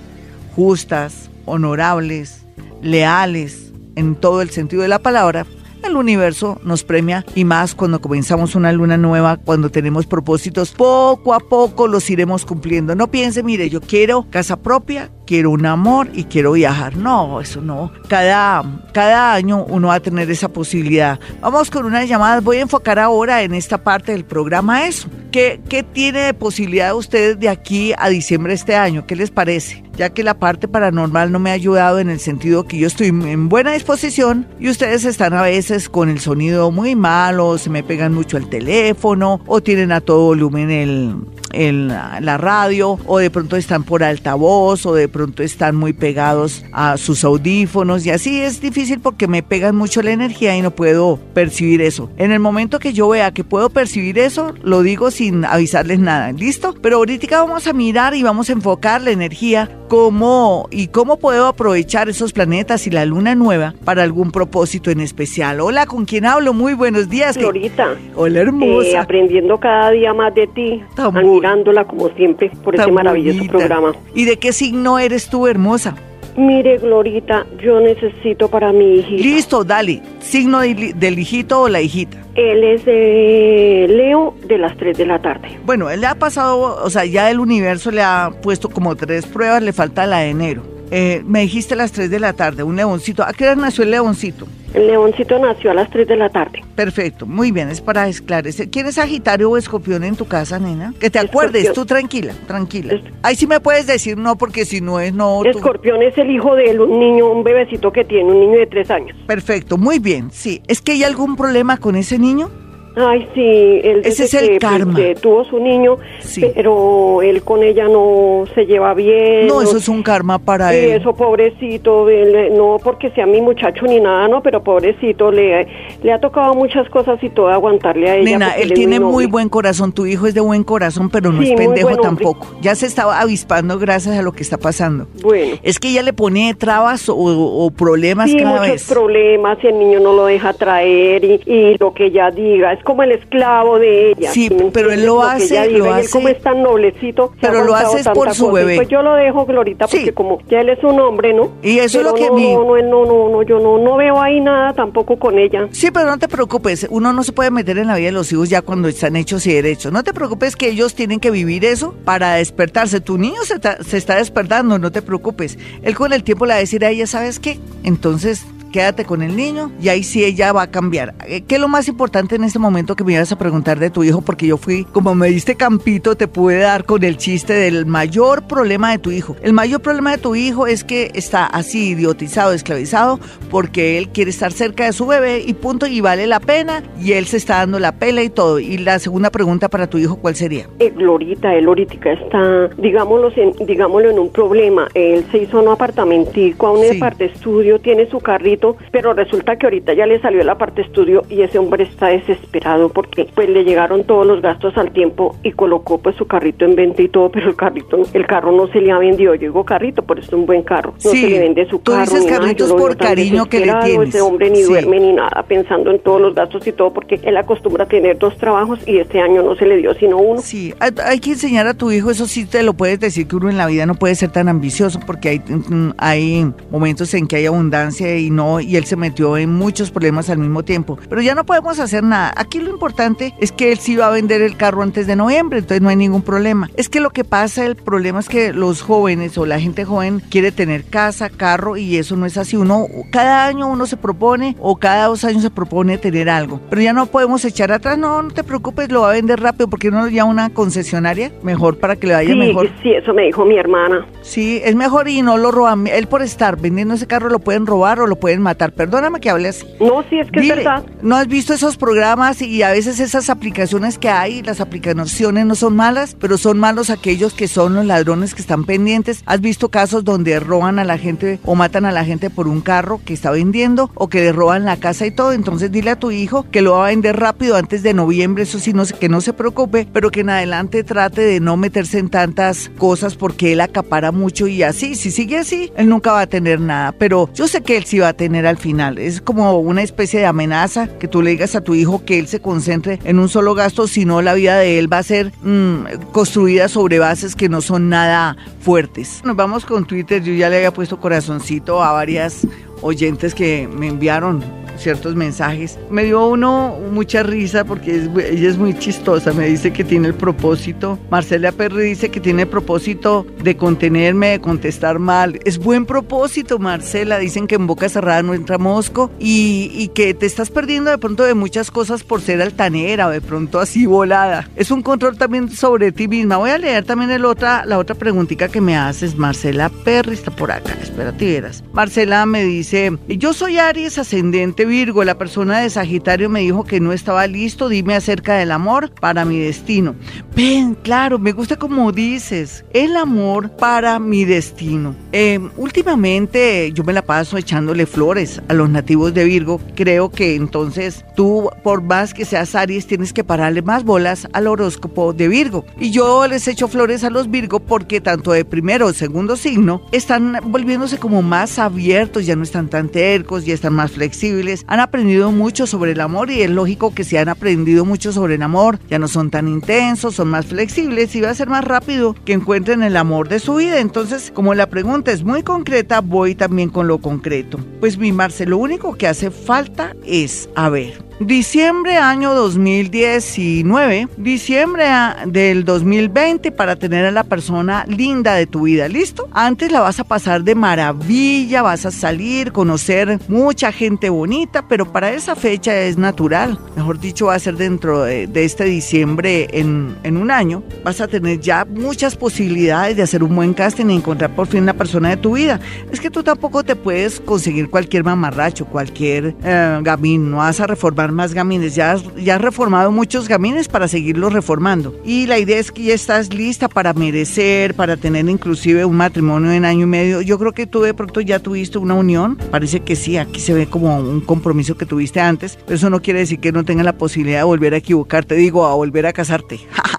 justas, 0.55 1.31
honorables, 1.45 2.46
leales, 2.83 3.73
en 3.95 4.15
todo 4.15 4.43
el 4.43 4.51
sentido 4.51 4.83
de 4.83 4.89
la 4.89 4.99
palabra, 4.99 5.47
el 5.83 5.97
universo 5.97 6.61
nos 6.65 6.85
premia 6.85 7.25
y 7.35 7.45
más 7.45 7.75
cuando 7.75 8.01
comenzamos 8.01 8.55
una 8.55 8.73
luna 8.73 8.97
nueva, 8.97 9.37
cuando 9.37 9.71
tenemos 9.71 10.07
propósitos, 10.07 10.73
poco 10.73 11.35
a 11.35 11.41
poco 11.41 11.87
los 11.87 12.09
iremos 12.11 12.45
cumpliendo. 12.45 12.95
No 12.95 13.11
piense, 13.11 13.43
mire, 13.43 13.71
yo 13.71 13.81
quiero 13.81 14.27
casa 14.31 14.57
propia, 14.57 15.11
quiero 15.27 15.51
un 15.51 15.67
amor 15.67 16.09
y 16.15 16.25
quiero 16.25 16.53
viajar. 16.53 16.97
No, 16.97 17.41
eso 17.41 17.61
no. 17.61 17.93
Cada, 18.09 18.65
cada 18.93 19.35
año 19.35 19.65
uno 19.65 19.89
va 19.89 19.95
a 19.95 20.01
tener 20.01 20.31
esa 20.31 20.49
posibilidad. 20.49 21.19
Vamos 21.41 21.71
con 21.71 21.85
unas 21.85 22.09
llamadas. 22.09 22.43
Voy 22.43 22.59
a 22.59 22.63
enfocar 22.63 22.99
ahora 22.99 23.43
en 23.43 23.55
esta 23.55 23.83
parte 23.83 24.13
del 24.13 24.25
programa 24.25 24.87
eso. 24.87 25.09
¿Qué, 25.33 25.61
qué 25.69 25.83
tiene 25.83 26.21
de 26.21 26.35
posibilidad 26.35 26.95
ustedes 26.97 27.39
de 27.39 27.49
aquí 27.51 27.93
a 27.99 28.09
diciembre 28.09 28.53
de 28.53 28.55
este 28.57 28.77
año? 28.77 29.07
¿Qué 29.07 29.17
les 29.17 29.31
parece? 29.31 29.83
Ya 29.97 30.11
que 30.11 30.23
la 30.23 30.39
parte 30.39 30.69
paranormal 30.69 31.33
no 31.33 31.39
me 31.39 31.51
ha 31.51 31.55
ayudado 31.55 31.99
en 31.99 32.09
el 32.11 32.21
sentido 32.21 32.67
que 32.67 32.79
yo 32.79 32.87
estoy 32.87 33.09
en 33.09 33.49
buena 33.49 33.73
disposición 33.73 34.47
y 34.61 34.69
ustedes 34.69 35.05
están 35.05 35.33
a 35.35 35.43
veces 35.43 35.89
con 35.89 36.09
el 36.11 36.21
sonido 36.21 36.71
muy 36.71 36.95
malo, 36.95 37.57
se 37.59 37.71
me 37.71 37.83
pegan 37.83 38.13
mucho 38.15 38.37
el 38.37 38.49
teléfono 38.49 39.41
o 39.47 39.63
tienen 39.63 39.93
a 39.93 40.01
todo 40.03 40.25
volumen 40.27 40.71
el, 40.71 41.17
el- 41.53 41.89
la 41.89 42.37
radio 42.39 42.99
o 43.07 43.19
de 43.19 43.31
pronto 43.31 43.57
están 43.57 43.85
por 43.85 44.03
altavoz 44.05 44.85
o 44.87 44.95
de 44.95 45.09
pronto 45.17 45.43
están 45.43 45.75
muy 45.77 45.95
pegados 45.95 46.63
a 46.73 46.99
sus 46.99 47.25
audífonos 47.25 48.05
y 48.05 48.11
así 48.11 48.39
es 48.43 48.61
difícil 48.61 49.01
porque 49.01 49.27
me 49.27 49.43
pegan 49.43 49.75
mucho 49.75 50.03
la 50.03 50.11
energía 50.11 50.55
y 50.55 50.61
no 50.61 50.73
puedo 50.73 51.19
percibir 51.33 51.81
eso. 51.81 52.11
En 52.19 52.33
el 52.33 52.41
momento 52.41 52.79
que 52.79 52.93
yo 52.93 53.09
vea 53.09 53.33
que 53.33 53.43
puedo 53.43 53.71
percibir 53.71 54.19
eso, 54.19 54.53
lo 54.63 54.83
digo 54.83 55.11
sin 55.11 55.47
avisarles 55.47 56.01
nada, 56.01 56.33
¿listo? 56.33 56.75
Pero 56.83 56.99
ahorita 56.99 57.43
vamos 57.43 57.67
a 57.67 57.73
mirar 57.73 58.15
y 58.15 58.23
vamos 58.23 58.51
a 58.51 58.53
enfocar 58.53 59.01
la 59.01 59.11
energía 59.11 59.71
cómo 59.89 60.69
y 60.71 60.89
cómo 60.89 61.19
puedo 61.19 61.47
aprovechar 61.47 62.09
esos 62.09 62.33
planetas 62.33 62.87
y 62.87 62.91
la 62.91 63.05
luna 63.05 63.35
nueva 63.35 63.75
para 63.85 64.03
algún 64.03 64.31
propósito 64.33 64.91
en 64.91 65.01
especial. 65.01 65.61
Hola, 65.61 65.87
¿con 65.87 66.05
quién 66.05 66.27
hablo? 66.27 66.53
Muy 66.53 66.75
buenos 66.75 67.09
días. 67.09 67.37
Florita, 67.37 67.95
Hola, 68.15 68.39
eh, 68.39 68.43
hermosa. 68.43 69.01
aprendiendo 69.01 69.59
cada 69.59 69.91
día 69.91 70.13
más 70.15 70.35
de 70.35 70.47
ti, 70.49 70.83
Tan 70.95 71.17
admirándola 71.17 71.85
como 71.85 72.09
siempre 72.11 72.51
por 72.63 72.75
este 72.75 72.91
maravilloso 72.91 73.47
programa. 73.47 73.95
¿Y 74.15 74.25
de 74.25 74.39
qué 74.39 74.53
signo 74.53 74.99
eres 74.99 75.29
tú, 75.29 75.47
hermosa? 75.47 75.97
Mire, 76.37 76.79
Glorita, 76.79 77.47
yo 77.63 77.81
necesito 77.81 78.49
para 78.49 78.73
mi 78.73 78.99
hijita. 78.99 79.23
Listo, 79.23 79.65
dale. 79.65 80.03
Signo 80.21 80.61
del, 80.61 80.99
del 80.99 81.19
hijito 81.19 81.63
o 81.63 81.69
la 81.69 81.81
hijita. 81.81 82.19
Él 82.35 82.63
es 82.63 82.85
de 82.85 83.87
Leo 83.89 84.35
de 84.47 84.59
las 84.59 84.77
3 84.77 84.99
de 84.99 85.07
la 85.07 85.21
tarde. 85.21 85.59
Bueno, 85.65 85.89
él 85.89 86.03
le 86.03 86.07
ha 86.07 86.15
pasado, 86.15 86.85
o 86.85 86.91
sea, 86.91 87.07
ya 87.07 87.31
el 87.31 87.41
universo 87.41 87.91
le 87.91 88.03
ha 88.03 88.31
puesto 88.43 88.69
como 88.69 88.95
tres 88.97 89.27
pruebas, 89.27 89.63
le 89.63 89.73
falta 89.73 90.07
la 90.07 90.19
de 90.19 90.31
enero. 90.31 90.76
Eh, 90.91 91.23
me 91.27 91.41
dijiste 91.41 91.75
a 91.75 91.77
las 91.77 91.93
3 91.93 92.11
de 92.11 92.21
la 92.21 92.33
tarde, 92.33 92.63
un 92.63 92.77
leoncito. 92.77 93.25
¿A 93.25 93.33
qué 93.33 93.45
hora 93.45 93.57
nació 93.57 93.85
el 93.85 93.91
leoncito? 93.91 94.47
El 94.75 94.89
leoncito 94.89 95.39
nació 95.39 95.71
a 95.71 95.75
las 95.75 95.91
3 95.91 96.07
de 96.07 96.17
la 96.17 96.29
tarde. 96.29 96.63
Perfecto, 96.75 97.27
muy 97.27 97.51
bien, 97.51 97.71
es 97.71 97.81
para 97.81 98.07
esclarecer. 98.09 98.69
¿Quieres 98.69 98.97
Sagitario 98.97 99.51
o 99.51 99.57
Escorpión 99.57 100.05
en 100.05 100.17
tu 100.17 100.27
casa, 100.27 100.59
nena? 100.59 100.93
Que 101.01 101.09
te 101.11 101.19
acuerdes, 101.19 101.73
tú 101.73 101.87
tranquila, 101.87 102.35
tranquila. 102.47 102.95
Es- 102.95 103.03
Ahí 103.23 103.35
sí 103.37 103.47
me 103.47 103.59
puedes 103.59 103.87
decir 103.87 104.17
no, 104.19 104.37
porque 104.37 104.65
si 104.65 104.81
no 104.81 105.01
es 105.01 105.13
no. 105.15 105.41
tú- 105.43 105.49
Escorpión 105.59 106.03
es 106.03 106.17
el 106.19 106.31
hijo 106.31 106.55
de 106.55 106.71
él, 106.71 106.81
un 106.81 106.99
niño, 107.01 107.31
un 107.33 107.43
bebecito 107.43 107.91
que 107.91 108.05
tiene, 108.05 108.31
un 108.31 108.41
niño 108.41 108.59
de 108.59 108.67
tres 108.67 108.91
años. 108.91 109.17
Perfecto, 109.27 109.79
muy 109.79 109.99
bien, 109.99 110.31
sí. 110.31 110.63
¿Es 110.69 110.81
que 110.83 110.93
hay 110.93 111.05
algún 111.05 111.37
problema 111.37 111.79
con 111.79 111.97
ese 111.97 112.19
niño? 112.19 112.51
Ay, 112.99 113.29
sí, 113.35 113.81
él 113.85 114.01
Ese 114.05 114.25
es 114.25 114.33
el 114.35 114.41
que, 114.49 114.59
pues, 114.59 114.73
karma. 114.73 114.99
tuvo 115.21 115.45
su 115.45 115.59
niño, 115.59 115.99
Sí. 116.21 116.43
pero 116.55 117.21
él 117.21 117.43
con 117.43 117.63
ella 117.63 117.89
no 117.89 118.45
se 118.55 118.65
lleva 118.65 118.95
bien. 118.95 119.47
No, 119.47 119.61
eso 119.61 119.77
es 119.77 119.89
un 119.89 120.03
karma 120.03 120.39
para 120.39 120.75
él. 120.75 120.93
eso, 120.93 121.15
pobrecito, 121.15 122.09
él, 122.09 122.55
no 122.57 122.79
porque 122.83 123.11
sea 123.11 123.27
mi 123.27 123.41
muchacho 123.43 123.85
ni 123.87 124.01
nada, 124.01 124.29
no, 124.29 124.43
pero 124.43 124.63
pobrecito, 124.65 125.31
le, 125.31 125.67
le 126.03 126.13
ha 126.13 126.19
tocado 126.21 126.55
muchas 126.55 126.89
cosas 126.89 127.23
y 127.23 127.29
todo 127.29 127.49
aguantarle 127.49 128.09
a 128.11 128.17
ella. 128.17 128.25
Nena, 128.31 128.51
él 128.57 128.73
tiene 128.73 128.99
muy 128.99 129.27
buen 129.27 129.49
corazón, 129.51 129.93
tu 129.93 130.07
hijo 130.07 130.27
es 130.27 130.33
de 130.35 130.41
buen 130.41 130.65
corazón, 130.65 131.11
pero 131.11 131.31
no 131.33 131.43
Sí, 131.43 131.53
es 131.53 131.55
pendejo 131.61 131.97
tampoco. 131.99 132.47
Ya 132.63 132.75
se 132.75 132.87
estaba 132.87 133.21
avispando 133.21 133.79
gracias 133.79 134.19
a 134.19 134.23
lo 134.23 134.33
que 134.33 134.43
está 134.43 134.57
pasando. 134.57 135.07
Bueno. 135.23 135.57
Es 135.63 135.79
que 135.79 135.89
ella 135.89 136.03
le 136.03 136.15
pone 136.15 136.55
trabas 136.55 137.09
o, 137.11 137.15
o 137.17 137.71
problemas 137.71 138.31
Sí, 138.31 138.39
cada 138.39 138.53
muchos 138.53 138.69
vez. 138.69 138.89
problemas 138.89 139.59
y 139.63 139.67
el 139.67 139.79
niño 139.79 140.01
no 140.01 140.15
lo 140.15 140.25
deja 140.27 140.55
traer 140.55 141.23
y, 141.25 141.41
y 141.47 141.77
lo 141.79 141.93
que 141.93 142.07
ella 142.07 142.31
diga, 142.31 142.73
es 142.73 142.83
como 142.87 143.03
el 143.03 143.13
esclavo 143.13 143.79
de 143.79 144.13
ella. 144.13 144.31
Sí, 144.31 144.49
pero 144.73 144.91
él 144.91 145.05
lo 145.05 145.21
que 145.21 145.27
hace, 145.27 145.71
lo 145.73 145.87
él 145.87 145.93
hace- 145.93 146.11
como 146.11 146.29
es 146.29 146.41
tan 146.41 146.63
noblecito, 146.63 147.33
Pero 147.41 147.65
lo 147.65 147.75
haces 147.75 148.07
por 148.15 148.33
su 148.35 148.45
cosa. 148.47 148.55
Bebé. 148.55 148.77
Pues 148.77 148.89
yo 148.89 149.03
lo 149.03 149.15
dejo, 149.15 149.45
Glorita, 149.45 149.87
porque 149.89 150.07
Sí. 150.07 150.13
como 150.13 150.39
ya 150.49 150.61
él 150.61 150.69
es 150.71 150.83
un 150.85 150.99
hombre, 151.01 151.35
¿no? 151.35 151.51
Y 151.63 151.81
eso 151.81 151.99
es 151.99 152.05
lo 152.05 152.15
que 152.15 152.29
no, 152.29 152.35
mi- 152.35 152.55
no, 152.55 152.65
no, 152.65 152.83
no, 152.83 153.05
no, 153.05 153.29
no, 153.29 153.43
yo 153.43 153.59
no, 153.59 153.77
no 153.79 153.97
veo 153.97 154.21
ahí 154.23 154.41
nada 154.41 154.73
tampoco 154.73 155.19
con 155.19 155.39
ella. 155.39 155.69
Sí, 155.73 155.91
pero 155.91 156.07
no 156.07 156.19
te 156.19 156.29
preocupes, 156.29 156.87
uno 156.89 157.13
no 157.13 157.23
se 157.25 157.33
puede 157.33 157.51
meter 157.51 157.77
en 157.79 157.89
la 157.89 157.97
vida 157.97 158.07
de 158.07 158.13
los 158.13 158.33
hijos 158.33 158.49
ya 158.49 158.63
cuando 158.63 158.89
están 158.89 159.17
hechos 159.17 159.47
y 159.47 159.53
derechos. 159.53 159.93
No 159.93 160.05
te 160.05 160.15
preocupes 160.15 160.55
que 160.57 160.69
ellos 160.69 160.95
tienen 160.95 161.19
que 161.21 161.31
vivir 161.33 161.65
eso 161.65 161.95
para 162.05 162.35
despertarse. 162.35 163.01
Tu 163.01 163.19
niño 163.19 163.43
se, 163.45 163.59
ta- 163.59 163.83
se 163.83 163.97
está 163.97 164.17
despertando, 164.17 164.79
no 164.79 164.93
te 164.93 165.03
preocupes. 165.03 165.59
Él 165.83 165.95
con 165.97 166.13
el 166.13 166.23
tiempo 166.23 166.47
le 166.47 166.53
va 166.53 166.57
a 166.57 166.61
decir 166.61 166.85
a 166.85 166.91
ella, 166.91 167.07
¿sabes 167.09 167.41
qué? 167.41 167.59
Entonces 167.83 168.45
quédate 168.77 169.07
con 169.07 169.23
el 169.23 169.35
niño 169.37 169.73
y 169.81 169.89
ahí 169.89 170.03
sí 170.03 170.23
ella 170.23 170.53
va 170.53 170.61
a 170.65 170.71
cambiar. 170.71 171.15
Eh, 171.27 171.41
¿Qué 171.49 171.55
es 171.55 171.61
lo 171.63 171.67
más 171.67 171.89
importante 171.89 172.37
en 172.37 172.45
este 172.45 172.59
momento 172.59 172.95
que 172.95 173.05
me 173.05 173.15
ibas 173.15 173.33
a 173.33 173.39
preguntar 173.39 173.79
de 173.79 173.89
tu 173.89 174.05
hijo? 174.05 174.21
Porque 174.21 174.47
yo 174.47 174.59
fui, 174.59 174.85
como 174.85 175.15
me 175.15 175.29
diste 175.29 175.55
campito, 175.55 176.15
te 176.15 176.29
pude 176.29 176.59
dar 176.59 176.85
con 176.85 177.03
el 177.03 177.17
chiste 177.17 177.55
del 177.55 177.87
mayor 177.87 178.47
problema 178.47 178.91
de 178.91 178.99
tu 178.99 179.11
hijo. 179.11 179.35
El 179.43 179.55
mayor 179.55 179.81
problema 179.81 180.11
de 180.11 180.19
tu 180.19 180.35
hijo 180.35 180.67
es 180.67 180.85
que 180.85 181.11
está 181.15 181.47
así 181.47 181.93
idiotizado, 181.93 182.53
esclavizado, 182.53 183.19
porque 183.51 183.97
él 183.97 184.11
quiere 184.11 184.31
estar 184.31 184.53
cerca 184.53 184.85
de 184.85 184.93
su 184.93 185.07
bebé 185.07 185.43
y 185.47 185.55
punto, 185.55 185.87
y 185.87 186.03
vale 186.03 186.27
la 186.27 186.41
pena, 186.41 186.83
y 187.03 187.13
él 187.13 187.25
se 187.25 187.39
está 187.39 187.57
dando 187.61 187.79
la 187.79 187.93
pela 187.93 188.23
y 188.23 188.29
todo. 188.29 188.59
Y 188.59 188.77
la 188.77 188.99
segunda 188.99 189.31
pregunta 189.31 189.71
para 189.71 189.87
tu 189.87 189.97
hijo, 189.97 190.17
¿cuál 190.17 190.37
sería? 190.37 190.69
Eh, 190.81 190.91
Glorita, 190.95 191.55
él 191.55 191.65
ahorita 191.67 192.11
está, 192.13 192.69
digámoslo 192.77 193.31
en, 193.37 193.53
digámoslo 193.67 194.11
en 194.11 194.19
un 194.19 194.29
problema. 194.29 194.87
Él 194.93 195.25
se 195.33 195.39
hizo 195.39 195.63
un 195.63 195.69
apartamentico, 195.69 196.67
a 196.67 196.73
un 196.73 196.85
Sí. 196.87 196.99
parte 196.99 197.25
estudio, 197.25 197.79
tiene 197.79 198.07
su 198.11 198.19
carrito, 198.19 198.66
pero 198.91 199.13
resulta 199.13 199.57
que 199.57 199.67
ahorita 199.67 199.95
ya 199.95 200.07
le 200.07 200.21
salió 200.21 200.41
el 200.41 200.57
parte 200.57 200.81
estudio 200.83 201.23
y 201.29 201.43
ese 201.43 201.59
hombre 201.59 201.85
está 201.85 202.07
desesperado 202.07 202.89
porque 202.89 203.29
pues 203.35 203.49
le 203.49 203.63
llegaron 203.65 204.05
todos 204.05 204.27
los 204.27 204.41
gastos 204.41 204.77
al 204.79 204.91
tiempo 204.93 205.37
y 205.43 205.53
colocó 205.53 205.99
pues 205.99 206.17
su 206.17 206.27
carrito 206.27 206.65
en 206.65 206.75
venta 206.77 207.03
y 207.03 207.09
todo, 207.09 207.31
pero 207.31 207.49
el 207.51 207.57
carrito, 207.57 207.99
el 208.15 208.27
carro 208.27 208.53
no 208.53 208.67
se 208.69 208.81
le 208.81 208.91
ha 208.93 208.99
vendido. 208.99 209.35
Yo 209.35 209.41
digo 209.49 209.65
carrito, 209.65 210.03
pero 210.03 210.21
es 210.21 210.33
un 210.33 210.47
buen 210.47 210.63
carro. 210.63 210.95
No 211.05 211.11
Sí, 211.11 211.21
se 211.21 211.29
le 211.29 211.39
vende 211.41 211.67
su 211.69 211.79
tú 211.81 211.93
carro. 211.93 212.05
dices 212.05 212.25
nada, 212.27 212.39
carritos 212.39 212.69
veo 212.71 212.79
por 212.79 212.97
cariño 212.97 213.47
que 213.47 213.61
le 213.61 213.75
tienes. 213.85 214.09
Ese 214.09 214.21
hombre 214.23 214.51
ni 214.51 214.57
Sí. 214.57 214.65
duerme 214.65 214.99
ni 215.01 215.13
nada 215.13 215.45
pensando 215.47 215.91
en 215.91 215.99
todos 215.99 216.21
los 216.21 216.35
gastos 216.35 216.67
y 216.67 216.73
todo 216.73 216.93
porque 216.93 217.21
él 217.23 217.37
acostumbra 217.37 217.85
a 217.85 217.89
tener 217.89 218.19
dos 218.19 218.37
trabajos 218.39 218.79
y 218.87 218.99
este 218.99 219.21
año 219.21 219.43
no 219.43 219.55
se 219.57 219.67
le 219.67 219.77
dio 219.77 219.93
sino 219.95 220.17
uno. 220.19 220.41
Sí, 220.41 220.73
hay, 220.81 220.91
hay 221.05 221.21
que 221.21 221.31
enseñar 221.33 221.67
a 221.67 221.75
tu 221.75 221.91
hijo, 221.93 222.11
eso 222.11 222.27
sí 222.27 222.47
te 222.47 222.63
lo 222.63 222.73
puedes 222.75 222.99
decir, 223.01 223.27
que 223.29 223.37
uno 223.37 223.51
en 223.51 223.59
la 223.59 223.67
vida 223.67 223.85
no 223.87 223.95
puede 223.95 224.15
ser 224.15 224.31
tan 224.31 224.49
ambicioso 224.49 225.01
porque 225.07 225.29
hay, 225.29 225.39
mm, 225.41 225.91
hay 225.99 226.47
momentos 226.71 227.13
en 227.15 227.27
que 227.27 227.37
hay 227.37 227.47
abundancia 227.47 228.17
y 228.19 228.31
no, 228.31 228.46
y 228.61 228.77
él 228.77 228.85
se 228.85 228.97
metió 228.97 229.37
en 229.37 229.53
muchos 229.55 229.91
problemas 229.91 230.31
al 230.31 230.39
mismo 230.39 230.63
tiempo. 230.65 230.99
Pero 231.09 231.21
ya 231.23 231.35
no 231.35 231.45
podemos 231.45 231.79
hacer 231.79 232.03
nada. 232.03 232.33
Aquí 232.37 232.61
lo 232.61 232.71
importante 232.71 233.35
es 233.41 233.53
que 233.53 233.73
él 233.73 233.79
sí 233.79 233.97
va 233.97 234.07
a 234.09 234.11
vender 234.11 234.41
el 234.43 234.57
carro 234.57 234.83
antes 234.83 235.07
de 235.07 235.17
noviembre, 235.17 235.59
entonces 235.59 235.83
no 235.83 235.89
hay 235.89 235.97
ningún 235.97 236.23
problema. 236.23 236.69
Es 236.77 236.89
que 236.89 237.01
lo 237.01 237.11
que 237.11 237.25
pasa, 237.25 237.65
el 237.67 237.77
problema 237.77 238.21
es 238.21 238.29
que 238.29 238.53
los 238.53 238.83
jóvenes 238.83 239.37
o 239.39 239.47
la 239.47 239.61
gente 239.61 239.85
joven 239.85 240.21
quiere 240.31 240.53
tener 240.53 240.85
casa, 240.85 241.29
carro 241.31 241.77
y 241.77 241.97
eso 241.97 242.17
no 242.17 242.27
es 242.27 242.37
así. 242.37 242.57
Uno, 242.57 242.87
cada 243.13 243.47
año 243.47 243.67
uno 243.69 243.87
se 243.87 243.97
propone 243.97 244.57
o 244.61 244.77
cada 244.77 245.07
dos 245.07 245.25
años 245.25 245.43
se 245.43 245.51
propone 245.51 245.99
tener 245.99 246.29
algo. 246.31 246.61
Pero 246.71 246.83
ya 246.83 246.93
no 246.93 247.07
podemos 247.07 247.45
echar 247.45 247.73
atrás, 247.73 247.99
no, 247.99 248.23
no 248.23 248.31
te 248.31 248.45
preocupes, 248.45 248.91
lo 248.91 249.03
va 249.03 249.11
a 249.11 249.15
vender 249.15 249.41
rápido 249.41 249.69
porque 249.69 249.89
uno 249.89 250.09
ya 250.09 250.25
una 250.25 250.51
concesionaria 250.51 251.33
mejor 251.43 251.79
para 251.79 251.97
que 251.97 252.07
le 252.07 252.15
vaya 252.15 252.31
Sí, 252.33 252.37
mejor. 252.39 252.69
sí, 252.83 252.93
eso 252.93 253.13
me 253.15 253.23
dijo 253.25 253.45
mi 253.45 253.57
hermana. 253.59 254.07
Sí, 254.23 254.61
es 254.65 254.75
mejor 254.75 255.09
y 255.09 255.23
no 255.23 255.37
lo 255.39 255.51
roban. 255.51 255.87
Él 255.87 256.07
por 256.07 256.23
estar 256.23 256.57
vendiendo 256.61 256.95
ese 256.95 257.07
carro 257.07 257.29
lo 257.29 257.39
pueden 257.39 257.67
robar 257.67 258.01
o 258.01 258.07
lo 258.07 258.17
pueden 258.17 258.36
matar. 258.41 258.73
Perdóname 258.73 259.21
que 259.21 259.31
hable 259.31 259.49
así. 259.49 259.67
No, 259.81 260.05
sí, 260.09 260.19
es 260.19 260.31
que 260.31 260.41
Dile, 260.41 260.55
es 260.55 260.65
verdad. 260.65 260.85
¿no 261.03 261.17
has 261.17 261.29
visto 261.29 261.55
esos 261.55 261.77
programas 261.77 262.43
y 262.43 262.63
a 262.63 262.71
veces 262.71 263.01
esas 263.01 263.31
aplicaciones 263.31 263.99
que 263.99 264.09
hay? 264.09 264.43
Las 264.43 264.61
aplicaciones 264.61 265.47
no 265.47 265.55
son 265.55 265.77
malas, 265.77 266.17
pero 266.19 266.39
son 266.39 266.59
malos 266.59 266.91
aquellos 266.91 267.35
que 267.35 267.49
son 267.49 267.75
los 267.75 267.85
ladrones 267.87 268.35
que 268.35 268.43
están 268.43 268.65
pendientes. 268.65 269.23
¿Has 269.27 269.41
visto 269.41 269.69
casos 269.69 270.05
donde 270.05 270.39
roban 270.41 270.79
a 270.79 270.85
la 270.85 270.99
gente 270.99 271.39
o 271.45 271.55
matan 271.55 271.85
a 271.85 271.93
la 271.93 272.05
gente 272.05 272.31
por 272.31 272.49
un 272.49 272.61
carro 272.61 273.01
que 273.05 273.15
está 273.15 273.31
vendiendo 273.31 273.91
o 273.95 274.09
que 274.09 274.21
le 274.21 274.33
roban 274.33 274.65
la 274.65 274.77
casa 274.77 275.07
y 275.07 275.11
todo? 275.11 275.33
Entonces 275.33 275.73
dile 275.73 275.91
a 275.91 275.99
tu 275.99 276.11
hijo 276.11 276.47
que 276.51 276.63
lo 276.63 276.73
va 276.73 276.87
a 276.87 276.91
vender 276.91 277.17
rápido 277.19 277.57
antes 277.57 277.83
de 277.83 277.95
noviembre, 277.95 278.45
eso 278.45 278.59
sí, 278.59 278.73
no, 278.73 278.85
que 278.85 279.09
no 279.09 279.21
se 279.21 279.33
preocupe, 279.33 279.87
pero 279.93 280.11
que 280.11 280.21
en 280.21 280.31
adelante 280.31 280.85
trate 280.85 281.23
de 281.23 281.41
no 281.41 281.57
meterse 281.57 281.99
en 281.99 282.11
tantas 282.11 282.71
cosas 282.79 283.17
porque 283.17 283.53
él 283.53 283.61
acapara 283.61 284.13
mucho 284.13 284.47
y 284.47 284.63
así, 284.63 284.95
si 284.95 285.11
sigue 285.11 285.39
así, 285.39 285.73
él 285.77 285.89
nunca 285.89 286.13
va 286.13 286.23
a 286.23 286.27
tener 286.27 286.61
nada. 286.61 286.93
Pero 286.93 287.31
yo 287.35 287.49
sé 287.49 287.63
que 287.63 287.77
él 287.77 287.85
sí 287.85 287.99
va 287.99 288.09
a 288.09 288.13
tener 288.13 288.26
al 288.35 288.57
final. 288.57 288.99
Es 288.99 289.21
como 289.21 289.59
una 289.59 289.83
especie 289.83 290.21
de 290.21 290.27
amenaza 290.27 290.89
que 290.99 291.09
tú 291.09 291.23
le 291.23 291.31
digas 291.31 291.55
a 291.55 291.61
tu 291.61 291.75
hijo 291.75 292.05
que 292.05 292.19
él 292.19 292.27
se 292.27 292.41
concentre 292.41 292.99
en 293.05 293.19
un 293.19 293.29
solo 293.29 293.55
gasto, 293.55 293.87
si 293.87 294.05
no 294.05 294.23
la 294.23 294.35
vida 294.35 294.59
de 294.59 294.79
él 294.79 294.93
va 294.93 294.99
a 294.99 295.03
ser 295.03 295.33
mm, 295.43 296.11
construida 296.13 296.69
sobre 296.69 296.99
bases 296.99 297.37
que 297.37 297.49
no 297.49 297.61
son 297.61 297.89
nada 297.89 298.37
fuertes. 298.61 299.23
Nos 299.25 299.37
vamos 299.37 299.65
con 299.65 299.87
Twitter, 299.87 300.23
yo 300.23 300.35
ya 300.35 300.49
le 300.49 300.57
había 300.57 300.73
puesto 300.73 300.99
corazoncito 300.99 301.83
a 301.83 301.93
varias 301.93 302.47
oyentes 302.83 303.35
que 303.35 303.69
me 303.69 303.89
enviaron 303.89 304.43
ciertos 304.79 305.15
mensajes. 305.15 305.79
Me 305.91 306.05
dio 306.05 306.27
uno 306.27 306.79
mucha 306.93 307.23
risa 307.23 307.65
porque 307.65 307.95
ella 307.95 308.49
es 308.49 308.57
muy 308.59 308.79
chistosa. 308.79 309.33
Me 309.33 309.47
dice 309.47 309.73
que 309.73 309.85
tiene 309.85 310.09
el 310.09 310.15
propósito. 310.15 310.99
Marcela 311.11 311.53
Perry 311.53 311.85
dice 311.85 312.11
que 312.11 312.21
tiene 312.21 312.43
el 312.43 312.49
propósito 312.49 313.27
de 313.43 313.57
contenerme, 313.57 314.31
de 314.31 314.41
contestar 314.41 314.99
mal. 314.99 315.41
Es 315.45 315.59
buen 315.59 315.87
propósito, 315.87 316.59
Marcela. 316.59 317.19
Dicen 317.19 317.47
que 317.47 317.55
en 317.55 317.67
boca 317.67 317.89
cerrada 317.89 318.23
no 318.23 318.35
entra 318.35 318.59
mosco 318.59 319.11
y, 319.19 319.71
y 319.75 319.89
que 319.89 320.15
te 320.15 320.27
estás 320.27 320.51
perdiendo 320.51 320.91
de 320.91 320.99
pronto 320.99 321.25
de 321.25 321.35
muchas 321.35 321.71
cosas 321.71 322.03
por 322.03 322.21
ser 322.21 322.43
altanera 322.43 323.07
o 323.07 323.11
de 323.11 323.21
pronto 323.21 323.61
así 323.61 323.87
volada. 323.87 324.49
Es 324.57 324.71
un 324.71 324.83
control 324.83 325.17
también 325.17 325.51
sobre 325.51 325.93
ti 325.93 326.09
misma. 326.09 326.37
Voy 326.37 326.51
a 326.51 326.59
leer 326.59 326.85
también 326.85 327.11
el 327.11 327.25
otra, 327.25 327.65
la 327.65 327.79
otra 327.79 327.95
preguntita 327.95 328.49
que 328.49 328.61
me 328.61 328.77
haces. 328.77 329.17
Marcela 329.17 329.69
Perry 329.69 330.15
está 330.15 330.31
por 330.31 330.51
acá. 330.51 330.77
Espérate, 330.83 331.25
verás. 331.25 331.65
Marcela 331.73 332.27
me 332.27 332.45
dice, 332.45 332.97
yo 333.09 333.33
soy 333.33 333.59
Aries 333.59 333.99
ascendente 333.99 334.66
Virgo. 334.67 335.05
La 335.05 335.17
persona 335.17 335.61
de 335.61 335.71
Sagitario 335.71 336.29
me 336.29 336.41
dijo 336.41 336.65
que 336.65 336.81
no 336.81 336.93
estaba 336.93 337.27
listo. 337.27 337.69
Dime 337.69 337.95
acerca 337.95 338.35
del 338.35 338.53
amor 338.53 338.91
para 338.91 339.25
mi 339.25 339.39
destino. 339.39 339.95
Ven, 340.35 340.75
claro, 340.75 341.19
me 341.19 341.33
gusta 341.33 341.57
como 341.57 341.93
dices. 341.93 342.65
El 342.73 342.97
amor 342.97 343.51
para 343.57 343.99
mi 343.99 344.25
destino. 344.25 344.95
Eh, 345.13 345.41
últimamente 345.57 346.73
yo 346.73 346.85
me 346.85 346.93
la 346.93 347.03
paso 347.03 347.39
echándole 347.39 347.87
flores 347.87 348.43
a 348.49 348.55
los 348.55 348.69
nativos 348.69 349.15
de 349.15 349.25
Virgo. 349.25 349.61
Creo 349.75 350.11
que 350.11 350.35
entonces 350.35 351.05
tú, 351.15 351.49
por 351.63 351.83
más 351.83 352.13
que 352.13 352.25
seas 352.25 352.55
Aries, 352.55 352.87
tienes 352.87 353.13
que 353.13 353.25
pararle 353.25 353.63
más 353.63 353.85
bolas 353.85 354.29
al 354.33 354.47
horóscopo 354.47 355.13
de 355.13 355.29
Virgo. 355.29 355.65
Y 355.79 355.91
yo 355.91 356.27
les 356.27 356.47
echo 356.49 356.69
flores 356.69 357.05
a 357.05 357.11
los 357.11 357.31
Virgo 357.31 357.61
porque 357.61 358.01
tanto 358.01 358.33
de 358.33 358.45
primero 358.45 358.87
o 358.87 358.93
segundo 358.93 359.37
signo 359.37 359.83
están 359.93 360.39
volviéndose 360.45 360.99
como 360.99 361.23
más 361.23 361.59
abiertos, 361.59 362.27
ya 362.27 362.37
no 362.37 362.43
están 362.43 362.69
tan 362.69 362.89
tercos, 362.89 363.45
ya 363.45 363.55
están 363.55 363.75
más 363.75 363.93
flexibles. 363.93 364.56
Han 364.67 364.81
aprendido 364.81 365.33
mucho 365.33 365.67
sobre 365.67 365.93
el 365.93 366.01
amor 366.01 366.31
y 366.31 366.43
es 366.43 366.51
lógico 366.51 366.95
que 366.95 367.05
si 367.05 367.17
han 367.17 367.29
aprendido 367.29 367.85
mucho 367.85 368.13
sobre 368.13 368.37
el 368.37 368.43
amor, 368.43 368.79
ya 368.89 368.99
no 368.99 369.09
son 369.09 369.31
tan 369.31 369.49
intensos, 369.49 370.15
son 370.15 370.29
más 370.29 370.47
flexibles 370.47 371.15
y 371.15 371.21
va 371.21 371.31
a 371.31 371.35
ser 371.35 371.49
más 371.49 371.65
rápido 371.65 372.15
que 372.25 372.33
encuentren 372.33 372.83
el 372.83 372.97
amor 372.97 373.29
de 373.29 373.39
su 373.39 373.57
vida. 373.57 373.81
Entonces, 373.81 374.33
como 374.35 374.55
la 374.55 374.69
pregunta 374.69 375.13
es 375.13 375.23
muy 375.23 375.43
concreta, 375.43 376.01
voy 376.01 376.35
también 376.35 376.71
con 376.71 376.89
lo 376.89 376.99
concreto. 376.99 377.59
Pues 377.81 377.99
mi 377.99 378.13
Marce, 378.13 378.47
lo 378.47 378.59
único 378.59 378.97
que 378.97 379.09
hace 379.09 379.31
falta 379.31 379.95
es, 380.05 380.49
a 380.55 380.69
ver, 380.69 381.06
diciembre 381.21 381.97
año 381.97 382.35
2019, 382.35 384.09
diciembre 384.19 384.85
del 385.27 385.65
2020 385.65 386.53
para 386.53 386.77
tener 386.77 387.07
a 387.07 387.11
la 387.11 387.25
persona 387.25 387.85
linda 387.89 388.35
de 388.35 388.47
tu 388.47 388.63
vida, 388.63 388.89
¿listo? 388.89 389.29
Antes 389.33 389.73
la 389.73 389.81
vas 389.81 389.99
a 389.99 390.05
pasar 390.05 390.45
de 390.45 390.55
maravilla, 390.55 391.63
vas 391.63 391.87
a 391.87 391.91
salir, 391.91 392.53
conocer 392.53 393.19
mucha 393.29 393.73
gente 393.73 394.11
bonita, 394.11 394.69
pero 394.69 394.93
para 394.93 395.11
esa 395.13 395.35
fecha 395.37 395.75
es 395.75 395.97
natural, 395.97 396.59
mejor 396.77 397.01
dicho, 397.01 397.27
va 397.27 397.35
a 397.35 397.39
ser 397.39 397.57
dentro 397.57 398.03
de, 398.03 398.29
este 398.37 398.65
diciembre 398.65 399.49
en, 399.53 399.97
en 400.03 400.17
un 400.17 400.31
año, 400.31 400.63
vas 400.85 401.01
a 401.01 401.09
tener 401.09 401.41
ya 401.41 401.65
muchas 401.65 402.15
posibilidades 402.15 402.97
de 402.97 403.03
hacer 403.03 403.23
un 403.23 403.35
buen 403.35 403.55
casting 403.55 403.87
y 403.87 403.97
encontrar 403.97 404.35
por 404.35 404.47
fin 404.47 404.67
la 404.67 404.75
persona 404.75 405.09
de 405.09 405.17
tu 405.17 405.35
vida. 405.35 405.59
Es 405.91 406.01
que 406.01 406.11
tú 406.11 406.23
tampoco 406.23 406.63
te 406.63 406.77
puedes 406.77 407.21
conseguir 407.21 407.71
cualquier 407.71 408.05
mamarracho, 408.05 408.67
cualquier 408.67 409.35
eh, 409.43 409.79
gamín, 409.83 410.31
no 410.31 410.37
vas 410.39 410.61
a 410.61 410.67
reformar 410.67 411.06
más 411.13 411.35
gamines, 411.35 411.75
ya 411.75 411.93
has, 411.93 412.03
ya 412.17 412.37
has 412.37 412.41
reformado 412.41 412.91
muchos 412.91 413.29
gamines 413.29 413.69
para 413.69 413.89
seguirlos 413.89 414.33
reformando. 414.33 414.95
Y 415.05 415.27
la 415.27 415.39
idea 415.39 415.59
es 415.59 415.73
que 415.73 415.85
ya 415.85 415.95
estás 415.95 416.33
lista 416.33 416.69
para 416.69 416.93
merecer, 416.93 417.75
para 417.75 417.97
tener 417.97 418.29
inclusive 418.29 418.85
un 418.85 418.97
matrimonio 418.97 419.53
en 419.53 419.65
año 419.65 419.85
y 419.85 419.87
medio. 419.87 420.21
Yo 420.23 420.39
creo 420.39 420.53
que 420.53 420.67
tú 420.67 420.81
de 420.81 420.95
pronto 420.95 421.21
ya 421.21 421.39
tuviste 421.39 421.79
una 421.79 421.95
unión, 421.95 422.37
parece 422.51 422.81
que 422.81 422.97
sí, 422.97 423.17
aquí 423.17 423.41
se 423.41 423.55
ve 423.55 423.67
como 423.67 423.99
un 423.99 424.21
compromiso 424.21 424.77
que 424.77 424.87
tuviste 424.87 425.21
antes, 425.21 425.59
pero 425.65 425.77
eso 425.77 425.91
no 425.91 426.01
quiere 426.03 426.21
decir 426.21 426.41
que 426.41 426.53
no 426.53 426.65
tengas 426.65 426.85
la 426.85 426.99
posibilidad 426.99 427.41
de 427.41 427.45
volver 427.45 427.75
a 427.75 427.79
equivocarte, 427.79 428.35
digo, 428.35 428.67
a 428.67 428.75
volver 428.75 429.07
a 429.07 429.13
casarte. 429.13 429.61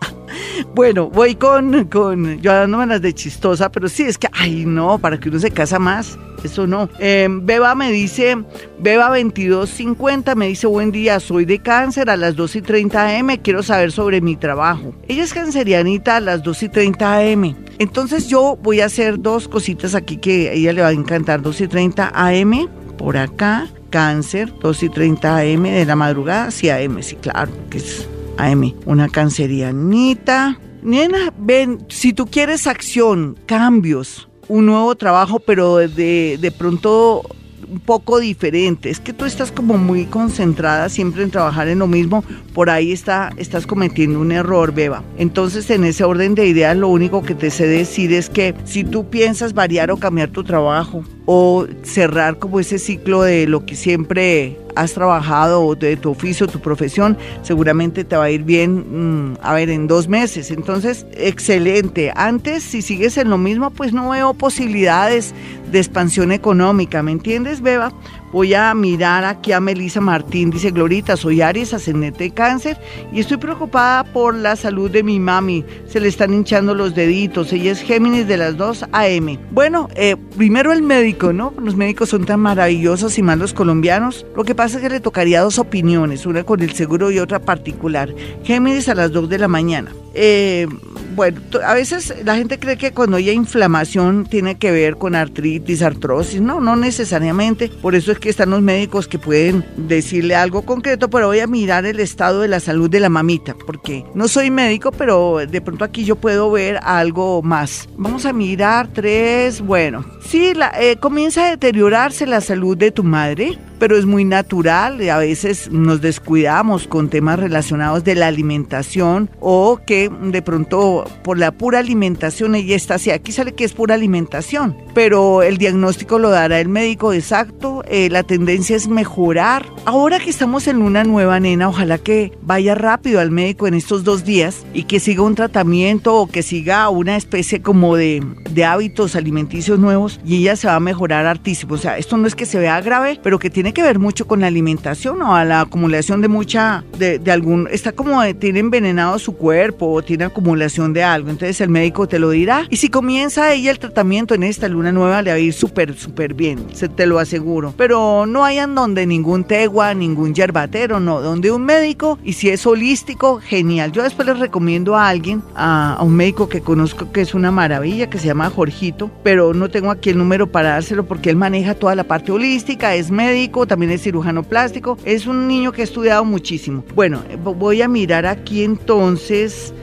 Bueno, 0.74 1.10
voy 1.10 1.36
con, 1.36 1.86
con, 1.86 2.40
yo 2.42 2.52
dándome 2.52 2.86
las 2.88 3.02
de 3.02 3.14
chistosa, 3.14 3.72
pero 3.72 3.90
sí, 3.90 4.04
es 4.04 4.18
que, 4.18 4.28
ay, 4.34 4.66
no, 4.66 4.98
para 5.00 5.20
que 5.20 5.30
uno 5.30 5.40
se 5.40 5.52
casa 5.52 5.80
más, 5.80 6.18
eso 6.44 6.68
no. 6.68 6.90
Em, 7.00 7.46
Beba 7.46 7.76
me 7.76 7.92
dice, 7.92 8.38
Beba 8.80 9.10
2250 9.10 10.36
me 10.36 10.48
dice, 10.48 10.68
buen 10.68 10.92
día, 10.92 11.20
soy 11.20 11.46
de 11.46 11.60
cáncer 11.60 12.10
a 12.10 12.18
las 12.18 12.36
2 12.36 12.58
y 12.58 12.62
30 12.62 13.18
am, 13.18 13.38
quiero 13.38 13.64
saber 13.64 13.92
sobre 13.92 14.22
mi 14.22 14.36
trabajo. 14.36 14.94
Ella 15.08 15.24
es 15.24 15.34
cancerianita 15.34 16.18
a 16.18 16.20
las 16.20 16.44
2 16.44 16.64
y 16.64 16.70
30 16.70 17.18
am. 17.18 17.56
Entonces 17.80 18.28
yo 18.28 18.58
voy 18.62 18.82
a 18.82 18.86
hacer 18.86 19.20
dos 19.20 19.48
cositas 19.48 19.94
aquí 19.96 20.18
que 20.18 20.50
a 20.50 20.54
ella 20.54 20.74
le 20.74 20.82
va 20.82 20.88
a 20.90 20.94
encantar, 20.94 21.42
2 21.42 21.62
y 21.62 21.68
30 21.68 22.12
am, 22.14 22.68
por 22.98 23.18
acá, 23.18 23.68
cáncer, 23.90 24.52
2 24.62 24.84
y 24.84 24.90
30 24.90 25.38
am 25.38 25.64
de 25.64 25.86
la 25.86 25.96
madrugada, 25.96 26.52
sí 26.52 26.70
AM, 26.70 27.02
sí, 27.02 27.16
claro, 27.16 27.52
que 27.70 27.78
es 27.78 28.08
AM, 28.38 28.74
una 28.86 29.10
cancerianita. 29.10 30.60
Nena, 30.82 31.34
ven, 31.38 31.86
si 31.90 32.14
tú 32.14 32.28
quieres 32.28 32.68
acción, 32.68 33.38
cambios, 33.46 34.30
un 34.48 34.66
nuevo 34.66 34.96
trabajo, 34.96 35.40
pero 35.40 35.78
de, 35.78 36.38
de 36.40 36.52
pronto 36.52 37.24
un 37.70 37.80
poco 37.80 38.20
diferente. 38.20 38.90
Es 38.90 39.00
que 39.00 39.14
tú 39.14 39.26
estás 39.26 39.52
como 39.52 39.78
muy 39.78 40.06
concentrada 40.06 40.90
siempre 40.90 41.24
en 41.24 41.32
trabajar 41.32 41.68
en 41.68 41.80
lo 41.80 41.88
mismo. 41.88 42.24
Por 42.54 42.70
ahí 42.70 42.92
está, 42.92 43.34
estás 43.38 43.68
cometiendo 43.68 44.20
un 44.20 44.32
error, 44.32 44.74
Beba. 44.74 45.04
Entonces, 45.18 45.70
en 45.70 45.84
ese 45.84 46.04
orden 46.04 46.36
de 46.36 46.48
ideas, 46.48 46.78
lo 46.78 46.88
único 46.88 47.24
que 47.24 47.36
te 47.36 47.50
sé 47.50 47.68
decir 47.68 48.14
es 48.14 48.30
que 48.30 48.56
si 48.64 48.84
tú 48.84 49.10
piensas 49.10 49.54
variar 49.54 49.92
o 49.92 49.98
cambiar 49.98 50.30
tu 50.30 50.44
trabajo 50.44 51.04
o 51.30 51.68
cerrar 51.84 52.40
como 52.40 52.60
ese 52.60 52.80
ciclo 52.80 53.22
de 53.22 53.48
lo 53.48 53.66
que 53.66 53.76
siempre 53.76 54.58
has 54.76 54.94
trabajado 54.94 55.76
de 55.76 55.98
tu 55.98 56.12
oficio, 56.12 56.48
tu 56.48 56.62
profesión, 56.62 57.18
seguramente 57.42 58.06
te 58.06 58.16
va 58.16 58.26
a 58.26 58.30
ir 58.30 58.44
bien, 58.44 59.32
mm, 59.32 59.38
a 59.42 59.54
ver, 59.54 59.70
en 59.70 59.88
dos 59.88 60.08
meses. 60.08 60.52
Entonces, 60.52 61.06
excelente. 61.14 62.14
Antes, 62.16 62.64
si 62.64 62.82
sigues 62.82 63.18
en 63.18 63.30
lo 63.30 63.38
mismo, 63.38 63.72
pues 63.72 63.92
no 63.92 64.10
veo 64.10 64.34
posibilidades 64.36 65.34
de 65.70 65.80
expansión 65.80 66.32
económica, 66.32 67.04
¿me 67.04 67.12
entiendes, 67.12 67.62
Beba? 67.62 67.92
Voy 68.32 68.54
a 68.54 68.74
mirar 68.74 69.24
aquí 69.24 69.54
a 69.54 69.62
Melisa 69.62 70.02
Martín, 70.02 70.50
dice 70.50 70.72
Glorita, 70.72 71.16
soy 71.16 71.42
Aries, 71.42 71.74
ascendente 71.74 72.26
de 72.26 72.32
cáncer 72.32 72.78
y 73.14 73.22
estoy 73.22 73.38
preocupada 73.38 74.04
por 74.04 74.36
la 74.36 74.58
salud 74.58 74.92
de 74.92 75.02
mi 75.02 75.18
mami. 75.18 75.64
Se 75.88 76.02
le 76.02 76.10
están 76.10 76.34
hinchando 76.34 76.76
los 76.76 76.94
deditos, 76.94 77.54
ella 77.54 77.72
es 77.72 77.82
Géminis 77.82 78.28
de 78.28 78.36
las 78.36 78.58
2 78.58 78.86
AM. 78.92 79.40
Bueno, 79.52 79.88
eh, 79.96 80.18
primero 80.36 80.74
el 80.74 80.82
médico, 80.82 81.32
¿no? 81.32 81.54
Los 81.58 81.78
médicos 81.78 82.10
son 82.10 82.26
tan 82.26 82.42
maravillosos 82.42 83.18
y 83.18 83.24
más 83.24 83.38
los 83.38 83.54
colombianos. 83.54 84.26
Lo 84.36 84.44
que 84.44 84.56
pasa 84.56 84.78
es 84.78 84.84
que 84.84 84.90
le 84.90 85.00
tocaría 85.00 85.42
dos 85.42 85.58
opiniones, 85.58 86.26
una 86.26 86.44
con 86.44 86.62
el 86.62 86.74
seguro 86.74 87.12
y 87.12 87.20
otra 87.20 87.40
particular. 87.40 88.14
Géminis 88.44 88.90
a 88.90 88.96
las 88.96 89.14
2 89.14 89.30
de 89.30 89.38
la 89.38 89.48
mañana. 89.48 89.92
Eh, 90.20 90.68
bueno, 91.16 91.42
a 91.66 91.74
veces 91.74 92.14
la 92.26 92.36
gente 92.36 92.60
cree 92.60 92.78
que 92.78 92.92
cuando 92.92 93.18
hay 93.18 93.30
inflamación 93.32 94.26
tiene 94.26 94.56
que 94.58 94.72
ver 94.72 94.98
con 94.98 95.16
artritis, 95.16 95.82
artrosis. 95.82 96.42
No, 96.42 96.60
no 96.60 96.76
necesariamente. 96.76 97.70
Por 97.70 97.96
eso 97.96 98.12
es 98.12 98.17
que 98.20 98.30
están 98.30 98.50
los 98.50 98.62
médicos 98.62 99.08
que 99.08 99.20
pueden 99.20 99.66
decirle 99.76 100.36
algo 100.36 100.64
concreto, 100.64 101.10
pero 101.10 101.28
voy 101.28 101.40
a 101.40 101.48
mirar 101.48 101.86
el 101.86 102.00
estado 102.00 102.42
de 102.42 102.48
la 102.48 102.60
salud 102.60 102.90
de 102.90 103.00
la 103.00 103.10
mamita, 103.10 103.56
porque 103.66 104.06
no 104.14 104.28
soy 104.28 104.52
médico, 104.52 104.92
pero 104.92 105.38
de 105.38 105.62
pronto 105.62 105.86
aquí 105.86 106.06
yo 106.06 106.16
puedo 106.16 106.52
ver 106.52 106.80
algo 106.84 107.42
más. 107.42 107.88
Vamos 107.98 108.26
a 108.26 108.34
mirar 108.34 108.88
tres. 108.94 109.62
Bueno, 109.62 110.06
sí, 110.26 110.54
eh, 110.80 110.98
comienza 111.00 111.48
a 111.48 111.50
deteriorarse 111.52 112.26
la 112.26 112.42
salud 112.42 112.78
de 112.78 112.92
tu 112.92 113.04
madre 113.04 113.58
pero 113.80 113.98
es 113.98 114.06
muy 114.06 114.26
natural. 114.26 115.08
A 115.10 115.18
veces 115.18 115.72
nos 115.72 116.02
descuidamos 116.02 116.88
con 116.88 117.10
temas 117.10 117.40
relacionados 117.40 118.04
de 118.04 118.16
la 118.16 118.28
alimentación 118.28 119.30
o 119.40 119.80
que 119.86 120.10
de 120.10 120.42
pronto 120.42 121.06
por 121.24 121.38
la 121.38 121.52
pura 121.52 121.80
alimentación 121.80 122.56
ella 122.56 122.76
está 122.76 122.96
así. 122.96 123.12
Aquí 123.12 123.32
sale 123.32 123.54
que 123.54 123.64
es 123.64 123.74
pura 123.74 123.96
alimentación, 123.96 124.76
pero 124.94 125.44
el 125.44 125.58
diagnóstico 125.58 126.20
lo 126.20 126.30
dará 126.30 126.60
el 126.60 126.70
médico 126.70 127.14
exacto. 127.14 127.84
Eh, 127.88 128.10
la 128.10 128.24
tendencia 128.24 128.76
es 128.76 128.88
mejorar. 128.88 129.66
Ahora 129.86 130.20
que 130.20 130.30
estamos 130.30 130.68
en 130.68 130.82
una 130.82 131.04
nueva 131.04 131.40
nena, 131.40 131.70
ojalá 131.70 131.98
que 131.98 132.32
vaya 132.42 132.76
rápido 132.76 133.20
al 133.20 133.32
médico 133.32 133.68
en 133.68 133.74
estos 133.74 134.04
dos 134.04 134.24
días 134.24 134.66
y 134.74 134.84
que 134.84 135.00
siga 135.00 135.22
un 135.22 135.36
tratamiento 135.36 136.16
o 136.16 136.28
que 136.28 136.44
siga 136.44 136.90
una 136.90 137.16
especie 137.16 137.62
como 137.62 137.96
de, 137.96 138.24
de 138.52 138.66
hábitos 138.66 139.16
alimenticios 139.16 139.80
nuevos 139.80 140.20
y 140.26 140.38
ella 140.38 140.56
se 140.56 140.68
va 140.68 140.76
a 140.76 140.80
mejorar 140.80 141.26
hartísimo. 141.26 141.76
O 141.76 141.78
sea, 141.78 141.98
esto 141.98 142.18
no 142.18 142.28
es 142.28 142.36
que 142.36 142.46
se 142.46 142.60
vea 142.60 142.82
grave, 142.82 143.20
pero 143.22 143.40
que 143.40 143.50
tiene 143.50 143.67
tiene 143.68 143.74
que 143.74 143.84
ver 143.84 144.00
mucho 144.00 144.26
con 144.28 144.40
la 144.40 144.48
alimentación 144.48 145.22
o 145.22 145.36
a 145.36 145.44
la 145.44 145.60
acumulación 145.60 146.22
de 146.22 146.30
mucha, 146.30 146.86
de, 146.98 147.20
algún, 147.30 147.68
está 147.70 147.92
como, 147.92 148.24
tiene 148.36 148.60
envenenado 148.60 149.20
su 149.20 149.36
cuerpo 149.36 149.92
o 149.92 150.02
tiene 150.02 150.24
acumulación 150.24 150.94
de 150.94 151.04
algo. 151.04 151.30
Entonces 151.30 151.60
el 151.60 151.68
médico 151.68 152.08
te 152.08 152.18
lo 152.18 152.30
dirá. 152.30 152.66
Y 152.70 152.78
si 152.78 152.88
comienza 152.88 153.52
ella 153.52 153.72
el 153.72 153.78
tratamiento 153.78 154.36
en 154.36 154.44
esta 154.44 154.70
luna 154.70 154.94
nueva, 154.94 155.22
le 155.22 155.32
va 155.32 155.36
a 155.36 155.40
ir 155.40 155.52
súper, 155.52 155.98
súper 155.98 156.34
bien, 156.34 156.66
se 156.72 156.88
te 156.88 157.06
lo 157.06 157.20
aseguro. 157.20 157.74
Pero 157.76 158.26
no 158.26 158.46
hayan 158.46 158.74
donde 158.74 159.06
ningún 159.06 159.44
tegua, 159.44 159.94
ningún 159.94 160.34
yerbatero, 160.34 161.02
no, 161.02 161.20
donde 161.20 161.52
un 161.52 161.66
médico 161.66 162.20
y 162.24 162.34
si 162.34 162.48
es 162.48 162.66
holístico, 162.66 163.42
genial. 163.42 163.92
Yo 163.92 164.02
después 164.02 164.30
les 164.30 164.40
recomiendo 164.40 164.96
a 164.96 165.10
alguien, 165.10 165.44
a, 165.56 165.96
a 165.96 166.04
un 166.04 166.16
médico 166.16 166.48
que 166.48 166.62
conozco 166.62 167.12
que 167.12 167.20
es 167.20 167.34
una 167.34 167.52
maravilla, 167.52 168.10
que 168.10 168.18
se 168.18 168.28
llama 168.28 168.50
Jorgito, 168.50 169.12
pero 169.24 169.54
no 169.54 169.70
tengo 169.70 169.92
aquí 169.92 170.10
el 170.10 170.18
número 170.18 170.50
para 170.50 170.70
dárselo 170.70 171.06
porque 171.06 171.30
él 171.30 171.36
maneja 171.36 171.76
toda 171.76 171.96
la 171.96 172.06
parte 172.06 172.32
holística, 172.32 172.96
es 172.96 173.12
médico 173.12 173.57
también 173.66 173.92
es 173.92 174.04
cirujano 174.04 174.44
plástico, 174.44 174.98
es 175.06 175.26
un 175.26 175.48
niño 175.48 175.72
que 175.72 175.82
ha 175.82 175.84
estudiado 175.86 176.24
muchísimo. 176.26 176.84
Bueno, 176.94 177.24
voy 177.44 177.82
a 177.82 177.88
mirar 177.88 178.26
aquí 178.26 178.64
entonces 178.64 179.74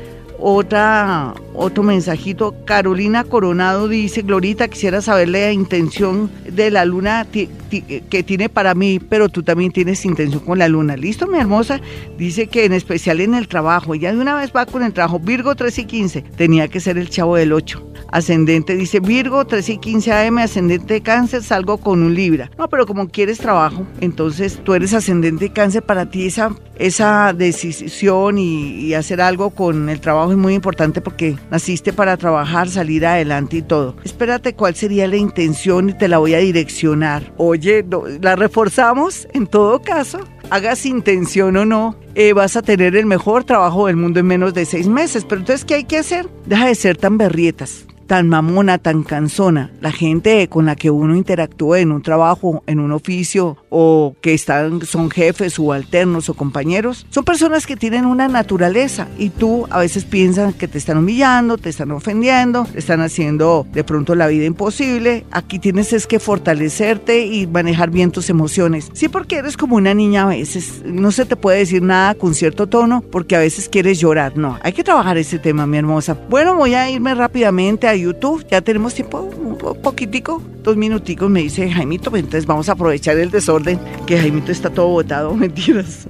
otra, 0.46 1.32
otro 1.54 1.82
mensajito. 1.82 2.54
Carolina 2.66 3.24
Coronado 3.24 3.88
dice, 3.88 4.20
Glorita, 4.20 4.68
quisiera 4.68 5.00
saber 5.00 5.30
la 5.30 5.50
intención 5.50 6.30
de 6.52 6.70
la 6.70 6.84
luna 6.84 7.26
que 7.30 8.22
tiene 8.22 8.50
para 8.50 8.74
mí, 8.74 8.98
pero 9.00 9.30
tú 9.30 9.42
también 9.42 9.72
tienes 9.72 10.04
intención 10.04 10.44
con 10.44 10.58
la 10.58 10.68
luna. 10.68 10.98
¿Listo, 10.98 11.26
mi 11.26 11.38
hermosa? 11.38 11.80
Dice 12.18 12.46
que 12.46 12.66
en 12.66 12.74
especial 12.74 13.22
en 13.22 13.34
el 13.34 13.48
trabajo. 13.48 13.94
Ya 13.94 14.12
de 14.12 14.20
una 14.20 14.34
vez 14.34 14.52
va 14.54 14.66
con 14.66 14.82
el 14.82 14.92
trabajo. 14.92 15.18
Virgo 15.18 15.54
3 15.54 15.78
y 15.78 15.84
15. 15.86 16.22
Tenía 16.36 16.68
que 16.68 16.78
ser 16.78 16.98
el 16.98 17.08
chavo 17.08 17.36
del 17.36 17.54
8. 17.54 17.94
Ascendente 18.14 18.76
dice 18.76 19.00
Virgo 19.00 19.44
3 19.44 19.70
y 19.70 19.78
15 19.78 20.12
AM, 20.12 20.38
ascendente 20.38 20.94
de 20.94 21.00
cáncer, 21.00 21.42
salgo 21.42 21.78
con 21.78 22.00
un 22.00 22.14
Libra. 22.14 22.48
No, 22.56 22.68
pero 22.68 22.86
como 22.86 23.08
quieres 23.08 23.38
trabajo, 23.38 23.84
entonces 24.00 24.60
tú 24.62 24.74
eres 24.74 24.94
ascendente 24.94 25.46
de 25.46 25.52
cáncer, 25.52 25.82
para 25.82 26.06
ti 26.06 26.26
esa, 26.26 26.54
esa 26.76 27.32
decisión 27.32 28.38
y, 28.38 28.70
y 28.76 28.94
hacer 28.94 29.20
algo 29.20 29.50
con 29.50 29.88
el 29.88 30.00
trabajo 30.00 30.33
es 30.34 30.40
muy 30.40 30.54
importante 30.54 31.00
porque 31.00 31.36
naciste 31.50 31.92
para 31.92 32.16
trabajar, 32.16 32.68
salir 32.68 33.06
adelante 33.06 33.58
y 33.58 33.62
todo. 33.62 33.96
Espérate 34.04 34.54
cuál 34.54 34.74
sería 34.74 35.06
la 35.06 35.16
intención 35.16 35.90
y 35.90 35.94
te 35.94 36.08
la 36.08 36.18
voy 36.18 36.34
a 36.34 36.38
direccionar. 36.38 37.32
Oye, 37.36 37.84
la 38.20 38.36
reforzamos 38.36 39.26
en 39.32 39.46
todo 39.46 39.80
caso. 39.80 40.20
Hagas 40.50 40.84
intención 40.84 41.56
o 41.56 41.64
no, 41.64 41.96
eh, 42.14 42.32
vas 42.32 42.56
a 42.56 42.62
tener 42.62 42.96
el 42.96 43.06
mejor 43.06 43.44
trabajo 43.44 43.86
del 43.86 43.96
mundo 43.96 44.20
en 44.20 44.26
menos 44.26 44.54
de 44.54 44.66
seis 44.66 44.86
meses. 44.88 45.24
Pero 45.24 45.40
entonces, 45.40 45.64
¿qué 45.64 45.74
hay 45.74 45.84
que 45.84 45.98
hacer? 45.98 46.28
Deja 46.46 46.66
de 46.66 46.74
ser 46.74 46.96
tan 46.96 47.16
berrietas 47.16 47.86
tan 48.06 48.28
mamona, 48.28 48.78
tan 48.78 49.02
cansona. 49.02 49.70
La 49.80 49.92
gente 49.92 50.48
con 50.48 50.66
la 50.66 50.76
que 50.76 50.90
uno 50.90 51.16
interactúa 51.16 51.80
en 51.80 51.92
un 51.92 52.02
trabajo, 52.02 52.62
en 52.66 52.80
un 52.80 52.92
oficio 52.92 53.56
o 53.70 54.14
que 54.20 54.34
están, 54.34 54.84
son 54.84 55.10
jefes, 55.10 55.54
subalternos 55.54 56.28
o 56.28 56.34
compañeros, 56.34 57.06
son 57.10 57.24
personas 57.24 57.66
que 57.66 57.76
tienen 57.76 58.04
una 58.06 58.28
naturaleza 58.28 59.08
y 59.18 59.30
tú 59.30 59.66
a 59.70 59.80
veces 59.80 60.04
piensas 60.04 60.54
que 60.54 60.68
te 60.68 60.78
están 60.78 60.98
humillando, 60.98 61.58
te 61.58 61.70
están 61.70 61.90
ofendiendo, 61.90 62.64
te 62.64 62.78
están 62.78 63.00
haciendo 63.00 63.66
de 63.72 63.84
pronto 63.84 64.14
la 64.14 64.26
vida 64.26 64.44
imposible. 64.44 65.24
Aquí 65.30 65.58
tienes 65.58 65.92
es 65.92 66.06
que 66.06 66.18
fortalecerte 66.18 67.26
y 67.26 67.46
manejar 67.46 67.90
bien 67.90 68.10
tus 68.10 68.30
emociones. 68.30 68.90
Sí, 68.92 69.08
porque 69.08 69.36
eres 69.36 69.56
como 69.56 69.76
una 69.76 69.94
niña 69.94 70.24
a 70.24 70.26
veces. 70.26 70.82
No 70.84 71.12
se 71.12 71.24
te 71.24 71.36
puede 71.36 71.58
decir 71.58 71.82
nada 71.82 72.14
con 72.14 72.34
cierto 72.34 72.66
tono 72.66 73.02
porque 73.10 73.36
a 73.36 73.40
veces 73.40 73.68
quieres 73.68 73.98
llorar. 74.00 74.36
No, 74.36 74.58
hay 74.62 74.72
que 74.72 74.84
trabajar 74.84 75.16
ese 75.18 75.38
tema, 75.38 75.66
mi 75.66 75.78
hermosa. 75.78 76.16
Bueno, 76.28 76.54
voy 76.56 76.74
a 76.74 76.90
irme 76.90 77.14
rápidamente 77.14 77.88
a 77.88 77.93
YouTube. 77.96 78.46
Ya 78.50 78.60
tenemos 78.60 78.94
tiempo, 78.94 79.20
un 79.20 79.56
poquitico, 79.82 80.42
dos 80.62 80.76
minuticos, 80.76 81.30
me 81.30 81.42
dice 81.42 81.70
Jaimito. 81.70 82.10
Pues 82.10 82.22
entonces 82.22 82.46
vamos 82.46 82.68
a 82.68 82.72
aprovechar 82.72 83.18
el 83.18 83.30
desorden, 83.30 83.78
que 84.06 84.18
Jaimito 84.18 84.52
está 84.52 84.70
todo 84.70 84.88
botado, 84.88 85.34
mentiras. 85.36 86.06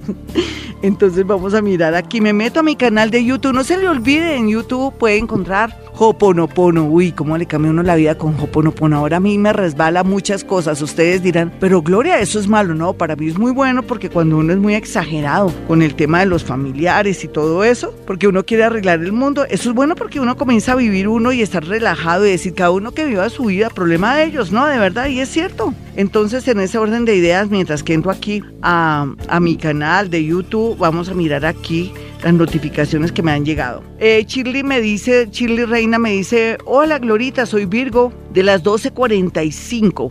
Entonces 0.84 1.26
vamos 1.26 1.54
a 1.54 1.62
mirar 1.62 1.94
aquí. 1.94 2.20
Me 2.20 2.34
meto 2.34 2.60
a 2.60 2.62
mi 2.62 2.76
canal 2.76 3.10
de 3.10 3.24
YouTube. 3.24 3.54
No 3.54 3.64
se 3.64 3.78
le 3.78 3.88
olvide, 3.88 4.36
en 4.36 4.50
YouTube 4.50 4.92
puede 4.98 5.16
encontrar 5.16 5.74
Hoponopono. 5.96 6.84
Uy, 6.84 7.12
cómo 7.12 7.38
le 7.38 7.46
cambia 7.46 7.70
uno 7.70 7.82
la 7.82 7.94
vida 7.94 8.18
con 8.18 8.38
Hoponopono. 8.38 8.98
Ahora 8.98 9.16
a 9.16 9.20
mí 9.20 9.38
me 9.38 9.54
resbala 9.54 10.04
muchas 10.04 10.44
cosas. 10.44 10.82
Ustedes 10.82 11.22
dirán, 11.22 11.50
pero 11.58 11.80
Gloria, 11.80 12.20
eso 12.20 12.38
es 12.38 12.48
malo. 12.48 12.74
No, 12.74 12.92
para 12.92 13.16
mí 13.16 13.28
es 13.28 13.38
muy 13.38 13.50
bueno 13.50 13.82
porque 13.82 14.10
cuando 14.10 14.36
uno 14.36 14.52
es 14.52 14.58
muy 14.58 14.74
exagerado 14.74 15.50
con 15.66 15.80
el 15.80 15.94
tema 15.94 16.20
de 16.20 16.26
los 16.26 16.44
familiares 16.44 17.24
y 17.24 17.28
todo 17.28 17.64
eso, 17.64 17.94
porque 18.06 18.28
uno 18.28 18.44
quiere 18.44 18.64
arreglar 18.64 19.00
el 19.00 19.12
mundo, 19.12 19.46
eso 19.48 19.70
es 19.70 19.74
bueno 19.74 19.96
porque 19.96 20.20
uno 20.20 20.36
comienza 20.36 20.72
a 20.72 20.76
vivir 20.76 21.08
uno 21.08 21.32
y 21.32 21.40
estar 21.40 21.64
relajado 21.64 22.26
y 22.26 22.32
decir 22.32 22.52
cada 22.52 22.72
uno 22.72 22.92
que 22.92 23.06
viva 23.06 23.30
su 23.30 23.46
vida, 23.46 23.70
problema 23.70 24.14
de 24.16 24.24
ellos, 24.24 24.52
¿no? 24.52 24.66
De 24.66 24.78
verdad, 24.78 25.06
y 25.06 25.20
es 25.20 25.30
cierto. 25.30 25.72
Entonces, 25.96 26.46
en 26.48 26.58
ese 26.58 26.76
orden 26.76 27.04
de 27.04 27.14
ideas, 27.14 27.48
mientras 27.48 27.84
que 27.84 27.94
entro 27.94 28.10
aquí 28.10 28.42
a, 28.62 29.06
a 29.28 29.40
mi 29.40 29.56
canal 29.56 30.10
de 30.10 30.24
YouTube, 30.24 30.73
vamos 30.76 31.08
a 31.08 31.14
mirar 31.14 31.44
aquí 31.44 31.92
las 32.22 32.34
notificaciones 32.34 33.12
que 33.12 33.22
me 33.22 33.32
han 33.32 33.44
llegado. 33.44 33.82
Eh, 33.98 34.26
me 34.64 34.80
dice, 34.80 35.28
Shirley 35.30 35.64
Reina 35.64 35.98
me 35.98 36.12
dice, 36.12 36.58
hola 36.64 36.98
Glorita, 36.98 37.46
soy 37.46 37.66
Virgo 37.66 38.12
de 38.32 38.42
las 38.42 38.62
12.45. 38.62 40.10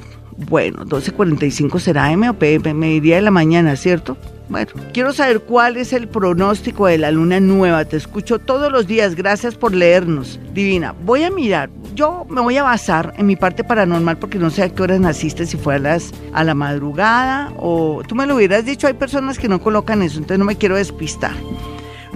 Bueno, 0.49 0.85
12.45 0.85 1.79
será 1.79 2.11
M 2.11 2.29
o 2.29 2.33
P, 2.33 2.59
me 2.73 2.87
diría 2.87 3.17
de 3.17 3.21
la 3.21 3.31
mañana, 3.31 3.75
¿cierto? 3.75 4.17
Bueno, 4.49 4.71
quiero 4.93 5.13
saber 5.13 5.39
cuál 5.41 5.77
es 5.77 5.93
el 5.93 6.07
pronóstico 6.07 6.87
de 6.87 6.97
la 6.97 7.11
luna 7.11 7.39
nueva. 7.39 7.85
Te 7.85 7.97
escucho 7.97 8.39
todos 8.39 8.71
los 8.71 8.87
días. 8.87 9.15
Gracias 9.15 9.55
por 9.55 9.73
leernos. 9.73 10.39
Divina, 10.53 10.93
voy 11.05 11.23
a 11.23 11.31
mirar. 11.31 11.69
Yo 11.95 12.25
me 12.29 12.41
voy 12.41 12.57
a 12.57 12.63
basar 12.63 13.13
en 13.17 13.25
mi 13.25 13.35
parte 13.35 13.63
paranormal 13.63 14.17
porque 14.17 14.39
no 14.39 14.49
sé 14.49 14.63
a 14.63 14.69
qué 14.69 14.83
horas 14.83 14.99
naciste, 14.99 15.45
si 15.45 15.57
fue 15.57 15.75
a, 15.75 15.79
las, 15.79 16.11
a 16.33 16.43
la 16.43 16.55
madrugada 16.55 17.53
o 17.57 18.01
tú 18.07 18.15
me 18.15 18.25
lo 18.25 18.35
hubieras 18.35 18.65
dicho. 18.65 18.87
Hay 18.87 18.93
personas 18.93 19.37
que 19.37 19.47
no 19.47 19.61
colocan 19.61 20.01
eso, 20.01 20.17
entonces 20.17 20.39
no 20.39 20.45
me 20.45 20.55
quiero 20.55 20.75
despistar. 20.75 21.33